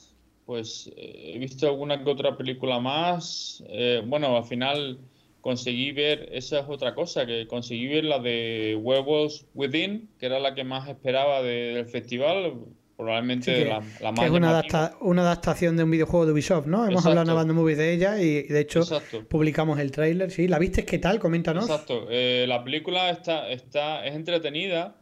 Pues 0.46 0.92
he 0.98 1.38
visto 1.38 1.68
alguna 1.68 2.04
que 2.04 2.10
otra 2.10 2.36
película 2.36 2.80
más. 2.80 3.64
Eh, 3.68 4.02
bueno, 4.06 4.36
al 4.36 4.46
final 4.46 4.98
conseguí 5.42 5.92
ver, 5.92 6.28
esa 6.32 6.60
es 6.60 6.66
otra 6.68 6.96
cosa, 6.96 7.26
que 7.28 7.46
conseguí 7.46 7.88
ver 7.88 8.04
la 8.04 8.20
de 8.20 8.76
Werewolves 8.82 9.46
Within, 9.54 10.10
que 10.20 10.26
era 10.26 10.40
la 10.40 10.56
que 10.56 10.64
más 10.64 10.90
esperaba 10.90 11.44
del 11.44 11.86
festival, 11.86 12.54
probablemente 13.00 13.64
la, 13.64 13.80
más... 13.80 14.20
Que 14.20 14.26
es 14.26 14.32
una, 14.32 14.62
una, 15.00 15.22
adaptación 15.22 15.78
de 15.78 15.86
un 15.86 15.92
videojuego 15.92 16.26
de 16.26 16.34
Ubisoft, 16.34 16.68
¿no? 16.68 16.86
Hemos 16.86 17.06
hablado 17.06 17.32
en 17.32 17.36
Band 17.38 17.54
Movie 17.54 17.78
de 17.78 17.94
ella 17.94 18.22
y 18.22 18.44
de 18.44 18.60
hecho 18.60 18.82
publicamos 19.30 19.80
el 19.80 19.90
tráiler, 19.92 20.30
¿sí? 20.32 20.50
¿La 20.50 20.60
viste? 20.60 20.84
¿Qué 20.84 21.00
tal? 21.00 21.18
Coméntanos. 21.18 21.64
Exacto. 21.64 22.08
Eh, 22.10 22.44
la 22.46 22.62
película 22.62 23.10
está, 23.10 23.50
está, 23.50 24.06
es 24.06 24.16
entretenida, 24.16 24.98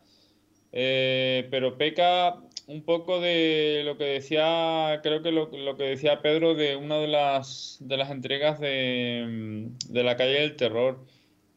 eh, 0.71 1.47
pero 1.49 1.79
peca 1.79 2.35
un 2.67 2.83
poco 2.83 3.19
de 3.19 3.81
lo 3.83 3.97
que 3.97 4.03
decía, 4.03 4.99
creo 5.01 5.23
que 5.23 5.31
lo, 5.31 5.49
que 5.49 5.83
decía 5.83 6.21
Pedro 6.21 6.53
de 6.53 6.75
una 6.75 6.99
de 6.99 7.07
las, 7.07 7.77
de 7.79 7.97
las 7.97 8.11
entregas 8.11 8.59
de, 8.59 9.69
de 9.89 10.03
la 10.03 10.15
calle 10.17 10.41
del 10.41 10.55
terror, 10.55 10.99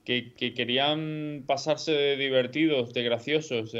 que, 0.07 0.33
querían 0.57 1.45
pasarse 1.47 1.93
de 1.93 2.17
divertidos, 2.17 2.95
de 2.95 3.03
graciosos 3.03 3.75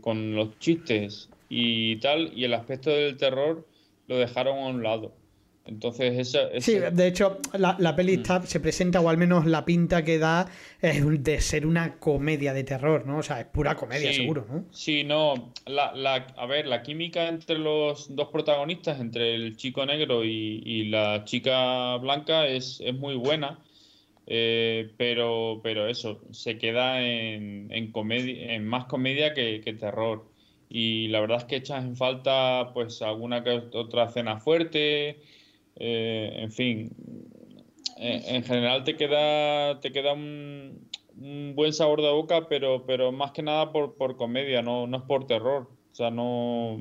con 0.00 0.34
los 0.34 0.58
chistes 0.60 1.28
y 1.50 1.96
tal, 1.96 2.32
y 2.34 2.44
el 2.44 2.54
aspecto 2.54 2.88
del 2.88 3.18
terror 3.18 3.66
lo 4.06 4.16
dejaron 4.16 4.58
a 4.58 4.66
un 4.68 4.82
lado. 4.82 5.12
Entonces, 5.66 6.18
eso, 6.18 6.38
Sí, 6.58 6.78
de 6.78 7.06
hecho, 7.06 7.38
la, 7.56 7.76
la 7.78 7.94
peli 7.94 8.18
mm. 8.18 8.42
se 8.44 8.60
presenta, 8.60 9.00
o 9.00 9.08
al 9.08 9.18
menos 9.18 9.46
la 9.46 9.64
pinta 9.64 10.04
que 10.04 10.18
da, 10.18 10.50
es 10.80 11.22
de 11.22 11.40
ser 11.40 11.66
una 11.66 11.98
comedia 11.98 12.52
de 12.54 12.64
terror, 12.64 13.06
¿no? 13.06 13.18
O 13.18 13.22
sea, 13.22 13.40
es 13.40 13.46
pura 13.46 13.76
comedia, 13.76 14.12
seguro, 14.12 14.46
¿no? 14.50 14.64
Sí, 14.72 15.04
no. 15.04 15.52
La, 15.66 15.92
la, 15.94 16.26
a 16.36 16.46
ver, 16.46 16.66
la 16.66 16.82
química 16.82 17.28
entre 17.28 17.58
los 17.58 18.14
dos 18.16 18.28
protagonistas, 18.28 19.00
entre 19.00 19.34
el 19.34 19.56
chico 19.56 19.84
negro 19.84 20.24
y, 20.24 20.88
la 20.90 21.24
chica 21.24 21.96
blanca, 21.98 22.46
es, 22.46 22.80
es 22.84 22.94
muy 22.94 23.14
buena. 23.14 23.58
Eh, 24.26 24.90
pero, 24.96 25.60
pero 25.62 25.88
eso, 25.88 26.20
se 26.30 26.56
queda 26.56 27.02
en, 27.02 27.68
en, 27.70 27.92
comedia, 27.92 28.54
en 28.54 28.66
más 28.66 28.86
comedia 28.86 29.34
que, 29.34 29.60
que 29.60 29.72
terror. 29.74 30.29
Y 30.70 31.08
la 31.08 31.20
verdad 31.20 31.38
es 31.38 31.44
que 31.44 31.56
echas 31.56 31.84
en 31.84 31.96
falta 31.96 32.70
pues 32.72 33.02
alguna 33.02 33.44
que 33.44 33.50
otra 33.74 34.04
escena 34.04 34.38
fuerte 34.40 35.20
eh, 35.82 36.30
en 36.42 36.52
fin, 36.52 36.90
eh, 37.98 38.22
en, 38.26 38.44
general 38.44 38.84
te 38.84 38.96
queda, 38.96 39.80
te 39.80 39.92
queda 39.92 40.12
un, 40.12 40.88
buen 41.54 41.72
sabor 41.72 42.02
de 42.02 42.10
boca, 42.10 42.48
pero, 42.48 42.84
pero 42.86 43.12
más 43.12 43.32
que 43.32 43.42
nada 43.42 43.72
por, 43.72 43.94
por 43.96 44.16
comedia, 44.16 44.60
no, 44.62 44.86
no 44.86 44.98
es 44.98 45.02
por 45.04 45.26
terror. 45.26 45.70
O 45.92 45.94
sea, 45.94 46.10
no. 46.10 46.80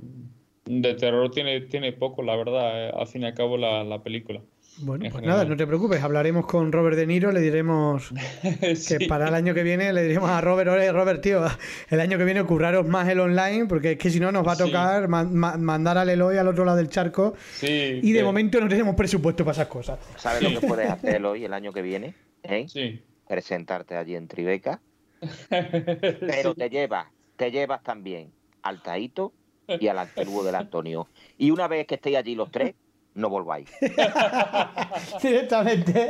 De 0.65 0.93
terror 0.95 1.31
tiene, 1.31 1.61
tiene 1.61 1.93
poco, 1.93 2.21
la 2.21 2.35
verdad, 2.35 2.89
eh, 2.89 2.91
al 2.93 3.07
fin 3.07 3.23
y 3.23 3.25
al 3.25 3.33
cabo, 3.33 3.57
la, 3.57 3.83
la 3.83 4.03
película. 4.03 4.41
Bueno, 4.81 5.05
pues 5.11 5.23
nada, 5.25 5.43
no 5.43 5.57
te 5.57 5.67
preocupes, 5.67 6.01
hablaremos 6.01 6.45
con 6.45 6.71
Robert 6.71 6.95
De 6.95 7.05
Niro, 7.05 7.31
le 7.31 7.41
diremos 7.41 8.11
que 8.87 9.07
para 9.07 9.27
el 9.27 9.33
año 9.33 9.53
que 9.53 9.63
viene 9.63 9.91
le 9.91 10.03
diremos 10.03 10.29
a 10.29 10.39
Robert, 10.39 10.69
oye 10.69 10.91
Robert, 10.91 11.21
tío, 11.21 11.43
el 11.89 11.99
año 11.99 12.17
que 12.17 12.23
viene 12.23 12.43
curraros 12.43 12.87
más 12.87 13.09
el 13.09 13.19
online, 13.19 13.65
porque 13.65 13.93
es 13.93 13.97
que 13.97 14.09
si 14.09 14.19
no 14.19 14.31
nos 14.31 14.47
va 14.47 14.53
a 14.53 14.57
tocar 14.57 15.07
mandar 15.09 15.97
al 15.97 16.09
Eloy 16.09 16.37
al 16.37 16.47
otro 16.47 16.63
lado 16.63 16.77
del 16.77 16.89
charco 16.89 17.33
y 17.61 18.11
de 18.11 18.23
momento 18.23 18.61
no 18.61 18.69
tenemos 18.69 18.95
presupuesto 18.95 19.43
para 19.43 19.53
esas 19.53 19.67
cosas. 19.67 19.99
¿Sabes 20.15 20.41
lo 20.43 20.59
que 20.59 20.65
puedes 20.65 20.89
hacer 20.91 21.15
Eloy 21.15 21.43
el 21.43 21.53
año 21.53 21.73
que 21.73 21.81
viene? 21.81 22.15
¿Eh? 22.43 23.01
Presentarte 23.27 23.97
allí 23.97 24.15
en 24.15 24.27
Tribeca, 24.27 24.79
pero 25.49 26.55
te 26.55 26.69
llevas, 26.69 27.07
te 27.35 27.51
llevas 27.51 27.83
también 27.83 28.31
al 28.61 28.81
Taito 28.81 29.33
y 29.67 29.87
al 29.87 29.99
Antelugo 29.99 30.43
del 30.43 30.55
Antonio. 30.55 31.07
Y 31.37 31.51
una 31.51 31.67
vez 31.67 31.85
que 31.85 31.95
estéis 31.95 32.17
allí 32.17 32.35
los 32.35 32.49
tres, 32.49 32.75
no 33.13 33.29
volváis. 33.29 33.69
Directamente. 35.21 36.09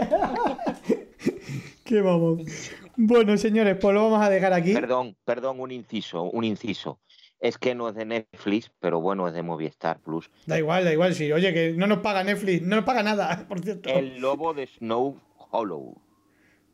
Qué 1.84 2.02
vamos. 2.02 2.42
Bueno, 2.96 3.38
señores, 3.38 3.78
pues 3.80 3.94
lo 3.94 4.04
vamos 4.04 4.22
a 4.22 4.30
dejar 4.30 4.54
aquí. 4.54 4.74
Perdón, 4.74 5.16
perdón, 5.26 5.60
un 5.60 5.72
inciso, 5.72 6.24
un 6.24 6.44
inciso. 6.44 7.00
Es 7.40 7.58
que 7.58 7.74
no 7.74 7.90
es 7.90 7.96
de 7.96 8.06
Netflix, 8.06 8.72
pero 8.80 9.00
bueno, 9.00 9.28
es 9.28 9.34
de 9.34 9.42
Movistar 9.42 10.00
Plus. 10.02 10.30
Da 10.46 10.58
igual, 10.60 10.84
da 10.84 10.92
igual, 10.92 11.16
sí. 11.16 11.32
Oye, 11.32 11.54
que 11.54 11.72
no 11.72 11.88
nos 11.88 12.00
paga 12.00 12.24
Netflix, 12.24 12.62
no 12.62 12.76
nos 12.76 12.86
paga 12.86 13.02
nada, 13.02 13.46
por 13.50 13.62
cierto. 13.62 13.90
El 13.90 14.20
lobo 14.20 14.54
de 14.54 14.68
Snow 14.68 15.18
Hollow 15.52 16.09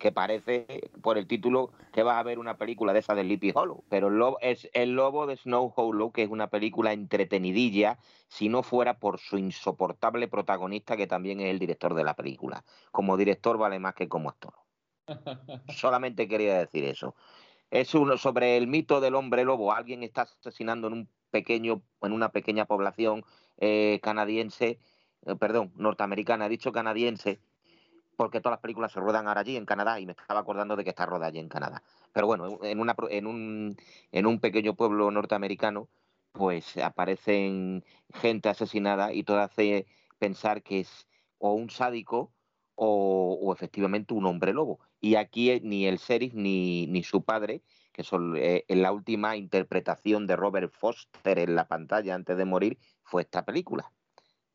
que 0.05 0.11
parece 0.11 0.91
por 1.01 1.17
el 1.17 1.25
título 1.25 1.71
que 1.91 2.03
vas 2.03 2.17
a 2.17 2.21
ver 2.21 2.37
una 2.37 2.57
película 2.59 2.93
de 2.93 2.99
esa 2.99 3.15
de 3.15 3.23
Sleepy 3.23 3.51
Hollow, 3.55 3.85
pero 3.89 4.09
el 4.09 4.19
lobo, 4.19 4.37
es 4.39 4.69
el 4.73 4.91
lobo 4.91 5.25
de 5.25 5.35
Snow 5.35 5.73
Hollow, 5.75 6.11
que 6.11 6.21
es 6.21 6.29
una 6.29 6.51
película 6.51 6.93
entretenidilla, 6.93 7.97
si 8.27 8.47
no 8.47 8.61
fuera 8.61 8.99
por 8.99 9.17
su 9.17 9.39
insoportable 9.39 10.27
protagonista, 10.27 10.95
que 10.95 11.07
también 11.07 11.39
es 11.39 11.47
el 11.47 11.57
director 11.57 11.95
de 11.95 12.03
la 12.03 12.13
película. 12.13 12.63
Como 12.91 13.17
director 13.17 13.57
vale 13.57 13.79
más 13.79 13.95
que 13.95 14.07
como 14.07 14.29
actor. 14.29 14.53
Solamente 15.75 16.27
quería 16.27 16.59
decir 16.59 16.83
eso. 16.83 17.15
Es 17.71 17.95
uno 17.95 18.15
sobre 18.19 18.57
el 18.57 18.67
mito 18.67 19.01
del 19.01 19.15
hombre 19.15 19.43
lobo. 19.43 19.73
Alguien 19.73 20.03
está 20.03 20.21
asesinando 20.21 20.85
en 20.85 20.93
un 20.93 21.09
pequeño, 21.31 21.81
en 22.03 22.11
una 22.11 22.29
pequeña 22.29 22.65
población 22.65 23.25
eh, 23.57 23.99
canadiense, 24.03 24.77
eh, 25.25 25.35
perdón, 25.35 25.73
norteamericana, 25.77 26.45
he 26.45 26.49
dicho 26.49 26.71
canadiense, 26.71 27.39
porque 28.15 28.41
todas 28.41 28.53
las 28.57 28.61
películas 28.61 28.91
se 28.91 28.99
ruedan 28.99 29.27
ahora 29.27 29.41
allí 29.41 29.57
en 29.57 29.65
Canadá 29.65 29.99
y 29.99 30.05
me 30.05 30.13
estaba 30.13 30.39
acordando 30.39 30.75
de 30.75 30.83
que 30.83 30.89
está 30.89 31.05
rodada 31.05 31.27
allí 31.27 31.39
en 31.39 31.49
Canadá. 31.49 31.83
Pero 32.13 32.27
bueno, 32.27 32.59
en, 32.63 32.79
una, 32.79 32.95
en, 33.09 33.27
un, 33.27 33.77
en 34.11 34.25
un 34.25 34.39
pequeño 34.39 34.75
pueblo 34.75 35.11
norteamericano, 35.11 35.89
pues 36.31 36.77
aparecen 36.77 37.83
gente 38.13 38.49
asesinada 38.49 39.13
y 39.13 39.23
todo 39.23 39.39
hace 39.39 39.87
pensar 40.17 40.63
que 40.63 40.81
es 40.81 41.07
o 41.37 41.53
un 41.53 41.69
sádico 41.69 42.33
o, 42.75 43.53
efectivamente 43.53 44.13
un 44.13 44.25
hombre 44.25 44.53
lobo. 44.53 44.79
Y 44.99 45.15
aquí 45.15 45.51
eh, 45.51 45.61
ni 45.63 45.87
el 45.87 45.97
sheriff 45.97 46.33
ni, 46.33 46.87
ni 46.87 47.03
su 47.03 47.23
padre, 47.23 47.63
que 47.93 48.03
son 48.03 48.35
eh, 48.37 48.65
en 48.67 48.81
la 48.81 48.91
última 48.91 49.37
interpretación 49.37 50.27
de 50.27 50.35
Robert 50.35 50.73
Foster 50.73 51.39
en 51.39 51.55
la 51.55 51.67
pantalla 51.67 52.15
antes 52.15 52.37
de 52.37 52.45
morir, 52.45 52.77
fue 53.03 53.21
esta 53.21 53.45
película 53.45 53.91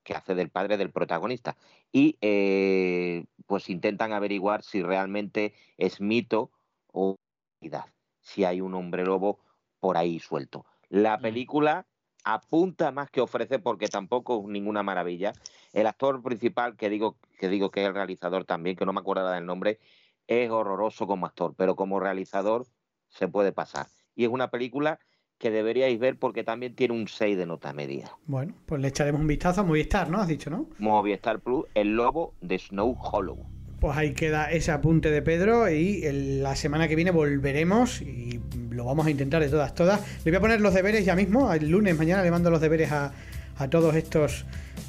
que 0.03 0.15
hace 0.15 0.35
del 0.35 0.51
padre 0.51 0.77
del 0.77 0.91
protagonista. 0.91 1.57
Y 1.93 2.17
eh, 2.21 3.25
pues 3.47 3.69
intentan 3.69 4.13
averiguar 4.13 4.63
si 4.63 4.83
realmente 4.83 5.55
es 5.77 6.01
mito 6.01 6.51
o 6.93 7.17
realidad, 7.61 7.87
si 8.21 8.45
hay 8.45 8.61
un 8.61 8.75
hombre 8.75 9.05
lobo 9.05 9.41
por 9.81 9.97
ahí 9.97 10.19
suelto. 10.19 10.65
La 10.89 11.19
película 11.19 11.87
apunta 12.25 12.91
más 12.93 13.11
que 13.11 13.21
ofrece 13.21 13.59
porque 13.59 13.89
tampoco 13.89 14.41
es 14.41 14.47
ninguna 14.47 14.83
maravilla. 14.83 15.33
El 15.73 15.87
actor 15.87 16.23
principal, 16.23 16.77
que 16.77 16.91
digo, 16.91 17.17
que 17.39 17.49
digo 17.49 17.71
que 17.71 17.83
es 17.83 17.89
el 17.89 17.95
realizador 17.95 18.45
también, 18.45 18.77
que 18.77 18.87
no 18.87 18.93
me 18.93 19.01
acuerdo 19.01 19.29
del 19.31 19.47
nombre, 19.47 19.79
es 20.27 20.51
horroroso 20.51 21.07
como 21.07 21.27
actor, 21.27 21.55
pero 21.57 21.77
como 21.77 22.01
realizador 22.01 22.67
se 23.09 23.29
puede 23.29 23.53
pasar. 23.53 23.87
Y 24.15 24.25
es 24.25 24.31
una 24.31 24.51
película 24.51 25.01
que 25.41 25.51
deberíais 25.51 25.99
ver 25.99 26.17
porque 26.17 26.45
también 26.45 26.75
tiene 26.75 26.93
un 26.93 27.09
6 27.09 27.37
de 27.37 27.47
nota 27.47 27.73
media. 27.73 28.13
Bueno, 28.27 28.53
pues 28.67 28.81
le 28.83 28.89
echaremos 28.89 29.23
un 29.23 29.27
vistazo 29.27 29.63
a 29.63 29.65
Movistar, 29.65 30.11
¿no? 30.11 30.21
Has 30.21 30.29
dicho, 30.29 30.51
¿no? 30.51 30.67
Movistar 30.79 31.41
Plus, 31.41 31.65
El 31.75 31.97
Lobo 31.97 32.35
de 32.43 32.59
Snow 32.59 32.95
Hollow. 33.01 33.39
Pues 33.81 33.97
ahí 33.97 34.13
queda 34.13 34.51
ese 34.51 34.71
apunte 34.71 35.11
de 35.11 35.23
Pedro 35.23 35.71
y 35.71 36.03
la 36.13 36.55
semana 36.55 36.89
que 36.89 36.95
viene 36.95 37.11
volveremos 37.11 38.03
y 38.03 38.39
lo 38.69 38.85
vamos 38.85 39.07
a 39.07 39.11
intentar 39.11 39.41
de 39.41 39.49
todas, 39.49 39.75
todas. 39.75 40.01
Le 40.27 40.31
voy 40.31 40.37
a 40.37 40.41
poner 40.41 40.61
los 40.61 40.75
deberes 40.75 41.07
ya 41.07 41.17
mismo, 41.17 41.51
el 41.51 41.71
lunes, 41.71 41.97
mañana 41.97 42.23
le 42.23 42.31
mando 42.31 42.51
los 42.51 42.61
deberes 42.61 42.93
a, 42.93 43.15
a 43.57 43.71
todos 43.71 43.95
estos 43.97 44.45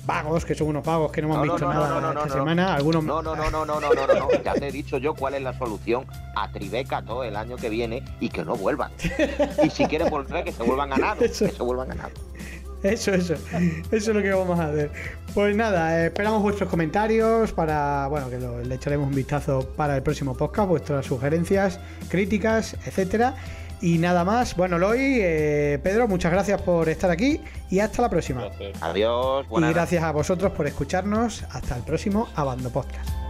vagos, 0.06 0.46
que 0.46 0.56
son 0.56 0.68
unos 0.68 0.84
vagos 0.84 1.12
que 1.12 1.22
no 1.22 1.28
hemos 1.28 1.44
visto 1.44 1.68
nada 1.68 2.12
esta 2.12 2.30
semana. 2.30 2.76
Algunos... 2.76 3.04
No, 3.04 3.22
no, 3.22 3.36
no, 3.36 3.50
no, 3.50 3.66
no, 3.66 3.80
no, 3.80 3.92
no, 3.92 4.08
no, 4.08 4.44
Ya 4.44 4.54
te 4.54 4.68
he 4.68 4.72
dicho 4.72 4.98
yo 4.98 5.14
cuál 5.14 5.36
es 5.36 5.42
la 5.42 5.58
solución 5.58 6.06
a 6.36 6.52
Tribeca 6.52 7.02
todo 7.02 7.24
el 7.24 7.36
año 7.36 7.58
que 7.58 7.70
viene 7.70 8.04
y 8.20 8.30
que 8.30 8.44
no 8.44 8.56
vuelvan. 8.56 8.92
Y 9.64 9.70
si 9.70 9.86
quieren 9.86 10.10
volver, 10.10 10.44
que 10.44 10.52
se 10.52 10.64
vuelvan 10.64 10.90
ganados. 10.90 11.20
Que 11.20 11.30
se 11.30 11.64
vuelvan 11.64 11.90
ganados. 11.90 12.14
Eso, 12.84 13.14
eso. 13.14 13.36
Eso 13.36 13.90
es 13.92 14.08
lo 14.08 14.22
que 14.22 14.32
vamos 14.32 14.60
a 14.60 14.70
hacer. 14.70 14.92
Pues 15.34 15.56
nada, 15.56 16.02
eh, 16.02 16.08
esperamos 16.08 16.42
vuestros 16.42 16.68
comentarios 16.70 17.52
para, 17.54 18.08
bueno, 18.08 18.30
que 18.30 18.40
le 18.40 18.76
echaremos 18.76 19.08
un 19.08 19.16
vistazo 19.16 19.70
para 19.76 19.96
el 19.96 20.04
próximo 20.04 20.36
podcast, 20.36 20.68
vuestras 20.68 21.06
sugerencias, 21.06 21.80
críticas, 22.10 22.76
etcétera. 22.86 23.36
Y 23.82 23.98
nada 23.98 24.24
más, 24.24 24.56
bueno, 24.56 24.78
Loy, 24.78 25.00
eh, 25.00 25.80
Pedro, 25.82 26.08
muchas 26.08 26.32
gracias 26.32 26.62
por 26.62 26.88
estar 26.88 27.10
aquí 27.10 27.42
y 27.70 27.80
hasta 27.80 28.04
la 28.04 28.10
próxima. 28.10 28.48
Adiós. 28.80 29.48
Y 29.50 29.74
gracias 29.74 30.04
a 30.04 30.12
vosotros 30.12 30.52
por 30.52 30.68
escucharnos. 30.68 31.44
Hasta 31.52 31.78
el 31.78 31.84
próximo 31.84 32.30
Abando 32.36 32.70
Podcast. 32.70 33.21